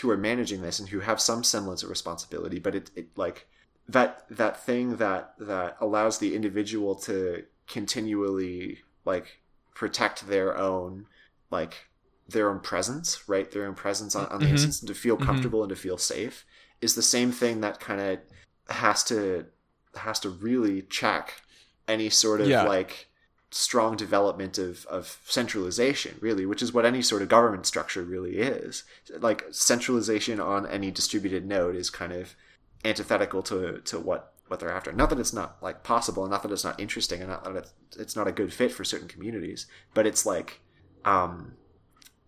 who 0.00 0.10
are 0.10 0.16
managing 0.16 0.62
this 0.62 0.78
and 0.78 0.88
who 0.88 1.00
have 1.00 1.20
some 1.20 1.44
semblance 1.44 1.82
of 1.82 1.90
responsibility 1.90 2.58
but 2.58 2.74
it, 2.74 2.90
it 2.94 3.06
like 3.16 3.46
that 3.88 4.24
that 4.30 4.62
thing 4.62 4.96
that 4.96 5.34
that 5.38 5.76
allows 5.80 6.18
the 6.18 6.34
individual 6.34 6.94
to 6.94 7.44
continually 7.66 8.78
like 9.04 9.40
protect 9.74 10.26
their 10.28 10.56
own 10.56 11.06
like 11.50 11.88
their 12.28 12.50
own 12.50 12.60
presence 12.60 13.28
right 13.28 13.50
their 13.50 13.66
own 13.66 13.74
presence 13.74 14.14
on, 14.14 14.26
on 14.26 14.38
the 14.38 14.44
mm-hmm. 14.44 14.54
instance 14.54 14.80
and 14.80 14.88
to 14.88 14.94
feel 14.94 15.16
mm-hmm. 15.16 15.26
comfortable 15.26 15.60
mm-hmm. 15.60 15.70
and 15.70 15.76
to 15.76 15.82
feel 15.82 15.98
safe 15.98 16.44
is 16.80 16.94
the 16.94 17.02
same 17.02 17.32
thing 17.32 17.60
that 17.60 17.80
kind 17.80 18.00
of 18.00 18.18
has 18.74 19.02
to 19.04 19.44
has 19.96 20.20
to 20.20 20.28
really 20.28 20.82
check 20.82 21.42
any 21.88 22.08
sort 22.08 22.40
of 22.40 22.48
yeah. 22.48 22.62
like 22.62 23.09
strong 23.50 23.96
development 23.96 24.58
of, 24.58 24.86
of 24.86 25.18
centralization, 25.24 26.16
really, 26.20 26.46
which 26.46 26.62
is 26.62 26.72
what 26.72 26.86
any 26.86 27.02
sort 27.02 27.22
of 27.22 27.28
government 27.28 27.66
structure 27.66 28.02
really 28.02 28.38
is. 28.38 28.84
Like 29.18 29.44
centralization 29.50 30.40
on 30.40 30.66
any 30.66 30.90
distributed 30.90 31.46
node 31.46 31.76
is 31.76 31.90
kind 31.90 32.12
of 32.12 32.34
antithetical 32.84 33.42
to 33.42 33.80
to 33.80 33.98
what 33.98 34.32
what 34.48 34.60
they're 34.60 34.72
after. 34.72 34.92
Not 34.92 35.10
that 35.10 35.18
it's 35.18 35.32
not 35.32 35.56
like 35.62 35.82
possible, 35.82 36.24
and 36.24 36.30
not 36.30 36.42
that 36.42 36.52
it's 36.52 36.64
not 36.64 36.80
interesting, 36.80 37.20
and 37.20 37.30
not 37.30 37.44
that 37.44 37.56
it's, 37.56 37.96
it's 37.96 38.16
not 38.16 38.28
a 38.28 38.32
good 38.32 38.52
fit 38.52 38.72
for 38.72 38.84
certain 38.84 39.08
communities, 39.08 39.66
but 39.94 40.06
it's 40.06 40.24
like 40.24 40.60
um, 41.04 41.52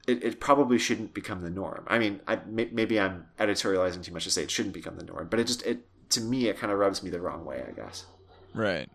it, 0.06 0.22
it 0.22 0.40
probably 0.40 0.78
shouldn't 0.78 1.14
become 1.14 1.42
the 1.42 1.50
norm. 1.50 1.84
I 1.88 1.98
mean, 1.98 2.20
I, 2.26 2.38
maybe 2.46 2.98
I'm 2.98 3.26
editorializing 3.38 4.02
too 4.02 4.12
much 4.12 4.24
to 4.24 4.30
say 4.30 4.42
it 4.42 4.50
shouldn't 4.50 4.74
become 4.74 4.96
the 4.96 5.04
norm, 5.04 5.28
but 5.28 5.40
it 5.40 5.46
just 5.46 5.62
it 5.64 5.86
to 6.10 6.20
me 6.20 6.48
it 6.48 6.58
kind 6.58 6.72
of 6.72 6.78
rubs 6.78 7.02
me 7.02 7.10
the 7.10 7.20
wrong 7.20 7.44
way, 7.44 7.64
I 7.66 7.72
guess. 7.72 8.06
Right. 8.54 8.88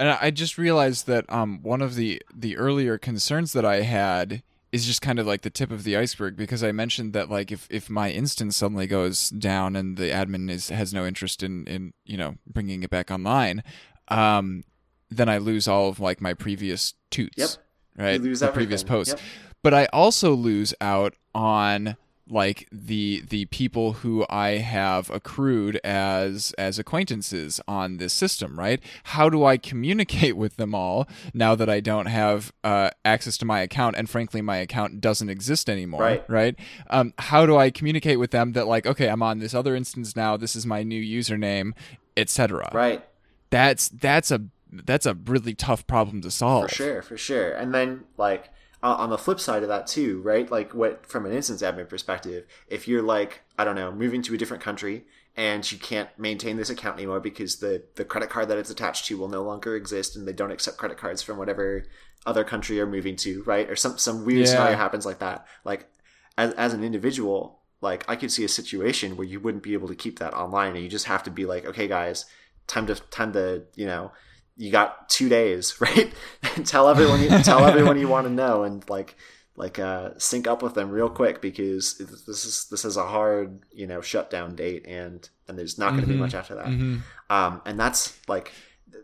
And 0.00 0.08
I 0.08 0.30
just 0.30 0.56
realized 0.56 1.06
that 1.08 1.30
um, 1.30 1.60
one 1.62 1.82
of 1.82 1.94
the 1.94 2.22
the 2.34 2.56
earlier 2.56 2.96
concerns 2.96 3.52
that 3.52 3.66
I 3.66 3.82
had 3.82 4.42
is 4.72 4.86
just 4.86 5.02
kind 5.02 5.18
of 5.18 5.26
like 5.26 5.42
the 5.42 5.50
tip 5.50 5.70
of 5.70 5.84
the 5.84 5.94
iceberg 5.94 6.38
because 6.38 6.64
I 6.64 6.72
mentioned 6.72 7.12
that 7.12 7.28
like 7.28 7.52
if, 7.52 7.68
if 7.70 7.90
my 7.90 8.10
instance 8.10 8.56
suddenly 8.56 8.86
goes 8.86 9.28
down 9.28 9.76
and 9.76 9.98
the 9.98 10.10
admin 10.10 10.48
is 10.48 10.70
has 10.70 10.94
no 10.94 11.04
interest 11.04 11.42
in 11.42 11.66
in 11.66 11.92
you 12.06 12.16
know 12.16 12.36
bringing 12.46 12.82
it 12.82 12.88
back 12.88 13.10
online, 13.10 13.62
um, 14.08 14.64
then 15.10 15.28
I 15.28 15.36
lose 15.36 15.68
all 15.68 15.90
of 15.90 16.00
like 16.00 16.22
my 16.22 16.32
previous 16.32 16.94
toots. 17.10 17.36
Yep. 17.36 17.50
Right. 17.98 18.12
You 18.14 18.20
lose 18.20 18.40
the 18.40 18.46
everything. 18.46 18.56
previous 18.56 18.82
posts. 18.82 19.12
Yep. 19.12 19.22
But 19.62 19.74
I 19.74 19.84
also 19.92 20.32
lose 20.32 20.72
out 20.80 21.14
on 21.34 21.98
like 22.30 22.68
the 22.70 23.22
the 23.28 23.46
people 23.46 23.94
who 23.94 24.24
I 24.30 24.58
have 24.58 25.10
accrued 25.10 25.76
as 25.84 26.52
as 26.56 26.78
acquaintances 26.78 27.60
on 27.66 27.96
this 27.96 28.12
system, 28.12 28.58
right? 28.58 28.80
How 29.04 29.28
do 29.28 29.44
I 29.44 29.56
communicate 29.56 30.36
with 30.36 30.56
them 30.56 30.74
all 30.74 31.08
now 31.34 31.54
that 31.54 31.68
I 31.68 31.80
don't 31.80 32.06
have 32.06 32.52
uh, 32.62 32.90
access 33.04 33.36
to 33.38 33.44
my 33.44 33.60
account 33.60 33.96
and 33.96 34.08
frankly 34.08 34.40
my 34.42 34.58
account 34.58 35.00
doesn't 35.00 35.28
exist 35.28 35.68
anymore, 35.68 36.02
Right. 36.02 36.24
right? 36.28 36.56
Um, 36.88 37.14
how 37.18 37.46
do 37.46 37.56
I 37.56 37.70
communicate 37.70 38.18
with 38.18 38.30
them 38.30 38.52
that 38.52 38.66
like 38.66 38.86
okay, 38.86 39.08
I'm 39.08 39.22
on 39.22 39.38
this 39.40 39.54
other 39.54 39.74
instance 39.74 40.14
now. 40.14 40.36
This 40.36 40.54
is 40.56 40.64
my 40.66 40.82
new 40.82 41.02
username, 41.02 41.72
etc. 42.16 42.70
Right. 42.72 43.04
That's 43.50 43.88
that's 43.88 44.30
a 44.30 44.42
that's 44.72 45.04
a 45.06 45.14
really 45.14 45.54
tough 45.54 45.84
problem 45.88 46.20
to 46.22 46.30
solve. 46.30 46.68
For 46.70 46.74
sure, 46.76 47.02
for 47.02 47.16
sure. 47.16 47.50
And 47.52 47.74
then 47.74 48.04
like 48.16 48.50
uh, 48.82 48.94
on 48.98 49.10
the 49.10 49.18
flip 49.18 49.40
side 49.40 49.62
of 49.62 49.68
that 49.68 49.86
too, 49.86 50.20
right? 50.22 50.50
Like 50.50 50.74
what 50.74 51.06
from 51.06 51.26
an 51.26 51.32
instance 51.32 51.62
admin 51.62 51.88
perspective, 51.88 52.46
if 52.68 52.88
you're 52.88 53.02
like 53.02 53.42
I 53.58 53.64
don't 53.64 53.76
know, 53.76 53.92
moving 53.92 54.22
to 54.22 54.34
a 54.34 54.38
different 54.38 54.62
country 54.62 55.04
and 55.36 55.70
you 55.70 55.78
can't 55.78 56.08
maintain 56.18 56.56
this 56.56 56.70
account 56.70 56.96
anymore 56.96 57.20
because 57.20 57.56
the 57.56 57.84
the 57.96 58.04
credit 58.04 58.30
card 58.30 58.48
that 58.48 58.58
it's 58.58 58.70
attached 58.70 59.06
to 59.06 59.18
will 59.18 59.28
no 59.28 59.42
longer 59.42 59.76
exist 59.76 60.16
and 60.16 60.26
they 60.26 60.32
don't 60.32 60.50
accept 60.50 60.78
credit 60.78 60.98
cards 60.98 61.22
from 61.22 61.38
whatever 61.38 61.84
other 62.26 62.44
country 62.44 62.76
you're 62.76 62.86
moving 62.86 63.16
to, 63.16 63.42
right? 63.44 63.68
Or 63.70 63.76
some 63.76 63.98
some 63.98 64.24
weird 64.24 64.40
Yeah. 64.40 64.46
scenario 64.46 64.76
happens 64.76 65.06
like 65.06 65.18
that. 65.20 65.46
Like 65.64 65.86
as 66.38 66.52
as 66.54 66.72
an 66.72 66.82
individual, 66.84 67.60
like 67.80 68.04
I 68.08 68.16
could 68.16 68.32
see 68.32 68.44
a 68.44 68.48
situation 68.48 69.16
where 69.16 69.26
you 69.26 69.40
wouldn't 69.40 69.62
be 69.62 69.74
able 69.74 69.88
to 69.88 69.94
keep 69.94 70.18
that 70.18 70.34
online 70.34 70.74
and 70.74 70.82
you 70.82 70.88
just 70.90 71.06
have 71.06 71.22
to 71.24 71.30
be 71.30 71.46
like, 71.46 71.64
okay 71.66 71.86
guys, 71.88 72.26
time 72.66 72.86
to 72.86 72.94
time 72.94 73.32
to, 73.34 73.64
you 73.74 73.86
know, 73.86 74.12
you 74.60 74.70
got 74.70 75.08
two 75.08 75.28
days, 75.30 75.80
right? 75.86 76.12
tell 76.64 76.88
everyone 76.88 77.20
you 77.22 77.30
tell 77.42 77.64
everyone 77.64 77.98
you 77.98 78.08
want 78.08 78.26
to 78.26 78.32
know, 78.32 78.62
and 78.64 78.88
like 78.90 79.16
like 79.56 79.78
uh, 79.78 80.10
sync 80.18 80.46
up 80.46 80.62
with 80.62 80.74
them 80.74 80.90
real 80.90 81.08
quick 81.08 81.40
because 81.40 81.96
this 82.26 82.44
is 82.44 82.66
this 82.70 82.84
is 82.84 82.96
a 82.96 83.06
hard 83.06 83.62
you 83.72 83.86
know 83.86 84.00
shutdown 84.00 84.54
date, 84.54 84.84
and 84.86 85.28
and 85.48 85.58
there's 85.58 85.78
not 85.78 85.90
going 85.90 86.02
to 86.02 86.06
be 86.06 86.14
Mhm. 86.14 86.18
much 86.26 86.34
after 86.34 86.54
that. 86.54 86.66
Mhm. 86.66 87.00
Um, 87.30 87.62
and 87.64 87.78
that's 87.80 88.18
like 88.28 88.52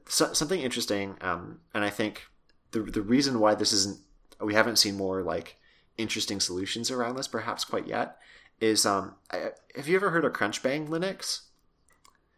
so, 0.09 0.33
something 0.33 0.61
interesting. 0.61 1.17
Um, 1.23 1.61
and 1.75 1.83
I 1.85 1.91
think 1.91 2.23
the 2.73 2.81
the 2.83 3.03
reason 3.03 3.41
why 3.41 3.55
this 3.55 3.73
isn't 3.73 3.99
we 4.41 4.53
haven't 4.55 4.77
seen 4.77 4.97
more 4.97 5.23
like 5.23 5.57
interesting 5.97 6.41
solutions 6.41 6.91
around 6.91 7.17
this 7.17 7.27
perhaps 7.29 7.65
quite 7.65 7.87
yet 7.87 8.19
is 8.61 8.85
um 8.85 9.15
I, 9.33 9.53
have 9.75 9.89
you 9.89 9.97
ever 9.97 10.11
heard 10.11 10.25
of 10.27 10.33
Crunchbang 10.35 10.89
Linux? 10.89 11.43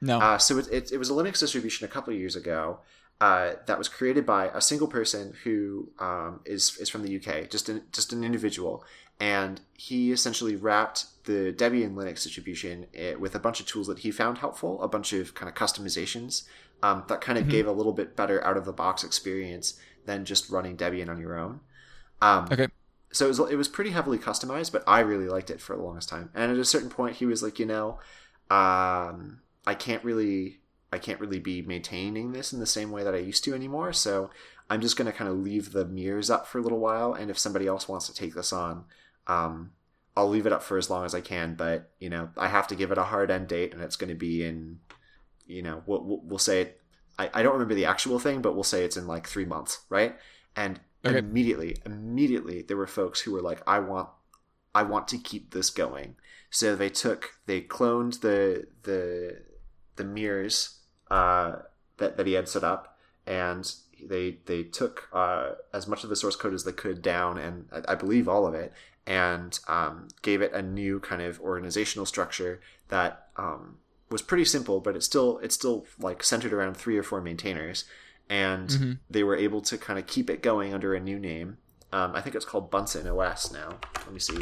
No. 0.01 0.21
Uh, 0.21 0.39
so 0.39 0.59
it, 0.59 0.69
it, 0.71 0.93
it 0.93 0.99
was 0.99 1.11
a 1.11 1.13
Linux 1.13 1.41
distribution 1.41 1.85
a 1.85 1.89
couple 1.89 2.13
of 2.15 2.19
years 2.21 2.37
ago 2.37 2.79
uh, 3.21 3.53
that 3.67 3.79
was 3.79 3.89
created 3.89 4.25
by 4.25 4.47
a 4.49 4.61
single 4.61 4.87
person 4.89 5.35
who 5.45 5.91
um, 5.99 6.41
is 6.45 6.77
is 6.79 6.89
from 6.89 7.03
the 7.03 7.11
UK, 7.11 7.49
just 7.49 7.69
an, 7.69 7.83
just 7.93 8.13
an 8.13 8.23
individual, 8.25 8.85
and 9.21 9.61
he 9.75 10.13
essentially 10.13 10.55
wrapped 10.57 11.07
the 11.25 11.53
Debian 11.53 11.95
Linux 11.95 12.23
distribution 12.23 12.87
eh, 12.95 13.15
with 13.15 13.35
a 13.35 13.39
bunch 13.41 13.61
of 13.61 13.67
tools 13.67 13.87
that 13.89 14.01
he 14.01 14.11
found 14.11 14.39
helpful, 14.39 14.81
a 14.83 14.89
bunch 14.89 15.13
of 15.13 15.35
kind 15.35 15.49
of 15.49 15.55
customizations 15.57 16.45
um, 16.83 17.05
that 17.09 17.21
kind 17.21 17.39
of 17.39 17.47
Mhm. 17.47 17.49
gave 17.49 17.67
a 17.67 17.73
little 17.73 17.93
bit 17.93 18.15
better 18.17 18.45
out 18.45 18.57
of 18.57 18.65
the 18.65 18.73
box 18.73 19.03
experience 19.05 19.75
than 20.07 20.25
just 20.25 20.49
running 20.51 20.77
Debian 20.77 21.09
on 21.09 21.19
your 21.21 21.37
own. 21.39 21.61
Um, 22.21 22.53
Okay. 22.53 22.69
So 23.13 23.25
it 23.27 23.29
was, 23.29 23.39
it 23.41 23.57
was 23.57 23.69
pretty 23.69 23.91
heavily 23.91 24.19
customized, 24.19 24.73
but 24.73 24.85
I 24.87 25.01
really 25.01 25.29
liked 25.29 25.51
it 25.51 25.61
for 25.63 25.77
the 25.77 25.83
longest 25.83 26.11
time. 26.11 26.31
And 26.35 26.53
at 26.53 26.59
a 26.59 26.65
certain 26.65 26.91
point, 26.91 27.17
he 27.17 27.27
was 27.27 27.43
like, 27.43 27.59
you 27.59 27.67
know, 27.67 28.01
um, 28.51 29.41
I 29.67 29.75
can't 29.75 30.05
really 30.05 30.61
I 30.93 30.99
can't 30.99 31.21
really 31.21 31.39
be 31.39 31.63
maintaining 31.63 32.33
this 32.33 32.53
in 32.53 32.61
the 32.61 32.67
same 32.67 32.91
way 32.91 33.05
that 33.05 33.15
I 33.15 33.19
used 33.19 33.45
to 33.45 33.55
anymore. 33.55 33.93
So 33.93 34.31
I'm 34.71 34.81
just 34.81 34.97
going 34.97 35.11
to 35.11 35.17
kind 35.17 35.31
of 35.31 35.39
leave 35.39 35.73
the 35.73 35.85
mirrors 35.85 36.31
up 36.31 36.47
for 36.47 36.59
a 36.59 36.63
little 36.63 36.79
while, 36.79 37.15
and 37.15 37.31
if 37.31 37.39
somebody 37.39 37.67
else 37.67 37.89
wants 37.89 38.07
to 38.07 38.15
take 38.15 38.35
this 38.35 38.53
on, 38.53 38.85
um, 39.27 39.73
I'll 40.17 40.29
leave 40.29 40.47
it 40.47 40.53
up 40.53 40.63
for 40.63 40.79
as 40.79 40.91
long 40.91 41.05
as 41.05 41.15
I 41.15 41.21
can. 41.21 41.55
But 41.55 41.91
you 41.99 42.11
know, 42.11 42.31
I 42.37 42.49
have 42.49 42.67
to 42.69 42.75
give 42.75 42.91
it 42.91 42.99
a 42.99 43.05
hard 43.05 43.31
end 43.31 43.49
date, 43.49 43.73
and 43.73 43.83
it's 43.83 43.97
going 43.97 44.11
to 44.11 44.17
be 44.17 44.45
in, 44.45 44.81
you 45.47 45.63
know, 45.63 45.83
we'll, 45.87 46.03
we'll, 46.05 46.21
we'll 46.25 46.39
say 46.39 46.63
it. 46.63 46.81
I, 47.19 47.31
I 47.35 47.43
don't 47.43 47.55
remember 47.55 47.75
the 47.75 47.87
actual 47.87 48.19
thing, 48.19 48.43
but 48.43 48.55
we'll 48.55 48.65
say 48.65 48.85
it's 48.85 48.97
in 48.97 49.07
like 49.07 49.27
three 49.27 49.45
months, 49.45 49.81
right? 49.89 50.17
And 50.57 50.81
Okay. 51.05 51.19
immediately, 51.19 51.77
immediately, 51.87 52.63
there 52.63 52.77
were 52.77 52.87
folks 52.87 53.21
who 53.21 53.33
were 53.33 53.43
like, 53.43 53.63
"I 53.67 53.79
want, 53.79 54.09
I 54.75 54.83
want 54.83 55.09
to 55.09 55.19
keep 55.19 55.53
this 55.53 55.71
going." 55.71 56.17
So 56.51 56.75
they 56.75 56.89
took, 56.91 57.35
they 57.47 57.61
cloned 57.61 58.21
the 58.21 58.67
the 58.83 59.43
the 59.97 60.05
mirrors 60.05 60.78
uh, 61.11 61.57
that 61.99 62.17
that 62.17 62.27
he 62.27 62.35
had 62.35 62.49
set 62.49 62.65
up, 62.65 62.99
and 63.27 63.73
they 64.03 64.39
they 64.47 64.63
took 64.63 65.09
uh, 65.13 65.53
as 65.73 65.87
much 65.89 66.05
of 66.05 66.11
the 66.11 66.17
source 66.17 66.37
code 66.37 66.55
as 66.55 66.65
they 66.65 66.73
could 66.73 67.03
down, 67.03 67.39
and 67.39 67.67
I, 67.73 67.93
I 67.93 67.95
believe 67.95 68.29
all 68.29 68.47
of 68.47 68.55
it, 68.55 68.73
and 69.07 69.59
um, 69.69 70.09
gave 70.23 70.41
it 70.43 70.53
a 70.53 70.63
new 70.63 71.01
kind 71.01 71.23
of 71.23 71.41
organizational 71.41 72.07
structure 72.07 72.61
that 72.89 73.29
um, 73.37 73.79
was 74.11 74.23
pretty 74.23 74.45
simple, 74.45 74.81
but 74.81 74.97
it's 74.97 75.07
still 75.07 75.39
it's 75.39 75.55
still 75.55 75.87
like 75.99 76.23
centered 76.23 76.53
around 76.53 76.77
three 76.77 76.97
or 76.97 77.03
four 77.03 77.21
maintainers, 77.21 77.85
and 78.29 78.69
Mhm. 78.69 78.99
they 79.11 79.23
were 79.25 79.37
able 79.37 79.61
to 79.63 79.77
kind 79.79 79.99
of 79.99 80.07
keep 80.07 80.31
it 80.31 80.43
going 80.43 80.73
under 80.75 80.95
a 80.95 81.01
new 81.01 81.19
name. 81.19 81.59
Um, 81.93 82.15
I 82.15 82.21
think 82.21 82.37
it's 82.37 82.45
called 82.45 82.71
Bunsen 82.71 83.07
OS 83.07 83.51
now. 83.51 83.79
Let 84.05 84.13
me 84.13 84.21
see. 84.21 84.39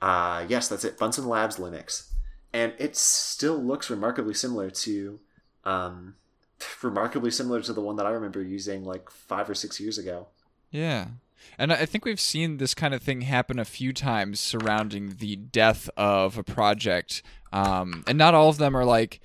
Uh, 0.00 0.44
yes, 0.48 0.68
that's 0.68 0.84
it. 0.84 0.98
Bunsen 0.98 1.26
Labs 1.28 1.56
Linux, 1.56 2.08
and 2.52 2.72
it 2.78 2.96
still 2.96 3.62
looks 3.62 3.90
remarkably 3.90 4.34
similar 4.34 4.70
to, 4.70 5.20
um, 5.64 6.14
remarkably 6.82 7.30
similar 7.30 7.62
to 7.62 7.72
the 7.72 7.80
one 7.80 7.96
that 7.96 8.06
I 8.06 8.10
remember 8.10 8.42
using 8.42 8.84
like 8.84 9.10
five 9.10 9.48
or 9.48 9.54
six 9.54 9.80
years 9.80 9.98
ago. 9.98 10.28
Yeah. 10.70 11.08
And 11.58 11.72
I 11.72 11.86
think 11.86 12.04
we've 12.04 12.20
seen 12.20 12.58
this 12.58 12.74
kind 12.74 12.94
of 12.94 13.02
thing 13.02 13.22
happen 13.22 13.58
a 13.58 13.64
few 13.64 13.92
times 13.92 14.40
surrounding 14.40 15.16
the 15.18 15.36
death 15.36 15.90
of 15.96 16.38
a 16.38 16.42
project. 16.42 17.22
Um, 17.52 18.04
and 18.06 18.16
not 18.16 18.34
all 18.34 18.48
of 18.48 18.58
them 18.58 18.76
are 18.76 18.84
like 18.84 19.20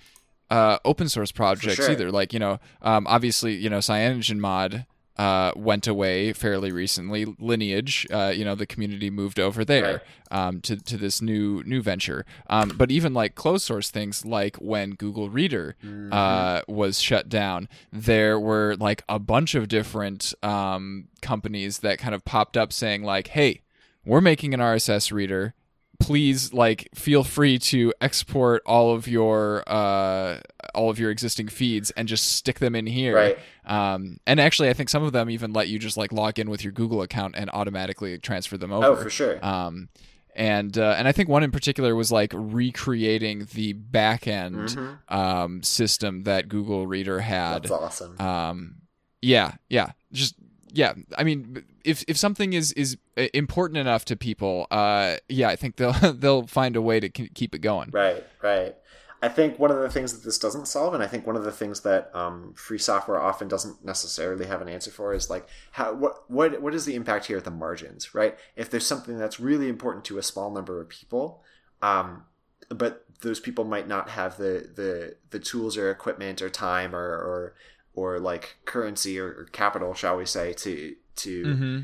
uh, 0.49 0.80
open 0.84 1.09
source 1.09 1.32
projects 1.32 1.75
sure. 1.75 1.91
either. 1.91 2.11
Like, 2.11 2.34
you 2.34 2.39
know, 2.39 2.59
um, 2.82 3.07
obviously, 3.07 3.55
you 3.55 3.69
know, 3.69 3.78
CyanogenMod 3.80 4.86
uh, 5.18 5.51
went 5.55 5.88
away 5.88 6.32
fairly 6.34 6.72
recently. 6.72 7.26
Lineage, 7.39 8.05
uh, 8.11 8.32
you 8.36 8.45
know, 8.45 8.55
the 8.55 8.65
community 8.68 9.09
moved 9.09 9.39
over 9.39 9.65
there 9.65 10.01
um, 10.32 10.61
to, 10.61 10.76
to 10.78 10.97
this 10.97 11.22
new 11.22 11.63
new 11.63 11.82
venture. 11.82 12.26
Um, 12.49 12.70
but 12.78 12.91
even 12.91 13.13
like 13.13 13.36
closed 13.36 13.65
source 13.65 13.89
things 13.89 14.26
like 14.26 14.55
when 14.57 14.91
Google 14.91 15.30
Reader 15.30 15.76
Mm-hmm. 15.84 16.13
uh, 16.13 16.61
was 16.68 16.99
shut 16.99 17.30
down, 17.30 17.68
there 17.91 18.39
were 18.39 18.76
like 18.80 19.03
a 19.09 19.18
bunch 19.20 19.55
of 19.55 19.68
different 19.68 20.34
um, 20.43 21.07
companies 21.22 21.80
that 21.80 21.97
kind 21.99 22.13
of 22.13 22.24
popped 22.26 22.55
up 22.57 22.72
saying 22.72 23.03
like, 23.03 23.30
"Hey, 23.30 23.61
we're 24.05 24.22
making 24.22 24.53
an 24.53 24.59
RSS 24.59 25.11
reader. 25.11 25.53
Please, 25.99 26.53
like, 26.53 26.89
feel 26.93 27.24
free 27.24 27.57
to 27.57 27.91
export 27.99 28.61
all 28.68 28.93
of 28.93 29.07
your 29.07 29.63
uh, 29.65 30.41
all 30.78 30.89
of 30.89 30.97
your 30.99 31.11
existing 31.11 31.47
feeds 31.49 31.91
and 31.91 32.07
just 32.07 32.36
stick 32.36 32.59
them 32.59 32.75
in 32.75 32.86
here." 32.86 33.15
Right. 33.15 33.38
Um, 33.65 34.19
and 34.25 34.39
actually, 34.39 34.69
I 34.69 34.73
think 34.73 34.88
some 34.89 35.03
of 35.03 35.11
them 35.11 35.30
even 35.30 35.51
let 35.51 35.67
you 35.67 35.80
just 35.80 35.97
like 35.97 36.11
log 36.13 36.39
in 36.39 36.49
with 36.49 36.63
your 36.63 36.71
Google 36.71 37.01
account 37.01 37.36
and 37.38 37.49
automatically 37.51 38.17
transfer 38.19 38.55
them 38.57 38.71
over. 38.71 38.86
Oh, 38.88 38.95
for 38.95 39.09
sure. 39.09 39.43
Um, 39.45 39.89
and 40.36 40.78
uh, 40.78 40.93
and 40.97 41.07
I 41.07 41.11
think 41.11 41.28
one 41.30 41.43
in 41.43 41.51
particular 41.51 41.95
was 41.95 42.11
like 42.11 42.32
recreating 42.36 43.47
the 43.53 43.73
back 43.73 44.28
end 44.28 44.55
Mhm. 44.69 44.97
um, 45.09 45.63
system 45.63 46.23
that 46.23 46.47
Google 46.47 46.86
Reader 46.88 47.21
had. 47.21 47.63
That's 47.63 47.71
awesome. 47.71 48.19
Um, 48.21 48.75
yeah, 49.21 49.53
yeah, 49.69 49.91
just 50.11 50.36
yeah. 50.71 50.93
I 51.17 51.23
mean, 51.23 51.63
if 51.84 52.03
if 52.07 52.17
something 52.17 52.53
is 52.53 52.71
is 52.73 52.97
uh, 53.17 53.23
important 53.34 53.78
enough 53.80 54.05
to 54.05 54.15
people, 54.15 54.67
uh, 54.69 55.15
yeah, 55.28 55.49
I 55.49 55.55
think 55.55 55.78
they'll 55.78 55.91
they'll 56.13 56.45
find 56.47 56.75
a 56.75 56.82
way 56.82 56.99
to 56.99 57.09
keep 57.09 57.55
it 57.55 57.59
going. 57.59 57.89
Right, 57.91 58.23
right. 58.43 58.75
I 59.22 59.30
think 59.30 59.57
one 59.57 59.72
of 59.72 59.78
the 59.78 59.89
things 59.89 60.13
that 60.13 60.24
this 60.24 60.38
doesn't 60.38 60.68
solve, 60.68 60.93
and 60.93 61.01
I 61.01 61.07
think 61.07 61.26
one 61.26 61.36
of 61.36 61.43
the 61.43 61.51
things 61.51 61.82
that 61.82 62.11
um, 62.15 62.53
free 62.55 62.78
software 62.78 63.20
often 63.20 63.47
doesn't 63.47 63.84
necessarily 63.84 64.45
have 64.45 64.61
an 64.61 64.70
answer 64.70 64.91
for, 64.91 65.13
is 65.13 65.30
like 65.30 65.47
how 65.72 65.93
what 65.93 66.30
what 66.30 66.61
what 66.61 66.76
is 66.76 66.86
the 66.86 66.93
impact 66.95 67.26
here 67.26 67.38
at 67.38 67.43
the 67.43 67.51
margins, 67.51 68.13
right? 68.13 68.38
If 68.55 68.70
there's 68.70 68.86
something 68.86 69.18
that's 69.18 69.39
really 69.39 69.70
important 69.70 70.05
to 70.05 70.20
a 70.20 70.24
small 70.24 70.51
number 70.51 70.80
of 70.80 70.89
people, 70.89 71.43
um, 71.82 72.26
but 72.70 73.05
those 73.22 73.39
people 73.39 73.63
might 73.65 73.88
not 73.88 74.09
have 74.09 74.38
the 74.38 74.70
the 74.76 75.15
the 75.32 75.39
tools 75.39 75.78
or 75.78 75.89
equipment 75.89 76.41
or 76.41 76.49
time 76.49 76.95
or 76.95 76.99
or 76.99 77.55
or 77.95 78.20
like 78.20 78.57
currency 78.65 79.20
or, 79.20 79.30
or 79.30 79.47
capital, 79.51 79.95
shall 79.95 80.18
we 80.18 80.26
say, 80.26 80.53
to 80.53 80.95
to 81.15 81.43
Mm-hmm. 81.45 81.80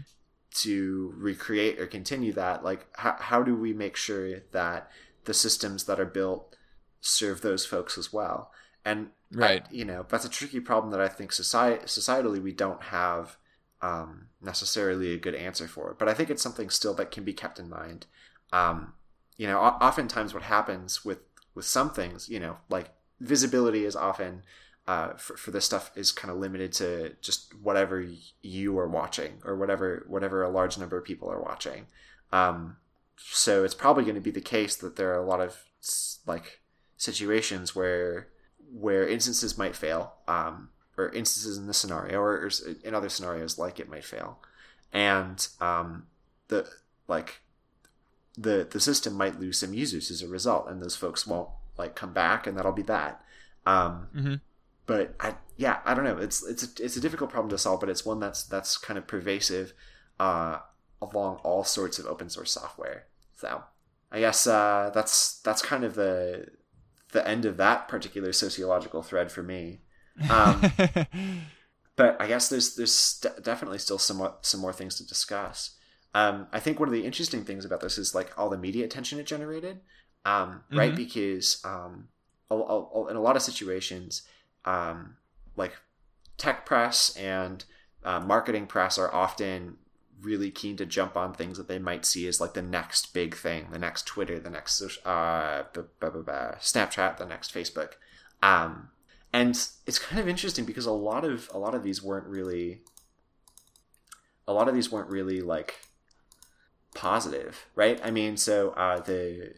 to 0.51 1.13
recreate 1.17 1.79
or 1.79 1.87
continue 1.87 2.31
that 2.33 2.63
like 2.63 2.85
how, 2.93 3.15
how 3.19 3.41
do 3.41 3.55
we 3.55 3.73
make 3.73 3.95
sure 3.95 4.41
that 4.51 4.91
the 5.25 5.33
systems 5.33 5.85
that 5.85 5.99
are 5.99 6.05
built 6.05 6.52
serve 7.05 7.41
those 7.41 7.65
folks 7.65 7.97
as 7.97 8.11
well. 8.13 8.51
And 8.85 9.09
I- 9.33 9.37
Right. 9.37 9.65
you 9.71 9.83
know 9.85 10.05
that's 10.09 10.25
a 10.25 10.29
tricky 10.29 10.59
problem 10.59 10.91
that 10.91 11.01
i 11.01 11.07
think 11.07 11.31
society 11.31 11.83
societally 11.85 12.41
we 12.41 12.51
don't 12.53 12.83
have 12.83 13.37
um, 13.81 14.27
necessarily 14.41 15.13
a 15.13 15.17
good 15.17 15.35
answer 15.35 15.67
for. 15.67 15.95
But 15.99 16.07
i 16.07 16.13
think 16.13 16.29
it's 16.29 16.41
something 16.41 16.69
still 16.69 16.93
that 16.95 17.11
can 17.11 17.23
be 17.23 17.33
kept 17.33 17.59
in 17.59 17.69
mind. 17.69 18.05
Um, 18.51 18.93
you 19.37 19.47
know 19.47 19.59
o- 19.59 19.77
oftentimes 19.87 20.33
what 20.33 20.43
happens 20.43 21.03
with 21.03 21.19
with 21.55 21.65
some 21.65 21.89
things 21.91 22.29
you 22.29 22.39
know 22.39 22.57
like 22.69 22.91
visibility 23.19 23.83
is 23.85 23.95
often 23.95 24.43
uh, 24.87 25.13
for, 25.15 25.35
for 25.37 25.51
this 25.51 25.65
stuff 25.65 25.91
is 25.95 26.11
kind 26.11 26.31
of 26.31 26.37
limited 26.37 26.71
to 26.73 27.15
just 27.21 27.53
whatever 27.55 28.05
you 28.41 28.77
are 28.77 28.87
watching 28.87 29.41
or 29.45 29.55
whatever 29.55 30.03
whatever 30.07 30.43
a 30.43 30.49
large 30.49 30.77
number 30.77 30.97
of 30.97 31.03
people 31.05 31.29
are 31.31 31.41
watching. 31.41 31.87
Um, 32.31 32.77
so 33.17 33.63
it's 33.63 33.75
probably 33.75 34.03
going 34.03 34.15
to 34.15 34.21
be 34.29 34.31
the 34.31 34.41
case 34.41 34.75
that 34.77 34.95
there 34.97 35.11
are 35.13 35.23
a 35.23 35.25
lot 35.25 35.39
of 35.41 35.57
like 36.27 36.59
situations 36.97 37.75
where 37.75 38.27
where 38.71 39.07
instances 39.07 39.57
might 39.57 39.75
fail, 39.75 40.13
um, 40.27 40.69
or 40.97 41.09
instances 41.09 41.57
in 41.57 41.67
this 41.67 41.77
scenario, 41.77 42.19
or, 42.19 42.45
or, 42.45 42.51
in 42.83 42.95
other 42.95 43.09
scenarios 43.09 43.59
like 43.59 43.79
it 43.79 43.89
might 43.89 44.05
fail, 44.05 44.39
and 44.91 45.47
um, 45.61 46.07
the 46.47 46.67
like 47.07 47.41
the 48.37 48.67
the 48.69 48.79
system 48.79 49.13
might 49.13 49.39
lose 49.39 49.59
some 49.59 49.73
users 49.73 50.09
as 50.09 50.21
a 50.21 50.27
result, 50.27 50.67
and 50.67 50.81
those 50.81 50.95
folks 50.95 51.27
won't 51.27 51.49
like 51.77 51.95
come 51.95 52.13
back, 52.13 52.47
and 52.47 52.57
that'll 52.57 52.71
be 52.71 52.81
that. 52.83 53.23
Um, 53.65 54.07
mm-hmm. 54.15 54.35
But 54.85 55.15
I 55.19 55.35
yeah 55.57 55.79
I 55.85 55.93
don't 55.93 56.05
know. 56.05 56.17
It's 56.17 56.45
it's 56.45 56.63
a, 56.63 56.83
it's 56.83 56.97
a 56.97 57.01
difficult 57.01 57.29
problem 57.29 57.49
to 57.49 57.57
solve, 57.57 57.79
but 57.79 57.89
it's 57.89 58.05
one 58.05 58.19
that's 58.19 58.43
that's 58.43 58.77
kind 58.77 58.97
of 58.97 59.07
pervasive 59.07 59.73
uh, 60.19 60.59
along 61.01 61.37
all 61.43 61.63
sorts 61.63 61.99
of 61.99 62.05
open 62.05 62.29
source 62.29 62.51
software. 62.51 63.05
So 63.35 63.63
I 64.11 64.19
guess 64.19 64.47
uh, 64.47 64.91
that's 64.93 65.39
that's 65.39 65.61
kind 65.61 65.83
of 65.83 65.95
the 65.95 66.47
the 67.13 67.27
end 67.27 67.45
of 67.45 67.57
that 67.57 67.87
particular 67.87 68.33
sociological 68.33 69.01
thread 69.01 69.31
for 69.31 69.43
me. 69.43 69.81
Um, 70.29 70.61
but 71.95 72.19
I 72.19 72.27
guess 72.27 72.49
there's 72.49 72.75
there's 72.75 73.25
definitely 73.41 73.77
still 73.77 73.97
some 73.97 74.17
more, 74.17 74.35
some 74.41 74.59
more 74.59 74.73
things 74.73 74.95
to 74.95 75.07
discuss. 75.07 75.77
Um, 76.13 76.47
I 76.51 76.59
think 76.59 76.79
one 76.79 76.89
of 76.89 76.93
the 76.93 77.05
interesting 77.05 77.43
things 77.43 77.65
about 77.65 77.81
this 77.81 77.97
is 77.97 78.13
like 78.13 78.37
all 78.37 78.49
the 78.49 78.57
media 78.57 78.85
attention 78.85 79.19
it 79.19 79.25
generated, 79.25 79.79
um, 80.25 80.49
mm-hmm. 80.49 80.77
right? 80.77 80.95
Because 80.95 81.61
um, 81.65 82.09
a, 82.51 82.55
a, 82.55 83.07
in 83.07 83.15
a 83.15 83.21
lot 83.21 83.35
of 83.35 83.41
situations, 83.41 84.23
um, 84.65 85.17
like 85.55 85.73
tech 86.37 86.65
press 86.65 87.15
and 87.15 87.65
uh, 88.03 88.19
marketing 88.19 88.67
press 88.67 88.97
are 88.97 89.13
often 89.13 89.77
really 90.23 90.51
keen 90.51 90.77
to 90.77 90.85
jump 90.85 91.15
on 91.15 91.33
things 91.33 91.57
that 91.57 91.67
they 91.67 91.79
might 91.79 92.05
see 92.05 92.27
as 92.27 92.41
like 92.41 92.53
the 92.53 92.61
next 92.61 93.13
big 93.13 93.35
thing, 93.35 93.67
the 93.71 93.79
next 93.79 94.05
Twitter, 94.07 94.39
the 94.39 94.49
next 94.49 94.81
uh, 94.81 95.63
Snapchat, 95.73 97.17
the 97.17 97.25
next 97.25 97.53
Facebook. 97.53 97.93
Um, 98.41 98.89
and 99.31 99.49
it's 99.85 99.99
kind 99.99 100.19
of 100.19 100.27
interesting 100.27 100.65
because 100.65 100.85
a 100.85 100.91
lot 100.91 101.25
of 101.25 101.49
a 101.53 101.57
lot 101.57 101.73
of 101.75 101.83
these 101.83 102.03
weren't 102.03 102.27
really 102.27 102.81
a 104.47 104.53
lot 104.53 104.67
of 104.67 104.75
these 104.75 104.91
weren't 104.91 105.09
really 105.09 105.41
like 105.41 105.87
positive, 106.93 107.65
right? 107.75 107.99
I 108.03 108.11
mean, 108.11 108.37
so 108.37 108.71
uh, 108.71 108.99
the 108.99 109.53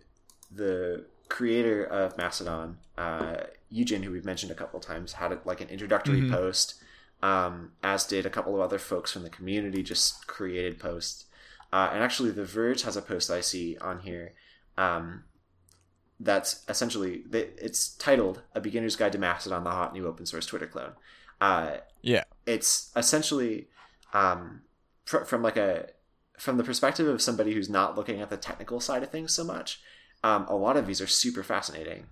the 0.52 1.06
creator 1.28 1.84
of 1.84 2.18
Mastodon, 2.18 2.78
uh, 2.98 3.38
Eugen, 3.70 4.04
who 4.04 4.12
we've 4.12 4.26
mentioned 4.26 4.52
a 4.52 4.56
couple 4.56 4.80
times, 4.80 5.14
had 5.14 5.38
like 5.46 5.62
an 5.62 5.70
introductory 5.70 6.22
mm-hmm. 6.22 6.34
post 6.34 6.76
um, 7.26 7.72
as 7.82 8.06
did 8.06 8.28
a 8.28 8.30
couple 8.30 8.54
of 8.54 8.62
other 8.62 8.78
folks 8.78 9.12
from 9.12 9.24
the 9.24 9.32
community, 9.32 9.82
just 9.82 10.28
created 10.28 10.80
posts. 10.80 11.26
Uh, 11.74 11.90
and 11.92 12.04
actually, 12.04 12.30
The 12.30 12.46
Verge 12.46 12.84
has 12.84 12.96
a 12.96 13.02
post 13.02 13.32
I 13.32 13.42
see 13.42 13.76
on 13.80 14.02
here 14.02 14.34
um, 14.78 15.24
that's 16.20 16.64
essentially 16.70 17.24
it's 17.32 17.90
titled 17.96 18.44
"A 18.54 18.62
Beginner's 18.62 18.96
Guide 18.96 19.12
to 19.14 19.18
Mastodon: 19.18 19.64
The 19.64 19.72
Hot 19.72 19.92
New 19.92 20.06
Open 20.06 20.28
Source 20.28 20.46
Twitter 20.46 20.68
Clone." 20.68 20.94
Uh, 21.42 21.78
yeah, 22.04 22.26
it's 22.46 22.92
essentially 22.96 23.70
um, 24.14 24.62
fr- 25.06 25.24
from 25.24 25.42
like 25.42 25.58
a 25.58 25.88
from 26.38 26.58
the 26.58 26.64
perspective 26.64 27.08
of 27.08 27.24
somebody 27.24 27.54
who's 27.56 27.70
not 27.70 27.98
looking 27.98 28.22
at 28.22 28.30
the 28.30 28.38
technical 28.38 28.80
side 28.80 29.02
of 29.02 29.10
things 29.10 29.34
so 29.34 29.44
much. 29.44 29.82
Um, 30.24 30.46
a 30.48 30.56
lot 30.56 30.78
of 30.78 30.86
these 30.86 31.02
are 31.02 31.08
super 31.08 31.42
fascinating 31.42 32.06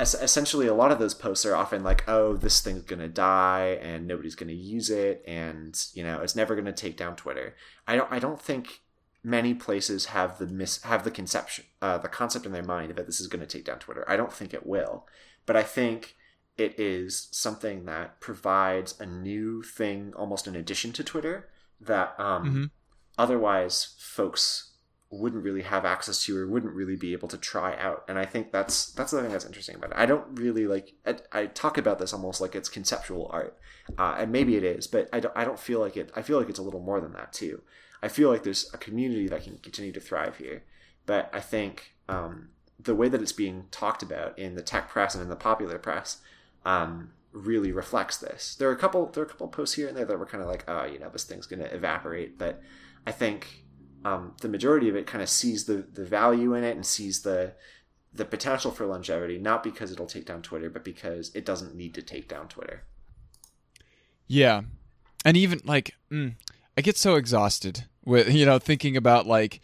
essentially 0.00 0.66
a 0.66 0.74
lot 0.74 0.90
of 0.90 0.98
those 0.98 1.14
posts 1.14 1.44
are 1.44 1.54
often 1.54 1.82
like 1.82 2.08
oh 2.08 2.36
this 2.36 2.60
thing's 2.60 2.82
going 2.82 3.00
to 3.00 3.08
die 3.08 3.78
and 3.82 4.06
nobody's 4.06 4.34
going 4.34 4.48
to 4.48 4.54
use 4.54 4.90
it 4.90 5.22
and 5.26 5.86
you 5.94 6.02
know 6.02 6.20
it's 6.20 6.36
never 6.36 6.54
going 6.54 6.64
to 6.64 6.72
take 6.72 6.96
down 6.96 7.14
twitter 7.16 7.54
i 7.86 7.96
don't 7.96 8.10
i 8.10 8.18
don't 8.18 8.40
think 8.40 8.80
many 9.22 9.52
places 9.52 10.06
have 10.06 10.38
the 10.38 10.46
mis 10.46 10.82
have 10.82 11.04
the 11.04 11.10
conception 11.10 11.64
uh, 11.82 11.98
the 11.98 12.08
concept 12.08 12.46
in 12.46 12.52
their 12.52 12.62
mind 12.62 12.94
that 12.94 13.06
this 13.06 13.20
is 13.20 13.26
going 13.26 13.40
to 13.40 13.46
take 13.46 13.64
down 13.64 13.78
twitter 13.78 14.04
i 14.08 14.16
don't 14.16 14.32
think 14.32 14.54
it 14.54 14.66
will 14.66 15.06
but 15.46 15.56
i 15.56 15.62
think 15.62 16.16
it 16.56 16.78
is 16.78 17.28
something 17.30 17.84
that 17.84 18.20
provides 18.20 18.98
a 19.00 19.06
new 19.06 19.62
thing 19.62 20.12
almost 20.16 20.46
in 20.46 20.56
addition 20.56 20.92
to 20.92 21.04
twitter 21.04 21.48
that 21.80 22.14
um, 22.18 22.44
mm-hmm. 22.44 22.64
otherwise 23.18 23.96
folks 23.98 24.69
wouldn't 25.10 25.42
really 25.42 25.62
have 25.62 25.84
access 25.84 26.24
to 26.24 26.38
or 26.38 26.46
wouldn't 26.46 26.72
really 26.72 26.94
be 26.94 27.12
able 27.12 27.28
to 27.28 27.36
try 27.36 27.76
out. 27.76 28.04
And 28.08 28.18
i 28.18 28.24
think 28.24 28.52
that's 28.52 28.92
that's 28.92 29.10
the 29.10 29.20
thing 29.20 29.32
that's 29.32 29.44
interesting 29.44 29.76
about 29.76 29.90
it. 29.90 29.96
I 29.96 30.06
don't 30.06 30.38
really 30.38 30.66
like 30.66 30.92
i, 31.06 31.16
I 31.32 31.46
talk 31.46 31.78
about 31.78 31.98
this 31.98 32.12
almost 32.12 32.40
like 32.40 32.54
it's 32.54 32.68
conceptual 32.68 33.28
art 33.32 33.58
uh, 33.98 34.16
and 34.18 34.30
maybe 34.30 34.56
it 34.56 34.64
is 34.64 34.86
but 34.86 35.08
I 35.12 35.20
don't, 35.20 35.36
I 35.36 35.44
don't 35.44 35.58
feel 35.58 35.80
like 35.80 35.96
it 35.96 36.10
i 36.14 36.22
feel 36.22 36.38
like 36.38 36.48
it's 36.48 36.58
a 36.58 36.62
little 36.62 36.80
more 36.80 37.00
than 37.00 37.12
that 37.12 37.32
too. 37.32 37.62
I 38.02 38.08
feel 38.08 38.30
like 38.30 38.44
there's 38.44 38.72
a 38.72 38.78
community 38.78 39.28
that 39.28 39.44
can 39.44 39.58
continue 39.58 39.92
to 39.92 40.00
thrive 40.00 40.36
here 40.36 40.64
but 41.06 41.30
i 41.32 41.40
think 41.40 41.94
um, 42.08 42.48
the 42.78 42.94
way 42.94 43.08
that 43.08 43.22
it's 43.22 43.32
being 43.32 43.66
talked 43.70 44.02
about 44.02 44.38
in 44.38 44.54
the 44.54 44.62
tech 44.62 44.88
press 44.88 45.14
and 45.14 45.22
in 45.22 45.28
the 45.28 45.36
popular 45.36 45.78
press 45.78 46.18
um, 46.64 47.10
really 47.32 47.72
reflects 47.72 48.16
this. 48.16 48.56
There 48.56 48.68
are 48.68 48.72
a 48.72 48.76
couple 48.76 49.06
there 49.06 49.22
are 49.22 49.26
a 49.26 49.28
couple 49.28 49.48
posts 49.48 49.76
here 49.76 49.88
and 49.88 49.96
there 49.96 50.04
that 50.04 50.18
were 50.18 50.26
kind 50.26 50.42
of 50.42 50.48
like 50.48 50.64
oh 50.68 50.84
you 50.84 50.98
know 50.98 51.10
this 51.10 51.24
thing's 51.24 51.46
going 51.46 51.60
to 51.60 51.74
evaporate 51.74 52.38
but 52.38 52.60
i 53.06 53.12
think 53.12 53.64
um, 54.04 54.34
the 54.40 54.48
majority 54.48 54.88
of 54.88 54.96
it 54.96 55.06
kind 55.06 55.22
of 55.22 55.28
sees 55.28 55.64
the 55.64 55.86
the 55.92 56.04
value 56.04 56.54
in 56.54 56.64
it 56.64 56.76
and 56.76 56.86
sees 56.86 57.22
the 57.22 57.52
the 58.12 58.24
potential 58.24 58.70
for 58.70 58.86
longevity, 58.86 59.38
not 59.38 59.62
because 59.62 59.92
it'll 59.92 60.06
take 60.06 60.26
down 60.26 60.42
Twitter, 60.42 60.68
but 60.68 60.84
because 60.84 61.30
it 61.34 61.44
doesn't 61.44 61.74
need 61.74 61.94
to 61.94 62.02
take 62.02 62.28
down 62.28 62.48
Twitter. 62.48 62.82
Yeah, 64.26 64.62
and 65.24 65.36
even 65.36 65.60
like 65.64 65.94
mm, 66.10 66.34
I 66.76 66.80
get 66.80 66.96
so 66.96 67.16
exhausted 67.16 67.84
with 68.04 68.32
you 68.32 68.46
know 68.46 68.58
thinking 68.58 68.96
about 68.96 69.26
like 69.26 69.60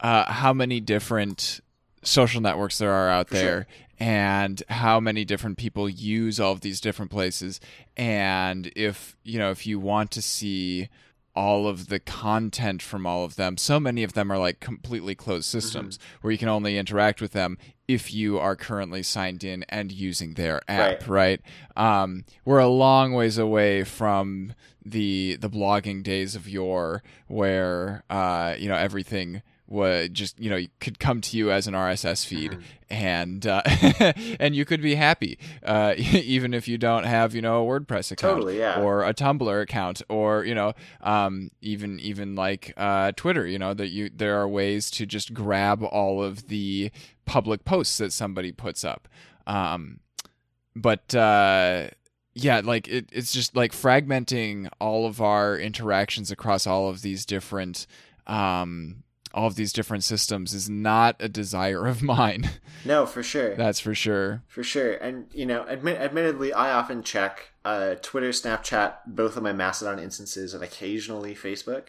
uh, 0.00 0.30
how 0.30 0.52
many 0.52 0.80
different 0.80 1.60
social 2.02 2.40
networks 2.40 2.78
there 2.78 2.92
are 2.92 3.10
out 3.10 3.28
for 3.28 3.34
there 3.34 3.44
sure. 3.44 3.66
and 3.98 4.62
how 4.68 5.00
many 5.00 5.24
different 5.24 5.58
people 5.58 5.88
use 5.88 6.40
all 6.40 6.52
of 6.52 6.62
these 6.62 6.80
different 6.80 7.10
places 7.10 7.60
and 7.94 8.72
if 8.74 9.18
you 9.22 9.38
know 9.38 9.50
if 9.50 9.66
you 9.66 9.78
want 9.78 10.10
to 10.10 10.22
see 10.22 10.88
all 11.34 11.68
of 11.68 11.88
the 11.88 12.00
content 12.00 12.82
from 12.82 13.06
all 13.06 13.24
of 13.24 13.36
them. 13.36 13.56
So 13.56 13.78
many 13.78 14.02
of 14.02 14.14
them 14.14 14.30
are 14.30 14.38
like 14.38 14.60
completely 14.60 15.14
closed 15.14 15.46
systems 15.46 15.98
mm-hmm. 15.98 16.18
where 16.20 16.32
you 16.32 16.38
can 16.38 16.48
only 16.48 16.76
interact 16.76 17.20
with 17.20 17.32
them 17.32 17.56
if 17.86 18.12
you 18.12 18.38
are 18.38 18.56
currently 18.56 19.02
signed 19.02 19.42
in 19.42 19.64
and 19.68 19.90
using 19.90 20.34
their 20.34 20.60
app, 20.68 21.08
right? 21.08 21.40
right? 21.76 22.02
Um, 22.02 22.24
we're 22.44 22.58
a 22.58 22.68
long 22.68 23.12
ways 23.12 23.38
away 23.38 23.84
from 23.84 24.54
the 24.84 25.36
the 25.40 25.50
blogging 25.50 26.02
days 26.02 26.34
of 26.34 26.48
yore 26.48 27.02
where 27.26 28.02
uh, 28.08 28.54
you 28.58 28.68
know 28.68 28.76
everything 28.76 29.42
would 29.70 30.12
just 30.12 30.38
you 30.38 30.50
know 30.50 30.60
could 30.80 30.98
come 30.98 31.20
to 31.20 31.36
you 31.36 31.50
as 31.50 31.68
an 31.68 31.74
RSS 31.74 32.26
feed 32.26 32.50
mm-hmm. 32.50 32.62
and 32.90 33.46
uh, 33.46 33.62
and 34.40 34.54
you 34.54 34.64
could 34.64 34.82
be 34.82 34.96
happy 34.96 35.38
uh, 35.62 35.94
even 35.96 36.52
if 36.52 36.66
you 36.66 36.76
don't 36.76 37.04
have 37.04 37.34
you 37.34 37.40
know 37.40 37.64
a 37.64 37.66
WordPress 37.66 38.10
account 38.10 38.34
totally, 38.34 38.58
yeah. 38.58 38.82
or 38.82 39.04
a 39.04 39.14
Tumblr 39.14 39.62
account 39.62 40.02
or 40.08 40.44
you 40.44 40.56
know 40.56 40.74
um, 41.02 41.50
even 41.62 42.00
even 42.00 42.34
like 42.34 42.74
uh, 42.76 43.12
Twitter 43.12 43.46
you 43.46 43.58
know 43.58 43.72
that 43.72 43.88
you 43.88 44.10
there 44.14 44.38
are 44.40 44.48
ways 44.48 44.90
to 44.90 45.06
just 45.06 45.32
grab 45.32 45.84
all 45.84 46.22
of 46.22 46.48
the 46.48 46.90
public 47.24 47.64
posts 47.64 47.96
that 47.98 48.12
somebody 48.12 48.50
puts 48.50 48.82
up 48.82 49.06
um, 49.46 50.00
but 50.74 51.14
uh, 51.14 51.86
yeah 52.34 52.60
like 52.64 52.88
it, 52.88 53.08
it's 53.12 53.32
just 53.32 53.54
like 53.54 53.70
fragmenting 53.70 54.68
all 54.80 55.06
of 55.06 55.20
our 55.20 55.56
interactions 55.56 56.32
across 56.32 56.66
all 56.66 56.88
of 56.88 57.02
these 57.02 57.24
different 57.24 57.86
um, 58.26 59.04
all 59.32 59.46
of 59.46 59.54
these 59.54 59.72
different 59.72 60.04
systems 60.04 60.52
is 60.52 60.68
not 60.68 61.16
a 61.20 61.28
desire 61.28 61.86
of 61.86 62.02
mine. 62.16 62.50
No, 62.84 63.06
for 63.06 63.22
sure. 63.22 63.54
That's 63.56 63.80
for 63.80 63.94
sure. 63.94 64.42
For 64.48 64.62
sure. 64.62 64.92
And, 64.94 65.26
you 65.32 65.46
know, 65.46 65.64
admit, 65.68 65.98
admittedly, 66.00 66.52
I 66.52 66.72
often 66.72 67.02
check 67.02 67.50
uh, 67.64 67.96
Twitter, 68.02 68.30
Snapchat, 68.30 68.96
both 69.06 69.36
of 69.36 69.42
my 69.42 69.52
Mastodon 69.52 69.98
instances, 69.98 70.54
and 70.54 70.62
occasionally 70.62 71.34
Facebook. 71.34 71.88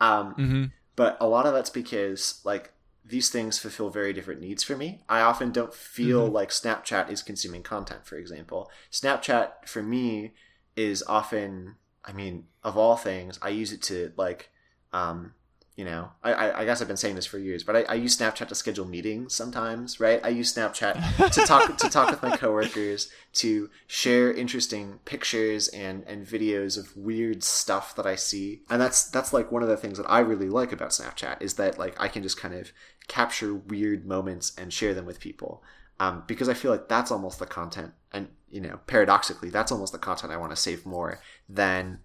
Um, 0.00 0.32
mm-hmm. 0.32 0.64
But 0.96 1.16
a 1.20 1.28
lot 1.28 1.46
of 1.46 1.54
that's 1.54 1.70
because, 1.70 2.40
like, 2.44 2.72
these 3.04 3.30
things 3.30 3.58
fulfill 3.58 3.88
very 3.88 4.12
different 4.12 4.40
needs 4.40 4.62
for 4.62 4.76
me. 4.76 5.00
I 5.08 5.20
often 5.20 5.50
don't 5.50 5.72
feel 5.72 6.24
mm-hmm. 6.24 6.34
like 6.34 6.50
Snapchat 6.50 7.10
is 7.10 7.22
consuming 7.22 7.62
content, 7.62 8.06
for 8.06 8.16
example. 8.16 8.70
Snapchat, 8.92 9.66
for 9.66 9.82
me, 9.82 10.32
is 10.76 11.02
often, 11.06 11.76
I 12.04 12.12
mean, 12.12 12.44
of 12.62 12.76
all 12.76 12.96
things, 12.96 13.38
I 13.40 13.48
use 13.48 13.72
it 13.72 13.82
to, 13.82 14.12
like, 14.16 14.50
um, 14.92 15.34
you 15.78 15.84
know 15.84 16.10
I, 16.24 16.50
I 16.50 16.64
guess 16.64 16.82
i've 16.82 16.88
been 16.88 16.96
saying 16.96 17.14
this 17.14 17.24
for 17.24 17.38
years 17.38 17.62
but 17.62 17.76
I, 17.76 17.82
I, 17.84 17.94
use 17.94 18.18
snapchat 18.18 18.48
to 18.48 18.54
schedule 18.56 18.84
meetings 18.84 19.32
sometimes 19.32 20.00
right? 20.00 20.20
I 20.24 20.30
use 20.30 20.52
snapchat 20.52 21.30
to 21.32 21.46
talk 21.46 21.78
to 21.78 21.88
talk 21.88 22.10
with 22.10 22.20
my 22.20 22.36
coworkers 22.36 23.10
to 23.34 23.70
share 23.86 24.32
interesting 24.32 24.98
pictures 25.04 25.68
and 25.68 26.02
and 26.08 26.26
videos 26.26 26.76
of 26.76 26.96
weird 26.96 27.44
stuff 27.44 27.94
that 27.94 28.06
i 28.06 28.16
see. 28.16 28.62
And 28.68 28.82
that's 28.82 29.08
that's 29.08 29.32
like 29.32 29.52
one 29.52 29.62
of 29.62 29.68
the 29.68 29.76
things 29.76 29.98
that 29.98 30.10
i 30.10 30.18
really 30.18 30.48
like 30.48 30.72
about 30.72 30.90
snapchat 30.90 31.40
is 31.40 31.54
that 31.54 31.78
like 31.78 31.94
i 32.00 32.08
can 32.08 32.24
just 32.24 32.40
kind 32.40 32.54
of 32.54 32.72
capture 33.06 33.54
weird 33.54 34.04
moments 34.04 34.52
and 34.58 34.72
share 34.72 34.94
them 34.94 35.06
with 35.06 35.20
people. 35.20 35.62
Um, 36.00 36.24
because 36.26 36.48
i 36.48 36.54
feel 36.54 36.72
like 36.72 36.88
that's 36.88 37.12
almost 37.12 37.38
the 37.38 37.46
content. 37.46 37.92
And 38.12 38.28
you 38.50 38.60
know 38.60 38.80
paradoxically 38.86 39.50
that's 39.50 39.70
almost 39.70 39.92
the 39.92 39.98
content 39.98 40.32
i 40.32 40.36
want 40.38 40.50
to 40.50 40.56
save 40.56 40.86
more 40.86 41.20
than 41.50 41.98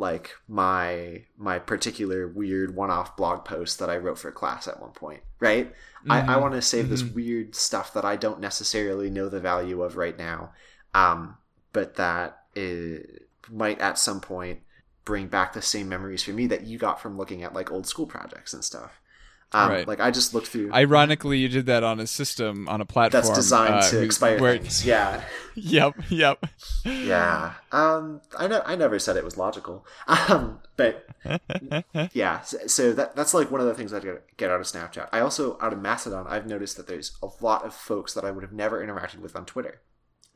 like 0.00 0.30
my 0.48 1.22
my 1.36 1.58
particular 1.58 2.26
weird 2.26 2.74
one-off 2.74 3.16
blog 3.16 3.44
post 3.44 3.78
that 3.78 3.90
I 3.90 3.98
wrote 3.98 4.18
for 4.18 4.32
class 4.32 4.66
at 4.66 4.80
one 4.80 4.90
point, 4.90 5.20
right? 5.38 5.68
Mm-hmm. 5.68 6.12
I, 6.12 6.34
I 6.34 6.36
want 6.38 6.54
to 6.54 6.62
save 6.62 6.84
mm-hmm. 6.84 6.90
this 6.90 7.02
weird 7.02 7.54
stuff 7.54 7.92
that 7.92 8.04
I 8.04 8.16
don't 8.16 8.40
necessarily 8.40 9.10
know 9.10 9.28
the 9.28 9.40
value 9.40 9.82
of 9.82 9.96
right 9.96 10.16
now, 10.16 10.52
um, 10.94 11.36
but 11.72 11.96
that 11.96 12.44
it 12.54 13.28
might 13.50 13.78
at 13.80 13.98
some 13.98 14.20
point 14.20 14.60
bring 15.04 15.28
back 15.28 15.52
the 15.52 15.62
same 15.62 15.88
memories 15.88 16.22
for 16.22 16.32
me 16.32 16.46
that 16.46 16.64
you 16.64 16.78
got 16.78 17.00
from 17.00 17.16
looking 17.16 17.42
at 17.42 17.54
like 17.54 17.70
old 17.70 17.86
school 17.86 18.06
projects 18.06 18.54
and 18.54 18.64
stuff. 18.64 19.00
Um, 19.52 19.70
right. 19.70 19.88
Like 19.88 19.98
I 19.98 20.10
just 20.12 20.32
looked 20.32 20.46
through. 20.46 20.72
Ironically, 20.72 21.38
you 21.38 21.48
did 21.48 21.66
that 21.66 21.82
on 21.82 21.98
a 21.98 22.06
system 22.06 22.68
on 22.68 22.80
a 22.80 22.84
platform 22.84 23.24
that's 23.24 23.34
designed 23.34 23.74
uh, 23.74 23.90
to 23.90 24.02
expire 24.02 24.40
where... 24.40 24.56
things. 24.58 24.86
Yeah. 24.86 25.24
yep. 25.56 25.94
Yep. 26.08 26.46
yeah. 26.84 27.54
Um. 27.72 28.20
I 28.38 28.46
know. 28.46 28.62
I 28.64 28.76
never 28.76 28.98
said 29.00 29.16
it 29.16 29.24
was 29.24 29.36
logical. 29.36 29.86
Um. 30.28 30.60
But 30.76 31.06
yeah. 32.12 32.40
So, 32.42 32.58
so, 32.66 32.92
that 32.92 33.16
that's 33.16 33.34
like 33.34 33.50
one 33.50 33.60
of 33.60 33.66
the 33.66 33.74
things 33.74 33.92
I 33.92 34.00
get, 34.00 34.36
get 34.36 34.50
out 34.50 34.60
of 34.60 34.66
Snapchat. 34.66 35.08
I 35.12 35.20
also 35.20 35.58
out 35.60 35.72
of 35.72 35.80
Mastodon. 35.80 36.26
I've 36.28 36.46
noticed 36.46 36.76
that 36.76 36.86
there's 36.86 37.16
a 37.22 37.28
lot 37.40 37.64
of 37.64 37.74
folks 37.74 38.14
that 38.14 38.24
I 38.24 38.30
would 38.30 38.44
have 38.44 38.52
never 38.52 38.84
interacted 38.84 39.18
with 39.18 39.34
on 39.34 39.44
Twitter. 39.44 39.80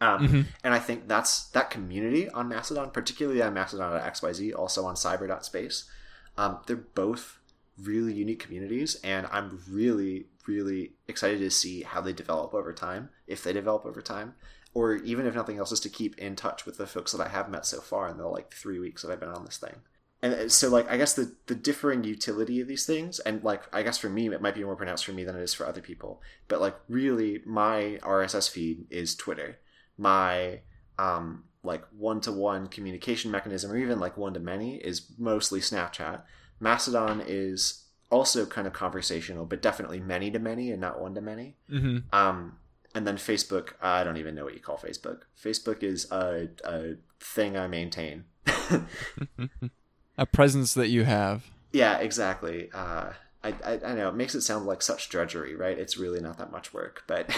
Um, 0.01 0.27
mm-hmm. 0.27 0.41
And 0.65 0.75
I 0.75 0.81
think 0.81 1.09
that's 1.09 1.47
that 1.51 1.71
community 1.71 2.29
on 2.29 2.49
Mastodon, 2.49 2.91
particularly 2.91 3.41
on 3.41 3.55
Mastodon 3.55 3.97
at 3.97 4.12
XYZ, 4.12 4.55
also 4.55 4.85
on 4.85 4.97
cybre.space. 4.97 5.89
Um, 6.37 6.59
they're 6.67 6.77
both 6.77 7.39
really 7.83 8.12
unique 8.12 8.41
communities, 8.41 9.01
and 9.03 9.27
I'm 9.33 9.61
really, 9.68 10.27
really 10.47 10.93
excited 11.09 11.41
to 11.41 11.51
see 11.51 11.83
how 11.83 12.01
they 12.01 12.12
develop 12.12 12.55
over 12.55 12.72
time, 12.72 13.11
if 13.27 13.43
they 13.43 13.53
develop 13.53 13.85
over 13.85 14.03
time, 14.03 14.35
or 14.72 14.95
even 14.97 15.27
if 15.27 15.35
nothing 15.35 15.59
else, 15.59 15.72
is 15.72 15.81
to 15.81 15.89
keep 15.89 16.18
in 16.18 16.37
touch 16.37 16.66
with 16.66 16.79
the 16.79 16.87
folks 16.87 17.12
that 17.12 17.25
I 17.25 17.29
have 17.29 17.51
met 17.51 17.66
so 17.66 17.81
far 17.81 18.09
in 18.09 18.16
the 18.16 18.27
like 18.27 18.53
three 18.53 18.79
weeks 18.79 19.03
that 19.03 19.11
I've 19.11 19.20
been 19.20 19.29
on 19.29 19.45
this 19.45 19.59
thing. 19.59 19.77
And 20.22 20.35
uh, 20.35 20.49
so, 20.49 20.70
like, 20.70 20.91
I 20.91 20.97
guess 20.97 21.14
the 21.14 21.35
the 21.47 21.55
differing 21.55 22.05
utility 22.05 22.61
of 22.61 22.68
these 22.68 22.87
things, 22.87 23.18
and 23.20 23.43
like, 23.45 23.62
I 23.75 23.83
guess 23.83 23.99
for 23.99 24.09
me, 24.09 24.29
it 24.29 24.43
might 24.43 24.55
be 24.55 24.64
more 24.64 24.77
pronounced 24.77 25.05
for 25.05 25.12
me 25.12 25.25
than 25.25 25.37
it 25.37 25.43
is 25.43 25.55
for 25.55 25.66
other 25.66 25.83
people. 25.83 26.22
But 26.49 26.61
like, 26.61 26.77
really, 26.89 27.43
my 27.45 27.99
RSS 28.03 28.51
feed 28.51 28.87
is 28.91 29.14
Twitter. 29.14 29.59
My 29.99 30.61
um, 30.99 31.45
like 31.62 31.85
one 31.97 32.20
to 32.22 32.33
one 32.33 32.68
communication 32.68 33.31
mechanism, 33.31 33.70
or 33.70 33.77
even 33.77 34.01
like 34.01 34.16
one 34.16 34.35
to 34.35 34.41
many, 34.41 34.77
is 34.77 35.12
mostly 35.18 35.61
Snapchat 35.61 36.22
Mastodon 36.61 37.23
is 37.27 37.85
also 38.11 38.47
kind 38.47 38.67
of 38.67 38.73
conversational, 38.73 39.45
but 39.45 39.61
definitely 39.61 40.01
many 40.01 40.31
to 40.31 40.39
many 40.39 40.71
and 40.71 40.81
not 40.81 41.01
one 41.01 41.15
to 41.15 41.21
many. 41.21 41.57
Mm-hmm. 41.71 41.99
Um, 42.13 42.59
and 42.95 43.07
then 43.07 43.17
Facebook, 43.17 43.73
I 43.83 44.05
don't 44.05 44.17
even 44.19 44.35
know 44.35 44.45
what 44.45 44.55
you 44.55 44.61
call 44.61 44.77
Facebook. 44.77 45.23
Facebook 45.41 45.83
is 45.83 46.11
a, 46.13 46.49
a 46.65 46.95
thing 47.19 47.57
I 47.57 47.67
maintain. 47.67 48.25
a 50.17 50.27
presence 50.27 50.75
that 50.75 50.89
you 50.89 51.05
have. 51.05 51.51
Yeah, 51.73 51.99
exactly. 51.99 52.71
Uh, 52.73 53.11
I, 53.43 53.55
I, 53.65 53.81
I 53.85 53.95
know 53.95 54.09
it 54.09 54.15
makes 54.15 54.35
it 54.35 54.43
sound 54.43 54.65
like 54.65 54.81
such 54.81 55.09
drudgery, 55.09 55.57
right? 55.57 55.77
It's 55.77 55.99
really 55.99 56.21
not 56.21 56.39
that 56.39 56.53
much 56.53 56.73
work, 56.73 57.03
but 57.09 57.29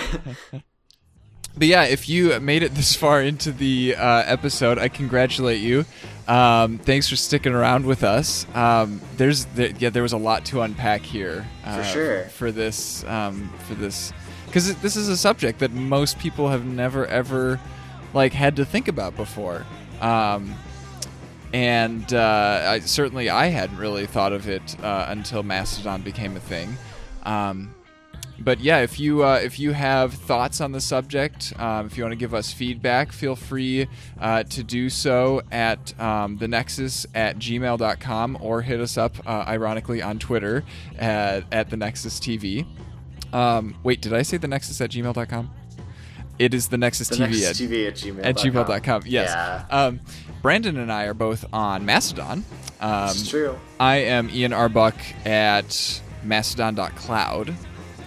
but 1.57 1.69
yeah, 1.69 1.85
if 1.85 2.09
you 2.09 2.39
made 2.41 2.63
it 2.63 2.75
this 2.75 2.95
far 2.95 3.23
into 3.23 3.53
the 3.53 3.97
uh, 3.97 4.23
episode, 4.27 4.79
I 4.79 4.89
congratulate 4.89 5.61
you. 5.61 5.85
Um, 6.29 6.79
thanks 6.79 7.09
for 7.09 7.17
sticking 7.17 7.53
around 7.53 7.87
with 7.87 8.03
us. 8.03 8.47
Um, 8.55 9.01
there's 9.17 9.45
there, 9.47 9.71
yeah, 9.79 9.91
there 9.91 10.03
was 10.03 10.13
a 10.13 10.19
lot 10.19 10.45
to 10.47 10.63
unpack 10.63 11.03
here 11.03 11.47
uh, 11.65 11.77
for 11.77 11.85
sure 11.85 12.25
for 12.25 12.51
this 12.51 13.05
um, 13.05 13.53
for 13.67 13.75
this 13.75 14.13
because 14.47 14.75
this 14.77 14.97
is 14.97 15.09
a 15.09 15.17
subject 15.17 15.61
that 15.61 15.73
most 15.73 16.19
people 16.19 16.49
have 16.49 16.65
never 16.65 17.07
ever 17.07 17.61
like 18.13 18.33
had 18.33 18.57
to 18.57 18.65
think 18.65 18.89
about 18.89 19.15
before. 19.17 19.65
Um, 20.01 20.55
and 21.53 22.13
uh, 22.13 22.63
I, 22.67 22.81
certainly 22.81 23.31
I 23.31 23.47
hadn't 23.47 23.79
really 23.79 24.07
thought 24.07 24.33
of 24.33 24.49
it 24.49 24.77
uh, 24.83 25.07
until 25.09 25.43
Mastodon 25.43 26.03
became 26.03 26.37
a 26.37 26.41
thing. 26.41 26.77
Um, 27.23 27.73
but 28.39 28.61
yeah, 28.61 28.81
if 28.81 29.01
you 29.01 29.25
uh, 29.25 29.41
if 29.43 29.59
you 29.59 29.73
have 29.73 30.13
thoughts 30.15 30.61
on 30.61 30.73
the 30.73 30.81
subject, 30.81 31.53
um, 31.59 31.87
if 31.87 31.97
you 31.97 32.05
want 32.05 32.13
to 32.13 32.17
give 32.17 32.35
us 32.35 32.53
feedback, 32.53 33.13
feel 33.13 33.37
free 33.37 33.89
uh, 34.21 34.43
to 34.45 34.63
do 34.63 34.91
so 34.91 35.43
at 35.51 35.99
um, 36.01 36.37
the 36.39 36.49
Nexus 36.49 37.07
at 37.15 37.39
gmail.com 37.39 38.39
or 38.41 38.63
hit 38.63 38.81
us 38.81 38.99
up, 38.99 39.17
uh, 39.27 39.45
ironically, 39.47 40.03
on 40.03 40.19
Twitter 40.19 40.65
at, 40.99 41.45
at 41.51 41.71
the 41.71 41.77
Nexus 41.77 42.21
TV. 42.21 42.67
Um, 43.33 43.77
wait, 43.83 44.01
did 44.01 44.13
I 44.13 44.23
say 44.23 44.37
the 44.37 44.49
Nexus 44.49 44.81
at 44.81 44.91
gmail.com? 44.91 45.51
It 46.39 46.53
is 46.53 46.69
the 46.69 46.77
Nexus 46.77 47.09
the 47.09 47.17
TV, 47.17 47.21
Nexus 47.21 47.51
at, 47.51 47.57
TV 47.57 47.89
at 47.89 47.95
gmail. 47.95 48.25
At 48.25 48.37
gmail.com, 48.37 49.03
yes. 49.07 49.31
Yeah. 49.31 49.65
Um, 49.71 50.01
Brandon 50.43 50.77
and 50.77 50.93
I 50.93 51.05
are 51.05 51.15
both 51.15 51.47
on 51.53 51.87
Mastodon. 51.87 52.45
Um, 52.81 53.09
is 53.09 53.29
true. 53.29 53.59
I 53.81 53.97
am 53.97 54.29
Ian 54.29 54.53
Arbuck 54.53 54.95
at 55.25 56.03
mastodon.cloud. 56.23 57.55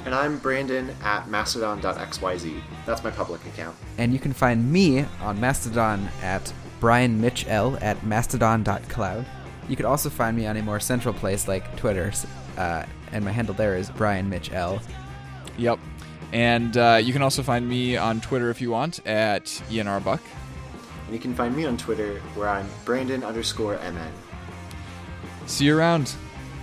And 0.05 0.15
I'm 0.15 0.39
Brandon 0.39 0.89
at 1.03 1.29
mastodon.xyz. 1.29 2.61
That's 2.85 3.03
my 3.03 3.11
public 3.11 3.45
account. 3.45 3.75
And 3.97 4.13
you 4.13 4.19
can 4.19 4.33
find 4.33 4.71
me 4.71 5.05
on 5.21 5.39
Mastodon 5.39 6.09
at 6.21 6.51
Brian 6.79 7.19
Mitch 7.19 7.45
L 7.47 7.77
at 7.81 8.03
mastodon.cloud. 8.05 9.25
You 9.67 9.75
could 9.75 9.85
also 9.85 10.09
find 10.09 10.35
me 10.35 10.47
on 10.47 10.57
a 10.57 10.63
more 10.63 10.79
central 10.79 11.13
place 11.13 11.47
like 11.47 11.75
Twitter, 11.75 12.11
uh, 12.57 12.85
and 13.11 13.23
my 13.23 13.31
handle 13.31 13.53
there 13.53 13.75
is 13.75 13.91
Brian 13.91 14.29
Mitch 14.29 14.51
L. 14.51 14.81
Yep. 15.57 15.79
And 16.31 16.77
uh, 16.77 16.99
you 17.01 17.13
can 17.13 17.21
also 17.21 17.43
find 17.43 17.67
me 17.67 17.97
on 17.97 18.21
Twitter 18.21 18.49
if 18.49 18.61
you 18.61 18.71
want 18.71 19.05
at 19.05 19.61
Ian 19.69 19.87
Arbuck. 19.87 20.21
And 21.05 21.13
you 21.13 21.19
can 21.19 21.35
find 21.35 21.55
me 21.55 21.65
on 21.65 21.75
Twitter 21.75 22.19
where 22.35 22.49
I'm 22.49 22.67
Brandon 22.85 23.23
underscore 23.23 23.77
MN. 23.77 24.11
See 25.47 25.65
you 25.65 25.77
around. 25.77 26.13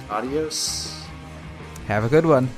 Adios. 0.08 1.04
Have 1.88 2.04
a 2.04 2.08
good 2.08 2.26
one. 2.26 2.48